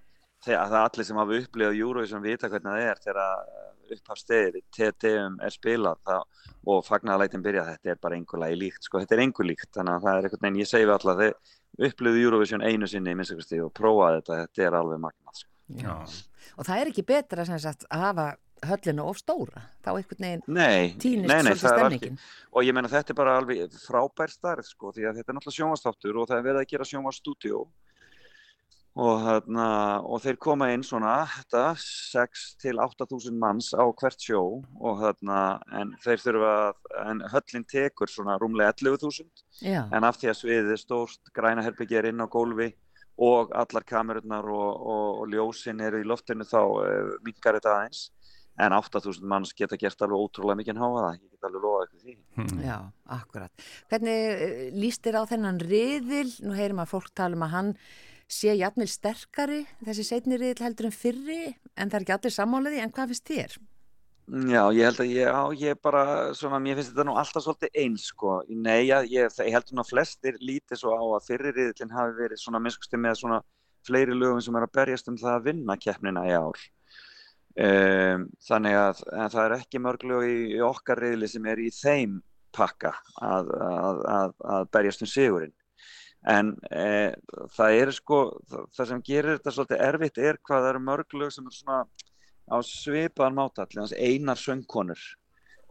þegar 0.43 0.73
það 0.73 0.89
allir 0.89 1.09
sem 1.09 1.21
hafa 1.23 1.39
upplifað 1.39 1.79
Eurovision 1.79 2.25
vita 2.25 2.51
hvernig 2.51 2.73
það 2.73 2.89
er 2.91 3.03
þegar 3.07 3.47
upphafstegið, 3.93 4.63
TTM 4.73 5.35
er 5.45 5.53
spilað 5.53 5.99
það, 6.09 6.23
og 6.73 6.85
fagnaðalætin 6.87 7.43
byrja, 7.45 7.65
þetta 7.75 7.93
er 7.93 7.99
bara 8.03 8.17
einhver 8.17 8.41
lagi 8.41 8.57
líkt 8.59 8.87
sko, 8.89 9.03
þetta 9.03 9.17
er 9.19 9.23
einhver 9.27 9.49
líkt, 9.49 9.69
þannig 9.75 9.99
að 9.99 10.07
það 10.07 10.19
er 10.19 10.29
einhvern 10.29 10.47
veginn, 10.47 10.61
ég 10.63 10.71
segi 10.71 10.87
við 10.89 10.95
alla, 10.97 11.17
þeir 11.21 11.89
upplifðu 11.89 12.23
Eurovision 12.27 12.65
einu 12.65 12.89
sinni 12.89 13.13
í 13.13 13.19
minnstakosti 13.19 13.61
og 13.65 13.73
prófaði 13.77 14.23
þetta, 14.23 14.39
þetta 14.47 14.65
er 14.67 14.79
alveg 14.79 15.03
magnað 15.03 15.43
sko. 15.43 15.51
Já. 15.83 15.95
Og 16.57 16.67
það 16.69 16.81
er 16.81 16.91
ekki 16.93 17.05
betra 17.13 17.47
sem 17.49 17.61
sagt 17.63 17.87
að 17.93 18.07
hafa 18.07 18.27
höllina 18.67 19.07
of 19.11 19.21
stóra, 19.21 19.65
þá 19.85 19.93
einhvern 19.97 20.27
veginn 20.27 20.43
Nei, 20.47 20.93
týnist 21.03 21.31
nei, 21.31 21.43
nei, 21.47 21.55
svolítið 21.59 21.87
algjör 21.87 22.27
og 22.53 22.67
ég 22.67 22.77
meina 22.77 22.91
þetta 22.93 23.15
er 23.15 23.19
bara 23.19 23.39
alveg 23.41 23.79
frábær 23.83 24.33
starf 24.33 24.69
sko 24.69 24.93
því 24.95 25.09
að 25.09 25.21
þetta 25.21 25.33
er 25.33 25.39
náttúrulega 25.39 25.59
sjónvastáttur 25.59 26.21
og 26.21 26.29
það 26.31 26.39
er 26.39 26.47
verið 26.49 26.63
að 26.63 26.71
gera 26.73 26.89
sjónvastúdíó 26.91 27.63
og, 28.93 29.49
og 29.57 30.21
þeir 30.21 30.39
koma 30.43 30.69
inn 30.75 30.85
svona 30.85 31.15
þetta 31.33 31.65
6 31.81 32.45
til 32.61 32.77
8000 32.83 33.39
manns 33.41 33.73
á 33.73 33.85
hvert 33.89 34.21
sjó 34.21 34.43
og 34.61 35.01
þarna 35.01 35.41
en 35.81 35.95
þeir 36.05 36.25
þurfa 36.27 36.53
að, 36.69 36.81
en 37.07 37.25
höllin 37.33 37.69
tekur 37.69 38.13
svona 38.13 38.37
rúmlega 38.41 38.75
11.000 38.77 39.65
Já, 39.65 39.87
en 39.89 40.05
af 40.05 40.21
því 40.21 40.33
að 40.33 40.41
sviðið 40.43 40.73
er 40.77 40.83
stórt, 40.83 41.33
græna 41.33 41.65
herbyggi 41.65 42.01
er 42.03 42.11
inn 42.13 42.21
á 42.21 42.29
gólfi 42.29 42.73
og 43.23 43.53
allar 43.57 43.85
kamerurnar 43.85 44.47
og, 44.49 44.71
og, 44.77 45.09
og 45.23 45.33
ljósin 45.33 45.81
eru 45.85 46.01
í 46.01 46.09
loftinu 46.09 46.45
þá 46.49 46.61
uh, 46.61 47.17
minkar 47.25 47.59
þetta 47.59 47.77
aðeins 47.79 48.07
en 48.61 48.77
8000 48.77 49.27
manns 49.29 49.55
geta 49.57 49.79
gert 49.81 50.05
alveg 50.05 50.21
ótrúlega 50.27 50.61
mikið 50.61 50.81
háaða, 50.83 51.11
ég 51.17 51.33
get 51.33 51.49
alveg 51.49 51.65
lofa 51.65 51.85
eitthvað 51.87 52.07
því. 52.07 52.17
Hmm. 52.37 52.63
já, 52.67 52.77
akkurat. 53.17 53.67
Hvernig 53.91 54.25
eh, 54.33 54.63
líst 54.77 55.05
þér 55.07 55.21
á 55.21 55.31
þennan 55.33 55.61
riðil? 55.63 56.31
Nú 56.45 56.57
heyrum 56.59 56.83
að 56.85 56.93
fólk 56.93 57.13
tala 57.17 57.39
um 57.39 57.47
að 57.47 57.55
hann 57.57 57.75
sé 58.33 58.55
jafnvel 58.57 58.89
sterkari, 58.89 59.61
þessi 59.85 60.07
setni 60.09 60.39
riðil 60.41 60.67
heldur 60.67 60.89
en 60.89 60.97
fyrri, 60.97 61.43
en 61.77 61.93
það 61.93 61.99
er 61.99 62.07
ekki 62.07 62.17
allir 62.17 62.35
sammálaði, 62.37 62.81
en 62.81 62.93
hvað 62.95 63.13
finnst 63.13 63.31
þér? 63.33 63.59
Já, 64.33 64.63
ég 64.71 64.87
held 64.87 65.01
að 65.03 65.11
ég, 65.11 65.27
já, 65.27 65.41
ég 65.61 65.81
bara, 65.83 66.03
svona, 66.39 66.61
mér 66.63 66.79
finnst 66.79 66.93
þetta 66.93 67.05
nú 67.09 67.17
alltaf 67.21 67.45
svolítið 67.45 67.81
eins, 67.83 68.05
sko. 68.13 68.37
Nei, 68.49 68.87
ég, 68.87 69.09
ég, 69.11 69.35
ég 69.43 69.57
held 69.57 69.73
nú 69.75 69.83
að 69.83 69.91
flestir 69.91 70.39
lítið 70.41 70.79
svo 70.81 70.95
á 70.95 71.03
að 71.19 71.27
fyrri 71.27 71.53
riðillin 71.53 71.93
hafi 71.93 72.15
verið 72.21 72.41
svona 72.41 72.61
minnskusti 72.63 73.01
með 73.03 73.19
svona 73.19 73.41
fleiri 73.85 74.15
lögum 74.15 74.41
sem 74.45 74.57
er 74.57 74.69
að 74.69 74.75
berjast 74.79 75.11
um 75.11 75.19
það 75.19 75.35
að 75.35 75.49
vinna 75.51 75.77
keppnina 75.81 76.23
í 76.31 76.33
ár. 76.39 76.63
Um, 77.53 78.29
þannig 78.49 78.77
að, 78.81 79.01
að 79.13 79.33
það 79.35 79.43
er 79.45 79.55
ekki 79.59 79.81
mörg 79.85 80.05
lög 80.09 80.23
í, 80.25 80.37
í 80.57 80.61
okkar 80.65 81.03
riðli 81.05 81.29
sem 81.29 81.49
er 81.53 81.61
í 81.61 81.67
þeim 81.77 82.15
pakka 82.57 82.95
að, 83.21 83.51
að, 83.61 83.99
að, 84.13 84.33
að 84.55 84.71
berjast 84.73 85.05
um 85.05 85.11
sigurinn. 85.11 85.53
En 86.33 86.53
e, 86.71 87.13
það 87.57 87.77
er 87.81 87.91
sko, 87.97 88.19
það, 88.49 88.67
það 88.77 88.89
sem 88.93 89.03
gerir 89.09 89.37
þetta 89.37 89.55
svolítið 89.57 89.85
erfitt 89.89 90.21
er 90.23 90.39
hvað 90.39 90.63
það 90.63 90.69
eru 90.71 90.83
mörg 90.87 91.17
lög 91.19 91.33
sem 91.35 91.49
er 91.51 91.57
svona 91.57 91.81
á 92.53 92.57
svipaðan 92.67 93.37
máta 93.37 93.65
allir, 93.65 93.81
hans 93.83 93.95
einar 93.97 94.39
söngkonur 94.39 95.03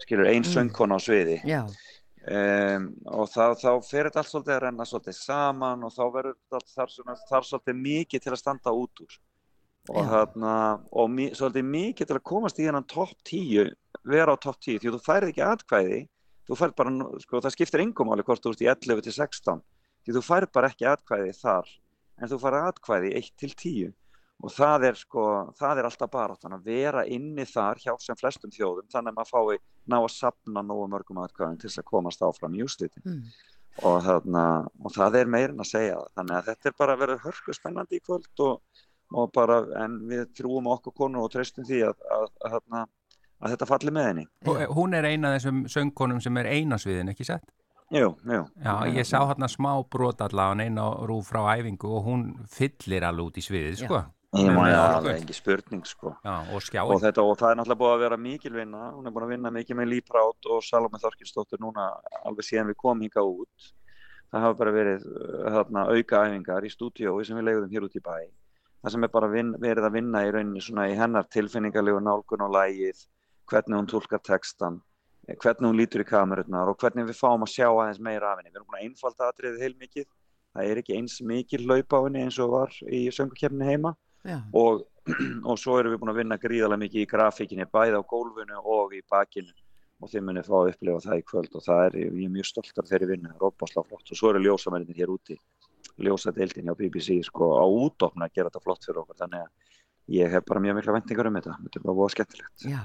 skilur, 0.01 0.27
ein 0.27 0.43
Mm. 0.43 0.51
söngkona 0.51 0.97
á 0.97 0.99
sviði 1.01 1.37
um, 2.27 2.87
og 3.05 3.29
þá, 3.29 3.55
þá 3.57 3.71
fer 3.85 4.09
þetta 4.09 4.21
allt 4.21 4.31
svolítið 4.31 4.55
að 4.55 4.63
renna 4.65 4.85
svolítið 4.89 5.17
saman 5.17 5.83
og 5.87 5.93
þá 5.95 6.03
verður 6.13 6.37
þetta 6.51 6.59
þar, 6.75 7.21
þar 7.29 7.47
svolítið 7.49 7.81
mikið 7.85 8.23
til 8.25 8.33
að 8.33 8.41
standa 8.41 8.73
út 8.75 9.03
úr 9.05 9.17
og, 9.89 10.01
þarna, 10.11 10.55
og 10.93 11.07
mi, 11.09 11.29
svolítið 11.33 11.69
mikið 11.73 12.09
til 12.09 12.17
að 12.17 12.25
komast 12.29 12.59
í 12.61 12.67
hennan 12.67 12.87
topp 12.89 13.15
10 13.27 13.71
vera 14.07 14.35
á 14.35 14.37
topp 14.41 14.59
10, 14.61 14.81
því 14.81 14.93
þú 14.93 14.99
færið 15.05 15.31
ekki 15.31 15.45
atkvæði 15.45 16.01
þú 16.47 16.57
færð 16.59 16.75
bara, 16.77 16.93
sko, 17.23 17.41
það 17.41 17.55
skiptir 17.55 17.83
engum 17.85 18.11
áli 18.13 18.25
hvort 18.27 18.43
þú 18.43 18.53
ert 18.53 18.65
í 18.65 18.69
11 18.69 19.05
til 19.07 19.15
16 19.15 19.63
því 20.05 20.17
þú 20.17 20.23
færð 20.25 20.53
bara 20.57 20.69
ekki 20.71 20.89
atkvæði 20.89 21.33
þar 21.39 21.73
en 22.21 22.31
þú 22.31 22.39
færð 22.43 22.69
atkvæði 22.71 23.13
1 23.21 23.33
til 23.41 23.51
10 23.55 23.91
og 24.41 24.53
það 24.55 24.85
er 24.89 24.97
sko, 24.97 25.23
það 25.57 25.79
er 25.79 25.87
alltaf 25.87 26.11
bara 26.13 26.35
að 26.49 26.65
vera 26.65 27.05
inni 27.05 27.45
þar 27.45 27.81
hjá 27.81 27.93
sem 28.01 28.17
flestum 28.17 28.53
þjóðum 28.53 28.89
þannig 28.89 29.13
að 29.13 29.17
maður 29.19 29.31
fái 29.31 29.61
ná 29.91 29.97
að 29.99 30.13
sapna 30.15 30.63
nógu 30.65 30.87
mörgum 30.89 31.21
atkvæðum 31.21 31.59
til 31.61 31.69
að 31.69 31.89
komast 31.89 32.23
áfram 32.25 32.55
í 32.57 32.63
úrslitin. 32.65 33.05
Mm. 33.05 33.27
og, 33.87 34.07
og 34.81 34.95
það 34.95 35.19
er 35.19 35.29
meirinn 35.31 35.61
að 35.61 35.69
segja 35.69 35.99
þannig 36.17 36.39
að 36.39 36.49
þetta 36.49 36.69
er 36.69 36.79
bara 36.81 36.95
að 36.95 37.03
vera 37.05 37.19
hörku 37.21 37.55
spennandi 37.55 38.01
í 38.01 38.03
kvöld 38.03 38.43
og 38.47 38.81
bara, 39.35 39.61
en 39.83 39.97
við 40.09 40.27
trúum 40.37 40.69
okkur 40.71 40.95
konu 40.97 41.23
og 41.25 41.31
treystum 41.33 41.67
því 41.67 41.81
að, 41.89 42.05
að, 42.17 42.27
að, 42.47 42.59
að, 42.81 42.85
að 43.41 43.55
þetta 43.55 43.69
falli 43.69 43.95
með 43.95 44.07
henni 44.11 44.27
Og 44.47 44.61
Hún 44.77 44.95
er 44.97 45.09
eina 45.09 45.31
af 45.31 45.39
þessum 45.39 45.65
söngkonum 45.71 46.21
sem 46.23 46.39
er 46.41 46.51
einasviðin, 46.55 47.11
ekki 47.13 47.27
sett? 47.27 47.49
Jú, 47.91 48.13
jú. 48.23 48.45
Já, 48.63 48.73
ég 48.87 49.03
sá 49.03 49.19
hérna 49.19 49.49
smá 49.51 49.73
brot 49.91 50.23
allavega 50.23 50.63
eina 50.63 50.87
rúf 51.09 51.27
frá 51.33 51.43
æfingu 51.57 51.91
og 51.91 52.05
hún 52.07 52.25
fyllir 52.47 53.03
alveg 53.03 53.33
út 53.33 53.39
í 53.41 53.43
sviðið, 53.43 53.81
sko. 53.83 53.99
Ég 54.31 54.47
já, 54.47 54.55
orku. 54.55 55.03
það 55.03 55.07
er 55.11 55.17
ekki 55.17 55.35
spurning 55.35 55.87
sko. 55.89 56.13
Já, 56.23 56.35
og 56.55 56.55
Og, 56.55 57.01
þetta, 57.03 57.23
og 57.27 57.33
það 57.35 57.49
er 57.49 57.57
náttúrulega 57.59 57.79
búið 57.81 57.95
að 57.95 58.03
vera 58.05 58.17
mikil 58.17 58.51
vinna, 58.55 58.83
hún 58.95 59.07
er 59.09 59.11
búin 59.11 59.25
að 59.25 59.33
vinna 59.33 59.51
mikið 59.51 59.75
með 59.75 59.89
Líprát 59.91 60.47
og 60.47 60.61
Salome 60.63 61.01
Þorkinsdóttir 61.03 61.59
núna 61.59 61.89
alveg 62.23 62.47
síðan 62.47 62.71
við 62.71 62.77
komum 62.79 63.03
hinga 63.03 63.25
út. 63.27 63.67
Það 64.31 64.45
hafa 64.45 64.57
bara 64.61 64.71
verið 64.71 65.03
uh, 65.03 65.49
þarna, 65.57 65.83
auka 65.91 66.21
æfingar 66.23 66.63
í 66.63 66.71
stúdíói 66.71 67.25
sem 67.27 67.35
við 67.41 67.47
leiðum 67.49 67.75
hér 67.75 67.89
út 67.89 67.99
í 67.99 68.03
bæ. 68.05 68.15
Það 68.81 68.93
sem 68.95 69.05
er 69.05 69.11
bara 69.13 69.27
vin, 69.29 69.51
verið 69.61 69.85
að 69.85 69.97
vinna 69.97 70.21
í 70.25 70.29
rauninni 70.33 70.61
svona 70.65 70.87
í 70.89 70.95
hennar 70.97 71.27
tilfinningarlegu 71.29 71.99
nálgun 72.01 72.45
og 72.47 72.53
lægið, 72.55 73.03
hvernig 73.51 73.77
hún 73.77 73.89
tólkar 73.91 74.21
textan, 74.25 74.79
eh, 75.27 75.35
hvernig 75.35 75.67
hún 75.69 75.77
lítur 75.77 76.01
í 76.01 76.07
kamerurnar 76.09 76.71
og 76.71 76.79
hvernig 76.81 77.05
við 77.11 77.19
fáum 77.19 77.45
að 77.45 77.53
sjá 77.53 77.67
aðeins 77.69 78.01
meira 78.01 78.31
af 78.31 78.39
henni. 78.39 78.49
Við 78.49 78.57
erum 78.57 78.69
búin 78.71 78.79
að 78.79 78.87
einfalda 78.87 79.29
atriðið 79.29 79.65
heilmikið. 79.65 80.07
Það 80.51 80.71
er 80.71 80.81
ekki 80.81 80.97
eins 80.97 81.21
mikil 81.21 81.61
laup 81.67 81.93
á 81.93 81.99
henni 82.01 82.23
eins 82.25 82.39
og 82.41 82.55
var 82.55 82.73
í 82.89 83.03
söngukefni 83.13 83.69
heima. 83.69 83.93
Og, 84.53 84.81
og 85.49 85.59
svo 85.61 85.77
erum 85.77 85.93
við 85.93 86.01
búin 86.01 86.13
að 86.15 86.21
vinna 86.23 86.41
gríðarlega 86.41 86.81
mikið 86.81 87.05
í 87.05 87.09
grafíkinni 87.13 87.69
bæði 87.69 88.01
á 88.01 88.09
gólfinu 88.09 88.65
og 88.65 88.97
í 88.97 89.05
bakinu. 89.05 89.53
Og 90.01 90.09
þið 90.09 90.25
munið 90.25 90.47
fá 90.49 90.55
að 90.57 90.71
upplifa 90.73 91.01
það 91.05 91.19
í 91.21 91.25
kvöld 91.29 91.55
og 91.57 91.63
það 91.67 91.83
er, 91.85 91.95
ég 92.01 92.25
er 92.25 92.33
mjög 92.33 92.47
stoltar 92.49 92.87
þeirri 92.89 93.09
vinnu, 93.11 93.29
það 93.29 93.37
er 93.37 93.51
óbáslega 93.51 93.89
flott. 93.91 94.09
Og 94.09 94.17
svo 94.17 94.31
eru 94.31 94.41
ljósamennir 94.41 94.97
hér 94.97 95.13
úti, 95.13 95.37
ljósadeildin 96.07 96.67
hjá 96.69 96.75
BBC 96.79 97.19
sko 97.27 97.51
á 97.59 97.65
útofna 97.65 98.27
að 98.27 98.33
gera 98.39 98.49
þetta 98.51 98.63
flott 98.65 98.85
fyrir 98.87 99.01
okkur, 99.03 99.17
þannig 99.21 99.45
að 99.45 100.17
ég 100.17 100.31
hef 100.35 100.45
bara 100.49 100.59
mjög 100.63 100.77
mikla 100.79 100.95
vendingar 100.97 101.29
um 101.31 101.39
þetta, 101.39 101.55
þetta 101.63 101.79
er 101.79 101.85
bara 101.87 101.97
búið 102.01 102.13
skemmtilegt. 102.17 102.67
Já, 102.67 102.81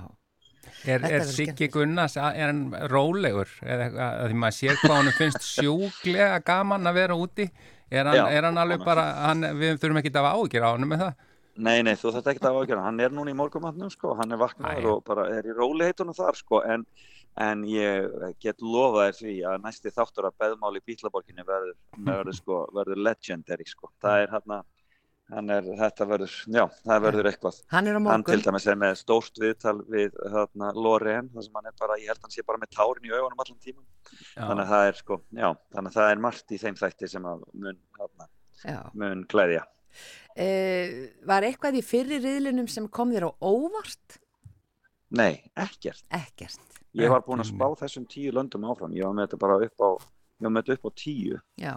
Er, 0.86 1.04
er 1.06 1.22
Siggi. 1.24 1.68
Gunnars, 1.70 2.16
er 2.18 2.48
hann 2.50 2.64
rólegur? 2.90 3.46
Eða 3.62 3.84
eitthvað, 3.86 4.16
að 4.18 4.26
því 4.32 4.36
maður 4.42 4.56
sér 4.56 4.80
hvað 4.80 4.96
hann 4.98 5.12
finnst 5.14 5.44
sjúklega 5.54 6.40
gaman 6.44 6.90
að 6.90 6.96
vera 6.98 7.14
úti? 7.22 7.46
Er 7.88 8.08
hann, 8.10 8.16
Já, 8.18 8.24
er 8.34 8.48
hann 8.48 8.58
alveg 8.58 8.80
hann- 8.82 8.88
bara, 8.88 9.04
hann, 9.28 9.46
við 9.60 9.78
þurfum 9.78 10.00
ekki 10.02 10.10
að 10.10 10.18
hafa 10.26 10.32
ágjör 10.42 10.66
á 10.66 10.70
hann 10.74 10.88
með 10.90 11.04
það? 11.04 11.12
Nei, 11.56 11.76
nei, 11.86 11.94
þú 11.96 12.12
þetta 12.18 12.32
ekki 12.34 12.42
að 12.50 12.58
ágjöra, 12.60 12.82
hann 12.84 12.98
er 13.00 13.14
núna 13.14 13.30
í 13.32 13.36
morgumatnum 13.38 13.92
sko, 13.94 14.16
hann 14.18 14.34
er 14.34 14.40
vaknaður 14.42 14.84
Æ. 14.84 14.90
og 14.92 15.04
bara 15.06 15.28
er 15.38 15.46
í 15.48 15.54
róliheitunum 15.56 16.18
þar 16.18 16.36
sko, 16.42 16.60
en, 16.66 16.82
en 17.36 17.64
ég 17.68 18.06
get 18.42 18.62
lofa 18.64 19.08
þér 19.08 19.18
því 19.18 19.34
að 19.50 19.58
næsti 19.66 19.92
þáttur 19.92 20.30
að 20.30 20.38
beðmáli 20.44 20.80
í 20.80 20.86
Bítlaborginni 20.88 21.44
verður, 21.46 21.76
verður 22.08 22.38
sko, 22.40 22.62
verður 22.76 23.02
legendary 23.08 23.68
sko, 23.68 23.92
það 24.02 24.22
er 24.24 24.32
er, 25.50 25.68
þetta 25.80 26.06
verður, 26.06 26.34
já, 26.54 26.62
það 26.86 27.00
verður 27.02 27.28
eitthvað. 27.32 27.56
hann 27.72 27.88
Hann 28.06 28.24
til 28.28 28.38
dæmis 28.44 28.66
er 28.70 28.76
með 28.78 28.92
stórt 29.00 29.40
viðtal 29.42 29.80
við 29.90 30.14
hérna, 30.32 30.68
Loreen, 30.78 31.30
þar 31.34 31.46
sem 31.48 31.58
hann 31.58 31.66
er 31.66 31.76
bara, 31.80 31.98
ég 31.98 32.12
held 32.12 32.22
hann 32.22 32.34
sé 32.34 32.44
bara 32.46 32.62
með 32.62 32.76
tárin 32.76 33.08
í 33.08 33.10
augunum 33.10 33.42
allan 33.42 33.58
tíman. 33.64 33.86
Þannig 34.36 34.62
að 34.62 34.70
það 34.74 34.90
er 34.90 35.00
sko, 35.00 35.18
já, 35.34 35.48
þannig 35.74 35.90
að 35.90 35.98
það 35.98 36.12
er 36.12 36.22
margt 36.28 36.54
í 36.54 36.60
þeim 36.62 36.78
þætti 36.78 37.10
sem 37.10 37.26
að 37.26 37.42
mun, 37.52 37.80
hérna, 37.98 38.30
Já. 38.62 38.78
mun 38.94 39.26
glæðja. 39.34 39.66
Uh, 40.36 40.94
var 41.26 41.48
eitthvað 41.48 41.80
í 41.80 41.84
fyrri 41.84 42.20
riðlunum 42.22 42.70
sem 42.70 42.86
kom 42.86 43.10
þér 43.14 43.26
á 43.26 43.30
óvart? 43.42 44.20
Nei, 45.16 45.42
ekkert. 45.58 46.06
Ekkert. 46.14 46.75
Ég 46.96 47.12
var 47.12 47.24
búinn 47.26 47.44
að 47.44 47.50
spá 47.52 47.66
þessum 47.82 48.06
tíu 48.10 48.34
löndum 48.34 48.68
áfram, 48.70 48.94
ég 48.96 49.04
var 49.04 49.16
með 49.16 49.28
þetta 49.28 49.40
bara 49.42 49.58
upp 49.66 49.84
á, 49.84 49.90
ég 50.40 50.46
var 50.46 50.54
með 50.54 50.66
þetta 50.66 50.78
upp 50.78 50.86
á 50.88 50.92
tíu. 51.02 51.40
Já. 51.60 51.74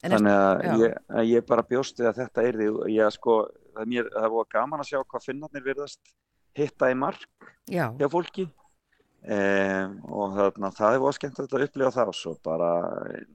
Þannig 0.00 0.32
að 0.32 0.80
ég, 0.80 0.94
að 1.12 1.26
ég 1.28 1.44
bara 1.48 1.66
bjósti 1.68 2.06
að 2.08 2.22
þetta 2.22 2.46
er 2.48 2.56
því, 2.56 2.70
ég 2.94 3.12
sko, 3.14 3.34
það 3.74 3.82
er 3.82 3.90
mér, 3.92 4.08
það 4.14 4.32
búið 4.34 4.48
gaman 4.54 4.82
að 4.82 4.88
sjá 4.88 5.02
hvað 5.02 5.26
finnarnir 5.26 5.66
virðast 5.66 6.14
hitta 6.56 6.88
í 6.90 6.96
mark 6.98 7.52
já, 7.70 7.90
hjá 7.98 8.06
fólki 8.10 8.46
um, 9.20 9.96
og 10.08 10.36
þarna, 10.38 10.70
það 10.76 10.96
er 10.96 11.02
búið 11.04 11.16
skemmt 11.18 11.42
að 11.42 11.66
upplifa 11.66 11.92
það 11.98 12.12
og 12.12 12.16
svo 12.16 12.32
bara, 12.46 12.70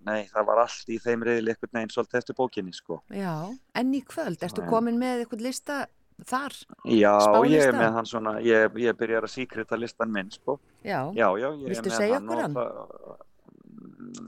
nei, 0.08 0.26
það 0.32 0.48
var 0.50 0.64
allt 0.66 0.90
í 0.90 0.98
þeim 1.04 1.26
reyðli 1.28 1.54
einhvern 1.54 1.78
veginn 1.78 1.94
svolítið 1.94 2.22
eftir 2.22 2.40
bókinni, 2.40 2.74
sko. 2.76 3.00
já. 3.14 3.36
En 3.78 3.94
í 3.94 4.02
kvöld, 4.08 4.42
ertu 4.46 4.66
komin 4.70 5.00
með 5.02 5.24
eitthvað 5.24 5.46
lista 5.46 5.80
þar? 6.24 6.54
Já, 6.86 7.14
ég 7.52 7.66
er 7.68 7.74
með 7.76 7.94
hann 7.98 8.06
svona, 8.10 8.34
ég, 8.46 8.72
ég 8.80 8.96
byrjar 8.98 9.28
að 9.28 9.34
síkrita 9.36 9.78
listan 9.80 10.12
minn, 10.16 10.30
sko. 10.32 10.60
Já. 10.84 11.12
Já, 11.14 11.28
já, 11.38 11.50
ég 11.52 11.68
Viltu 11.74 11.90
er 11.90 11.92
með 11.92 11.98
segja 12.00 12.20
hann 12.20 12.30
okkur 12.30 12.38
og 12.38 12.42
hann? 12.42 12.54
það- 12.56 13.24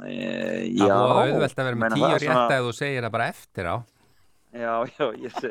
E, 0.08 0.74
Það 0.78 0.88
já, 0.88 0.88
er 0.88 1.08
búið 1.08 1.32
auðvelt 1.34 1.60
að 1.62 1.68
vera 1.68 1.78
með 1.80 1.94
tíu 1.96 2.04
það 2.08 2.20
rétt 2.24 2.52
að 2.58 2.66
þú 2.68 2.72
segir 2.76 3.02
það 3.06 3.12
bara 3.16 3.28
eftir 3.32 3.66
á. 3.72 3.76
Já, 4.58 4.74
já, 4.90 5.06
ég 5.22 5.34
sé 5.38 5.50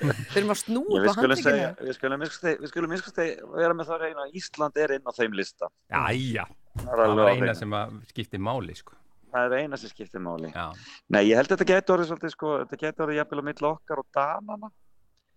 Við 0.00 0.36
erum 0.40 0.52
að 0.54 0.58
snúa 0.60 1.00
á 1.00 1.12
skulum 1.14 1.36
segja, 1.38 1.68
handrykinu. 1.70 1.86
við 1.86 1.94
skulum 1.98 2.24
við 2.24 2.68
skulum 2.72 2.90
minnst 2.90 3.20
vera 3.54 3.74
með 3.76 3.86
það 3.90 3.94
að 3.96 4.02
reyna 4.04 4.24
að 4.26 4.34
Ísland 4.40 4.80
er 4.84 4.94
inn 4.96 5.06
á 5.06 5.12
þeim 5.16 5.36
lista. 5.38 5.68
Það 5.90 6.08
er 6.10 6.48
það 6.90 7.14
var 7.20 7.30
eina 7.34 7.54
sem 7.54 7.70
að 7.80 7.94
skipti 8.10 8.38
máli, 8.40 8.76
sko. 8.76 8.92
Það 9.30 9.46
er 9.54 9.56
eina 9.64 9.76
sem 9.78 9.90
skiptir 9.92 10.20
máli. 10.24 10.50
Já, 10.54 10.66
Nei, 11.08 11.22
ég 11.30 11.36
held 11.38 11.48
að 11.52 11.56
þetta 11.56 11.68
getur 11.70 11.96
orðið 11.96 12.10
svolítið, 12.10 12.34
sko, 12.34 12.54
þetta 12.64 12.80
getur 12.84 13.06
orðið 13.06 13.20
jafnvel 13.20 13.40
á 13.40 13.44
milli 13.50 13.68
okkar 13.70 14.02
og 14.02 14.06
Danana. 14.16 14.70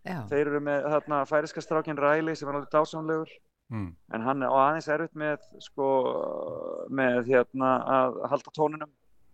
Já. 0.03 0.19
Þeir 0.27 0.49
eru 0.49 0.61
með 0.63 0.87
þarna 0.93 1.23
færiska 1.29 1.63
strákin 1.63 1.99
Ræli 1.99 2.35
sem 2.35 2.49
er 2.49 2.57
alveg 2.59 2.71
dásamlegur, 2.73 3.31
mm. 3.71 3.89
en 4.15 4.25
hann 4.27 4.43
er 4.43 4.51
á 4.51 4.55
aðeins 4.65 4.89
erfitt 4.91 5.15
með, 5.19 5.45
sko, 5.63 5.89
með 6.91 7.31
hérna 7.31 7.73
að 7.97 8.19
halda 8.33 8.55
tónunum. 8.55 8.91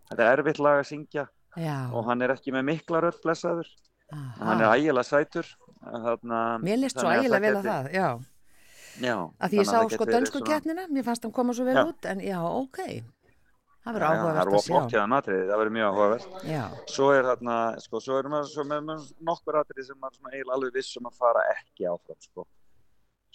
Þetta 0.10 0.26
er 0.26 0.42
erfitt 0.44 0.62
lag 0.62 0.82
að 0.82 0.90
syngja 0.90 1.26
Já. 1.58 1.78
og 1.94 2.06
hann 2.10 2.22
er 2.26 2.34
ekki 2.36 2.54
með 2.54 2.68
mikla 2.70 3.02
rödd 3.06 3.22
blessaður. 3.26 3.70
Aha. 4.14 4.30
Hann 4.42 4.62
er 4.62 4.76
ægilega 4.76 5.06
sætur. 5.06 5.50
Þarna, 5.80 6.40
Mér 6.60 6.82
leist 6.82 7.00
svo 7.00 7.12
ægilega 7.14 7.40
vel 7.46 7.56
að 7.56 7.68
það, 7.70 7.90
já. 7.96 8.08
Já. 9.00 9.16
Að 9.40 9.54
því 9.54 9.60
ég 9.62 9.70
sá 9.70 9.78
sko 9.94 10.08
dönsku 10.10 10.42
keppnina, 10.44 10.86
mér 10.92 11.06
fannst 11.08 11.24
hann 11.24 11.34
koma 11.36 11.56
svo 11.56 11.66
vel 11.68 11.78
Já. 11.78 11.86
út, 11.88 12.08
en 12.10 12.22
já, 12.26 12.40
ok. 12.44 12.80
Það 13.80 13.96
verður 13.96 14.06
áhugavert 14.10 14.54
að 14.54 14.64
sjá. 14.66 15.02
það 15.50 15.52
verður 15.56 15.74
mjög 15.76 15.90
áhugavert. 15.90 16.40
Svo 16.92 17.10
er 17.16 17.28
þarna, 17.30 17.58
sko, 17.80 18.02
svo 18.04 18.18
erum 18.20 18.36
við 18.36 18.50
svo 18.52 18.66
með, 18.68 19.04
nokkur 19.30 19.60
atriði 19.62 19.86
sem 19.88 20.00
maður 20.04 20.34
eiginlega 20.34 20.58
alveg 20.58 20.74
viss 20.76 20.98
um 21.00 21.08
að 21.08 21.20
fara 21.22 21.44
ekki 21.54 21.88
áfram, 21.88 22.20
sko. 22.26 22.46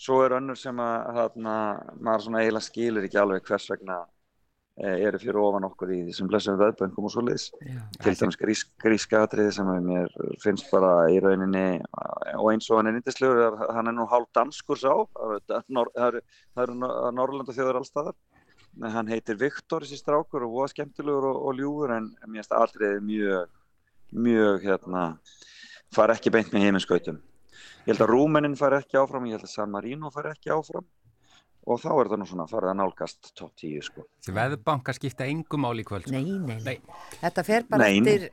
Svo 0.05 0.19
er 0.25 0.35
önnur 0.37 0.59
sem 0.59 0.83
að, 0.85 1.07
þarna, 1.21 1.55
maður 1.97 2.27
eiginlega 2.43 2.67
skilur 2.67 3.09
ekki 3.09 3.23
alveg 3.23 3.49
hvers 3.49 3.71
vegna 3.73 3.99
e, 4.77 4.91
eru 5.07 5.21
fyrir 5.23 5.41
ofan 5.41 5.69
okkur 5.71 5.95
í 5.95 6.01
þessum 6.11 6.29
blessum 6.29 6.61
veðböngum 6.61 7.09
og 7.09 7.15
svo 7.15 7.25
já. 7.25 7.81
Til 8.05 8.15
dæmis 8.21 8.41
grís, 8.41 8.67
gríska 8.85 9.25
atriði 9.25 9.57
sem 9.57 9.73
mér 9.87 10.13
finnst 10.45 10.69
bara 10.75 11.09
í 11.09 11.23
rauninni, 11.25 11.81
og 12.37 12.53
eins 12.53 12.69
og 12.69 12.83
hann 12.83 12.93
er 12.93 13.01
yndislegur, 13.01 13.57
hann 13.73 13.89
er 13.89 13.97
nú 13.97 14.05
hálf 14.13 14.29
danskur 14.37 14.77
sá, 14.83 14.93
það 15.17 16.21
eru 16.67 16.79
Norrlanda 17.17 17.57
þjóður 17.57 17.81
allstaðar. 17.81 18.19
Hann 18.83 19.07
heitir 19.07 19.37
Viktor, 19.39 19.85
þessi 19.85 20.01
strákur, 20.01 20.43
og 20.47 20.57
voða 20.57 20.73
skemmtilegur 20.73 21.29
og, 21.31 21.37
og 21.47 21.61
ljúfur, 21.61 21.93
en 21.95 22.09
mér 22.27 22.43
finnst 22.43 22.57
atriðið 22.59 23.05
mjög, 23.07 23.53
mjög, 24.27 24.65
hérna, 24.65 25.05
fara 25.95 26.17
ekki 26.19 26.33
beint 26.35 26.51
með 26.55 26.67
heiminskautum. 26.67 27.21
Ég 27.85 27.93
held 27.93 28.03
að 28.03 28.11
Rúmenin 28.11 28.59
fari 28.59 28.81
ekki 28.81 28.99
áfram, 28.99 29.29
ég 29.29 29.39
held 29.39 29.47
að 29.47 29.53
San 29.55 29.71
Marino 29.71 30.11
fari 30.11 30.33
ekki 30.33 30.51
áfram, 30.55 30.87
og 31.65 31.81
þá 31.81 31.89
er 31.93 32.11
það 32.11 32.21
nú 32.21 32.27
svona 32.29 32.49
farið 32.51 32.73
að 32.73 32.77
nálgast 32.81 33.31
top 33.39 33.55
10, 33.63 33.79
sko. 33.87 34.05
Þessi 34.19 34.35
veðbanka 34.41 34.97
skipta 34.97 35.29
engum 35.31 35.65
máli 35.65 35.85
í 35.85 35.89
kvöld. 35.89 36.09
sko. 36.09 36.17
Nei, 36.17 36.35
nei, 36.35 36.59
nei. 36.59 36.75
Nei. 36.83 37.17
Þetta 37.23 37.47
fer 37.47 37.69
bara 37.71 37.87
Nei, 37.87 38.03
eftir, 38.03 38.27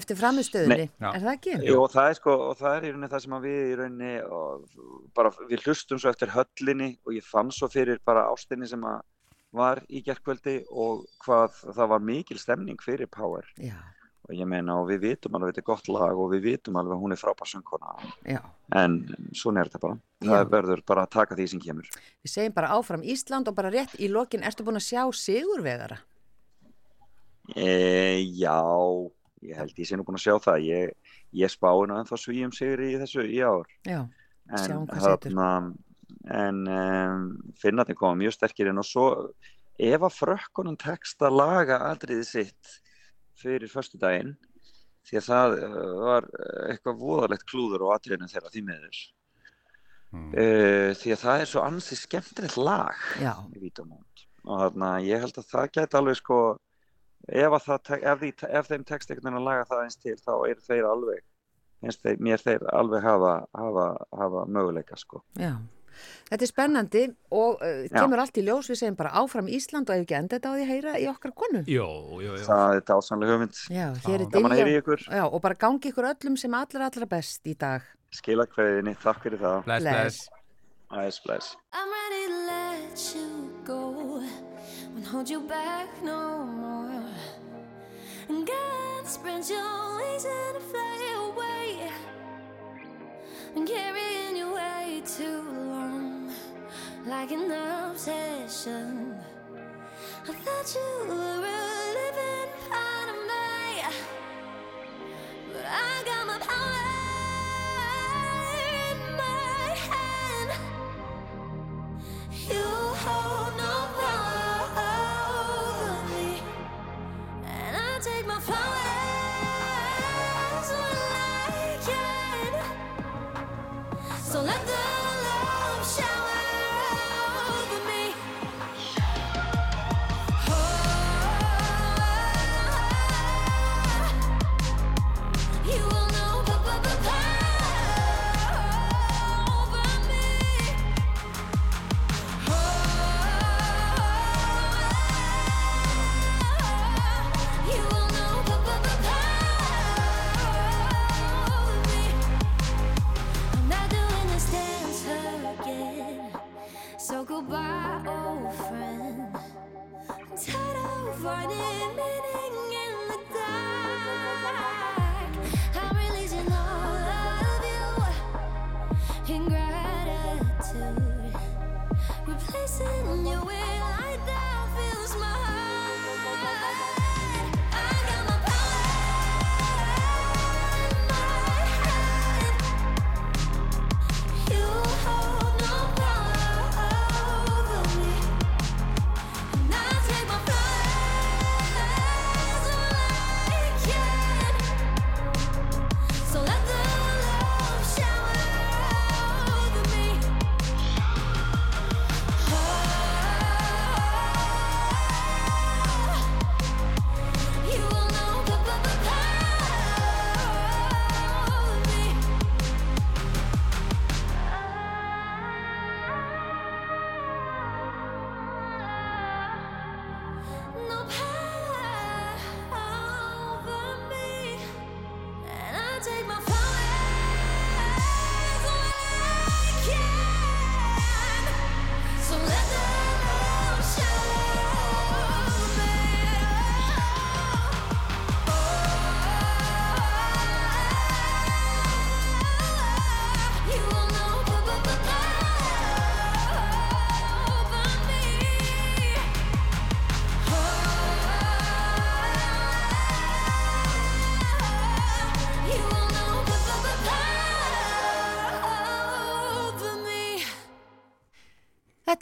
eftir 0.00 0.20
framistöðunni, 0.22 0.88
er 1.12 1.20
það 1.20 1.32
ekki? 1.36 1.56
Jú, 1.68 1.76
og 1.84 1.92
það 1.92 2.08
er 2.08 2.18
sko, 2.22 2.38
og 2.48 2.56
það 2.62 2.78
er 2.78 2.88
í 2.88 2.92
rauninni 2.94 3.12
það 3.12 3.24
sem 3.26 3.36
að 3.36 3.46
við 3.50 3.60
í 3.60 3.78
rauninni, 3.82 4.12
og 4.40 5.12
bara 5.20 5.34
við 5.52 5.66
hlustum 5.66 6.00
svo 6.00 6.14
eftir 6.14 6.32
höllinni 6.32 6.90
og 7.04 7.16
ég 7.18 7.28
fann 7.28 7.52
svo 7.54 7.68
fyrir 7.70 8.00
bara 8.06 8.24
ástinni 8.32 8.70
sem 8.70 8.88
að 8.88 9.02
var 9.52 9.82
í 9.92 10.00
gerkvöldi 10.04 10.62
og 10.70 11.02
hvað 11.24 11.58
það 11.76 11.90
var 11.92 12.06
mikil 12.06 12.38
stemning 12.40 12.80
fyrir 12.82 13.10
Power 13.12 13.44
Já, 13.60 13.74
og 14.28 14.32
ég 14.38 14.46
meina 14.48 14.78
og 14.80 14.86
við 14.88 15.02
vitum 15.08 15.34
alveg 15.36 15.52
þetta 15.52 15.62
er 15.64 15.66
gott 15.68 15.88
lag 15.92 16.20
og 16.22 16.30
við 16.32 16.44
vitum 16.46 16.78
alveg 16.80 16.94
að 16.96 17.02
hún 17.02 17.12
er 17.16 17.20
frábær 17.20 17.50
söngkona 17.50 17.92
já. 18.28 18.38
en 18.78 18.94
svona 19.36 19.60
er 19.64 19.68
þetta 19.72 19.82
bara 19.82 19.98
Já. 20.22 20.30
það 20.30 20.52
verður 20.54 20.82
bara 20.86 21.04
að 21.04 21.12
taka 21.18 21.36
því 21.40 21.48
sem 21.52 21.60
kemur 21.64 21.88
Við 22.22 22.30
segjum 22.36 22.54
bara 22.56 22.72
áfram 22.78 23.02
Ísland 23.02 23.50
og 23.50 23.56
bara 23.58 23.72
rétt 23.74 23.96
í 23.98 24.08
lokin, 24.08 24.44
ertu 24.46 24.64
búin 24.64 24.78
að 24.80 24.86
sjá 24.88 25.02
sigurvegara? 25.20 25.98
e, 27.56 28.22
Já, 28.38 28.56
ég 29.42 29.56
held 29.58 29.78
ég 29.82 29.88
sé 29.88 29.98
nú 29.98 30.04
búin 30.06 30.16
að 30.20 30.26
sjá 30.28 30.36
það 30.44 30.66
ég, 30.68 30.92
ég 31.42 31.50
spái 31.52 31.86
nú 31.90 31.98
ennþá 31.98 32.18
svíum 32.22 32.52
sigri 32.54 32.92
í 32.94 33.00
þessu 33.02 33.26
í 33.26 33.40
ár 33.42 33.66
Já, 33.84 34.04
en 34.48 34.62
Sjáum 34.64 34.86
hvað 34.86 35.08
setur. 35.10 35.34
En 36.30 36.60
um, 36.70 37.24
finnarnir 37.58 37.96
koma 37.98 38.14
mjög 38.20 38.36
sterkir 38.36 38.68
inn 38.70 38.78
og 38.78 38.86
svo 38.86 39.06
ef 39.82 40.04
að 40.06 40.14
frökkunum 40.20 40.76
tekst 40.78 41.22
að 41.26 41.34
laga 41.40 41.80
atriðið 41.90 42.28
sitt 42.28 42.74
fyrir 43.42 43.72
föstudaginn 43.72 44.36
því 45.08 45.18
að 45.18 45.26
það 45.26 45.56
uh, 45.58 45.80
var 46.04 46.28
eitthvað 46.70 47.00
voðalegt 47.02 47.48
klúður 47.50 47.88
á 47.90 47.94
atriðinu 47.98 48.30
þeirra 48.30 48.52
því 48.54 48.64
miður 48.70 49.02
Mm. 50.12 50.26
uh, 50.36 50.90
því 51.00 51.12
að 51.14 51.20
það 51.22 51.42
er 51.42 51.48
svo 51.48 51.60
ansið 51.64 51.98
skemmtilegt 52.02 52.56
lag 52.60 52.98
já, 53.16 53.30
í 53.56 53.62
Vítamónd 53.62 54.24
og 54.44 54.58
þarna 54.60 54.90
ég 55.06 55.22
held 55.24 55.38
að 55.40 55.46
það 55.48 55.70
gæti 55.72 55.96
alveg 55.96 56.18
sko 56.18 56.40
ef, 57.32 57.46
að 57.56 57.62
það, 57.64 57.78
tek- 57.88 58.04
ef, 58.10 58.18
því, 58.20 58.28
ef 58.60 58.68
þeim 58.68 58.84
tekst 58.90 59.08
einhvern 59.14 59.30
veginn 59.30 59.38
að 59.40 59.46
laga 59.48 59.64
það 59.70 59.80
eins 59.86 59.96
til 60.02 60.16
þá 60.20 60.32
eru 60.50 60.66
þeir 60.66 60.88
alveg 60.90 61.22
finnst 61.80 62.04
þeir, 62.04 62.20
mér 62.28 62.44
þeir 62.44 62.66
alveg 62.76 63.06
hafa, 63.08 63.32
hafa, 63.56 63.86
hafa 64.20 64.44
möguleika 64.52 65.00
sko 65.00 65.22
já. 65.40 65.54
Þetta 66.30 66.44
er 66.46 66.50
spennandi 66.50 67.02
og 67.30 67.62
uh, 67.62 67.84
Já. 67.88 67.96
kemur 68.00 68.22
allt 68.22 68.38
í 68.40 68.44
ljós, 68.46 68.68
við 68.72 68.80
segjum 68.82 68.96
bara 68.98 69.12
áfram 69.22 69.48
Ísland 69.52 69.90
og 69.90 69.96
ef 69.96 70.04
ekki 70.06 70.18
enda 70.18 70.36
þetta 70.38 70.48
á 70.50 70.54
því 70.56 70.62
að 70.66 70.72
heyra 70.72 70.94
í 70.98 71.08
okkar 71.12 71.32
konu. 71.36 71.62
Jú, 71.68 71.88
jú, 72.22 72.36
jú. 72.36 72.44
það 72.46 72.76
er 72.78 72.84
dásanlega 72.92 73.36
hugmynd 73.36 73.62
Já, 73.72 73.86
hér 74.06 74.20
er 74.26 74.28
gaman 74.34 74.52
að 74.52 74.62
heyra 74.62 74.68
í 74.68 74.72
Diljá. 74.72 74.82
ykkur 74.84 75.00
Já, 75.08 75.24
og 75.28 75.40
bara 75.42 75.54
gangi 75.66 75.92
ykkur 75.92 76.08
öllum 76.12 76.36
sem 76.40 76.54
allra 76.54 76.88
allra 76.90 77.06
best 77.06 77.46
í 77.46 77.54
dag. 77.58 77.82
skila 78.12 78.44
hverðinni, 78.46 78.92
takk 79.02 79.22
fyrir 79.24 79.40
það 79.40 79.64
Bless, 79.64 79.82
bless. 79.88 80.28
Æs, 80.92 81.20
bless 81.24 81.56
I'm 81.72 81.88
ready 81.88 82.24
to 82.28 82.38
let 82.52 83.14
you 83.16 83.28
go. 83.64 84.20
Won't 84.92 85.06
hold 85.08 85.30
you 85.30 85.40
back 85.48 85.88
no 86.04 86.44
more. 86.44 87.08
And 88.28 88.46
God 88.46 89.06
spread 89.08 89.48
your 89.48 89.96
wings 89.96 90.26
and 90.26 90.62
fly 90.68 90.80
away. 90.80 90.81
Like 97.12 97.30
an 97.30 97.52
obsession. 97.90 99.14
I 100.26 100.32
thought 100.32 100.68
you 100.74 100.88
were 101.08 101.44
a 101.44 101.88
living 102.00 102.50
part 102.70 103.08
of 103.12 103.18
me, 103.30 103.54
but 105.52 105.66
I 105.66 106.02
got 106.06 106.26
my 106.26 106.38
power 106.38 106.81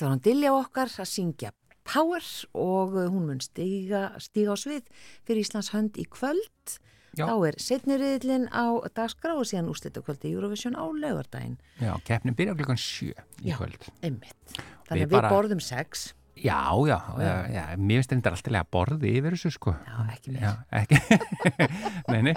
Þetta 0.00 0.08
var 0.08 0.14
hann 0.16 0.22
Dilja 0.24 0.50
okkar 0.56 0.88
að 0.96 1.08
syngja 1.10 1.48
Power 1.84 2.24
og 2.56 2.94
uh, 2.96 3.02
hún 3.12 3.26
mun 3.28 3.40
stiga, 3.44 4.14
stiga 4.16 4.54
á 4.54 4.56
svið 4.56 4.86
fyrir 5.28 5.40
Íslands 5.42 5.68
hönd 5.74 5.98
í 6.00 6.06
kvöld. 6.08 6.76
Já. 7.18 7.26
Þá 7.26 7.34
er 7.50 7.58
setniriðlinn 7.60 8.46
á 8.48 8.80
dagskrá 8.96 9.34
og 9.36 9.44
síðan 9.50 9.68
úrslita 9.68 10.00
kvöldi 10.00 10.30
Eurovision 10.32 10.72
á 10.78 10.88
laugardaginn. 10.88 11.58
Já, 11.82 11.92
keppnin 12.06 12.36
byrja 12.38 12.54
klukkan 12.56 12.80
sjö 12.80 13.12
í 13.12 13.50
Já. 13.50 13.58
kvöld. 13.58 13.90
Einmitt. 14.00 14.56
Þannig 14.88 15.02
Við 15.02 15.04
við 15.04 15.16
bara- 15.18 15.34
borðum 15.34 15.60
sex. 15.60 16.14
Já, 16.40 16.60
já, 16.88 16.96
já, 17.20 17.32
já, 17.52 17.62
mér 17.76 18.00
finnst 18.00 18.12
þetta 18.14 18.30
alltaf 18.32 18.54
að 18.60 18.68
borði 18.72 19.10
yfir 19.18 19.34
þessu, 19.36 19.50
sko. 19.56 19.74
Já, 19.86 19.96
ekki 20.14 20.32
mér. 20.34 20.44
Já, 20.46 20.52
ekki. 20.80 21.00
nei, 22.12 22.20
nei. 22.30 22.34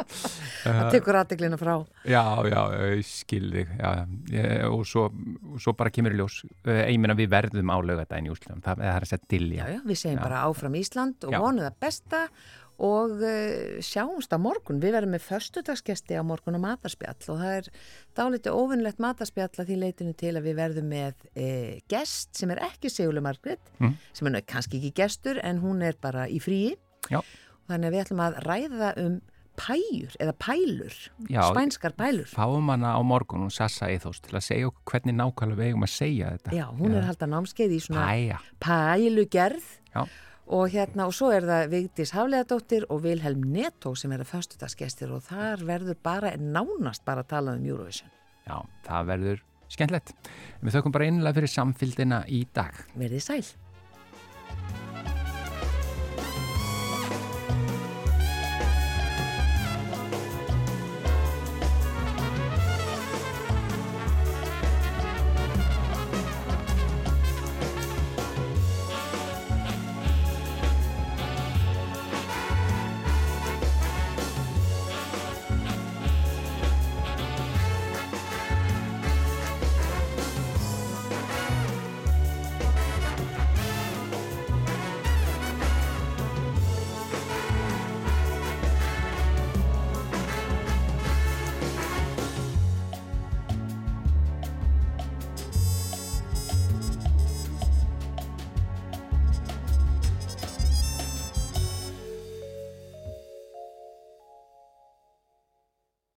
Það 0.64 0.89
tekur 0.97 1.20
aðdeglina 1.22 1.60
frá. 1.62 1.76
Já, 2.08 2.24
já, 2.51 2.60
ég 2.97 3.06
skil 3.08 3.47
þig, 3.54 3.72
já, 3.80 3.91
já, 4.34 4.43
og 4.70 4.84
svo, 4.89 5.06
svo 5.62 5.76
bara 5.80 5.93
kemur 5.93 6.16
í 6.16 6.20
ljós, 6.20 6.41
Eh, 6.64 6.86
ég 6.93 6.99
meina 6.99 7.16
við 7.16 7.28
verðum 7.32 7.72
á 7.72 7.78
laugadaginn 7.84 8.28
í 8.30 8.32
úrslutum, 8.32 8.62
það, 8.64 8.84
er 8.88 9.04
að 9.04 9.10
setja 9.10 9.24
Já, 9.24 9.30
dilja. 9.34 9.66
já, 9.74 9.80
við 9.84 9.97
segjum 9.99 10.20
Já. 10.20 10.24
bara 10.24 10.43
áfram 10.47 10.76
Ísland 10.80 11.26
og 11.28 11.34
Já. 11.34 11.39
vonum 11.43 11.64
það 11.66 11.76
besta 11.84 12.22
og 12.24 12.62
uh, 12.80 13.82
sjáumst 13.84 14.34
á 14.34 14.38
morgun. 14.41 14.80
Við 14.82 14.95
verðum 14.95 15.13
með 15.15 15.26
förstudagsgesti 15.28 16.17
á 16.17 16.24
morgun 16.26 16.57
á 16.57 16.61
matarspjall 16.63 17.17
og 17.30 17.41
það 17.43 17.57
er 17.59 17.67
dálítið 18.17 18.57
óvinnlegt 18.57 18.99
matarspjall 19.03 19.49
að 19.61 19.67
því 19.69 19.78
leitinu 19.84 20.13
til 20.17 20.34
að 20.39 20.47
við 20.49 20.57
verðum 20.61 20.89
með 20.89 21.28
uh, 21.36 21.76
gest 21.91 22.34
sem 22.39 22.51
er 22.55 22.63
ekki 22.69 22.89
Sigurlu 22.89 23.21
Margrit, 23.24 23.59
Mm. 23.80 23.97
sem 24.13 24.28
er 24.30 24.41
kannski 24.47 24.78
ekki 24.80 24.93
gestur 25.03 25.39
en 25.43 25.59
hún 25.61 25.84
er 25.84 25.93
bara 26.01 26.26
í 26.28 26.39
fríi. 26.41 26.76
Já. 27.11 27.19
Þannig 27.69 27.88
að 27.88 27.93
við 27.95 28.01
ætlum 28.05 28.21
að 28.26 28.41
ræða 28.47 28.89
um 29.03 29.21
pæjur 29.53 30.15
eða 30.17 30.34
pælur, 30.41 30.93
Já. 31.30 31.43
spænskar 31.51 31.93
pælur. 31.93 32.26
Fáum 32.26 32.71
hana 32.74 32.95
á 32.97 33.01
morgun 33.05 33.43
og 33.45 33.51
Sassa 33.53 33.86
Eithos 33.93 34.17
til 34.19 34.34
að 34.34 34.41
segja 34.47 34.67
okkur 34.71 34.95
hvernig 34.95 35.13
nákvæmlega 35.19 35.59
við 35.59 35.67
eigum 35.69 35.86
að 35.86 35.91
segja 35.93 36.32
þetta. 36.34 36.55
Já, 36.57 36.65
hún 36.74 36.95
er 36.95 37.03
að 37.03 37.09
halda 37.11 37.28
námskeið 37.36 37.76
í 37.76 37.80
svona 37.86 38.07
Æja, 38.17 38.39
pælugerð 38.65 39.67
já, 39.93 40.01
og 40.47 40.69
hérna 40.73 41.07
og 41.07 41.15
svo 41.15 41.31
er 41.35 41.47
það 41.47 41.71
Vigdís 41.71 42.13
Hafleðadóttir 42.15 42.85
og 42.91 43.03
Vilhelm 43.05 43.45
Netto 43.53 43.95
sem 43.95 44.11
er 44.11 44.23
að 44.25 44.33
föstudagsgestir 44.33 45.13
og 45.15 45.23
þar 45.29 45.63
verður 45.67 45.99
bara 46.03 46.35
nánast 46.37 47.05
bara 47.05 47.23
að 47.23 47.31
tala 47.35 47.57
um 47.57 47.65
Eurovision. 47.65 48.09
já, 48.47 48.57
það 48.83 49.11
verður 49.13 49.43
skemmtilegt. 49.73 50.15
Við 50.61 50.77
þökkum 50.77 50.95
bara 50.95 51.09
einlega 51.09 51.39
fyrir 51.39 51.53
samfylgdina 51.55 52.23
í 52.27 52.45
dag. 52.53 52.75
Verðið 52.95 53.23
sæl. 53.23 53.62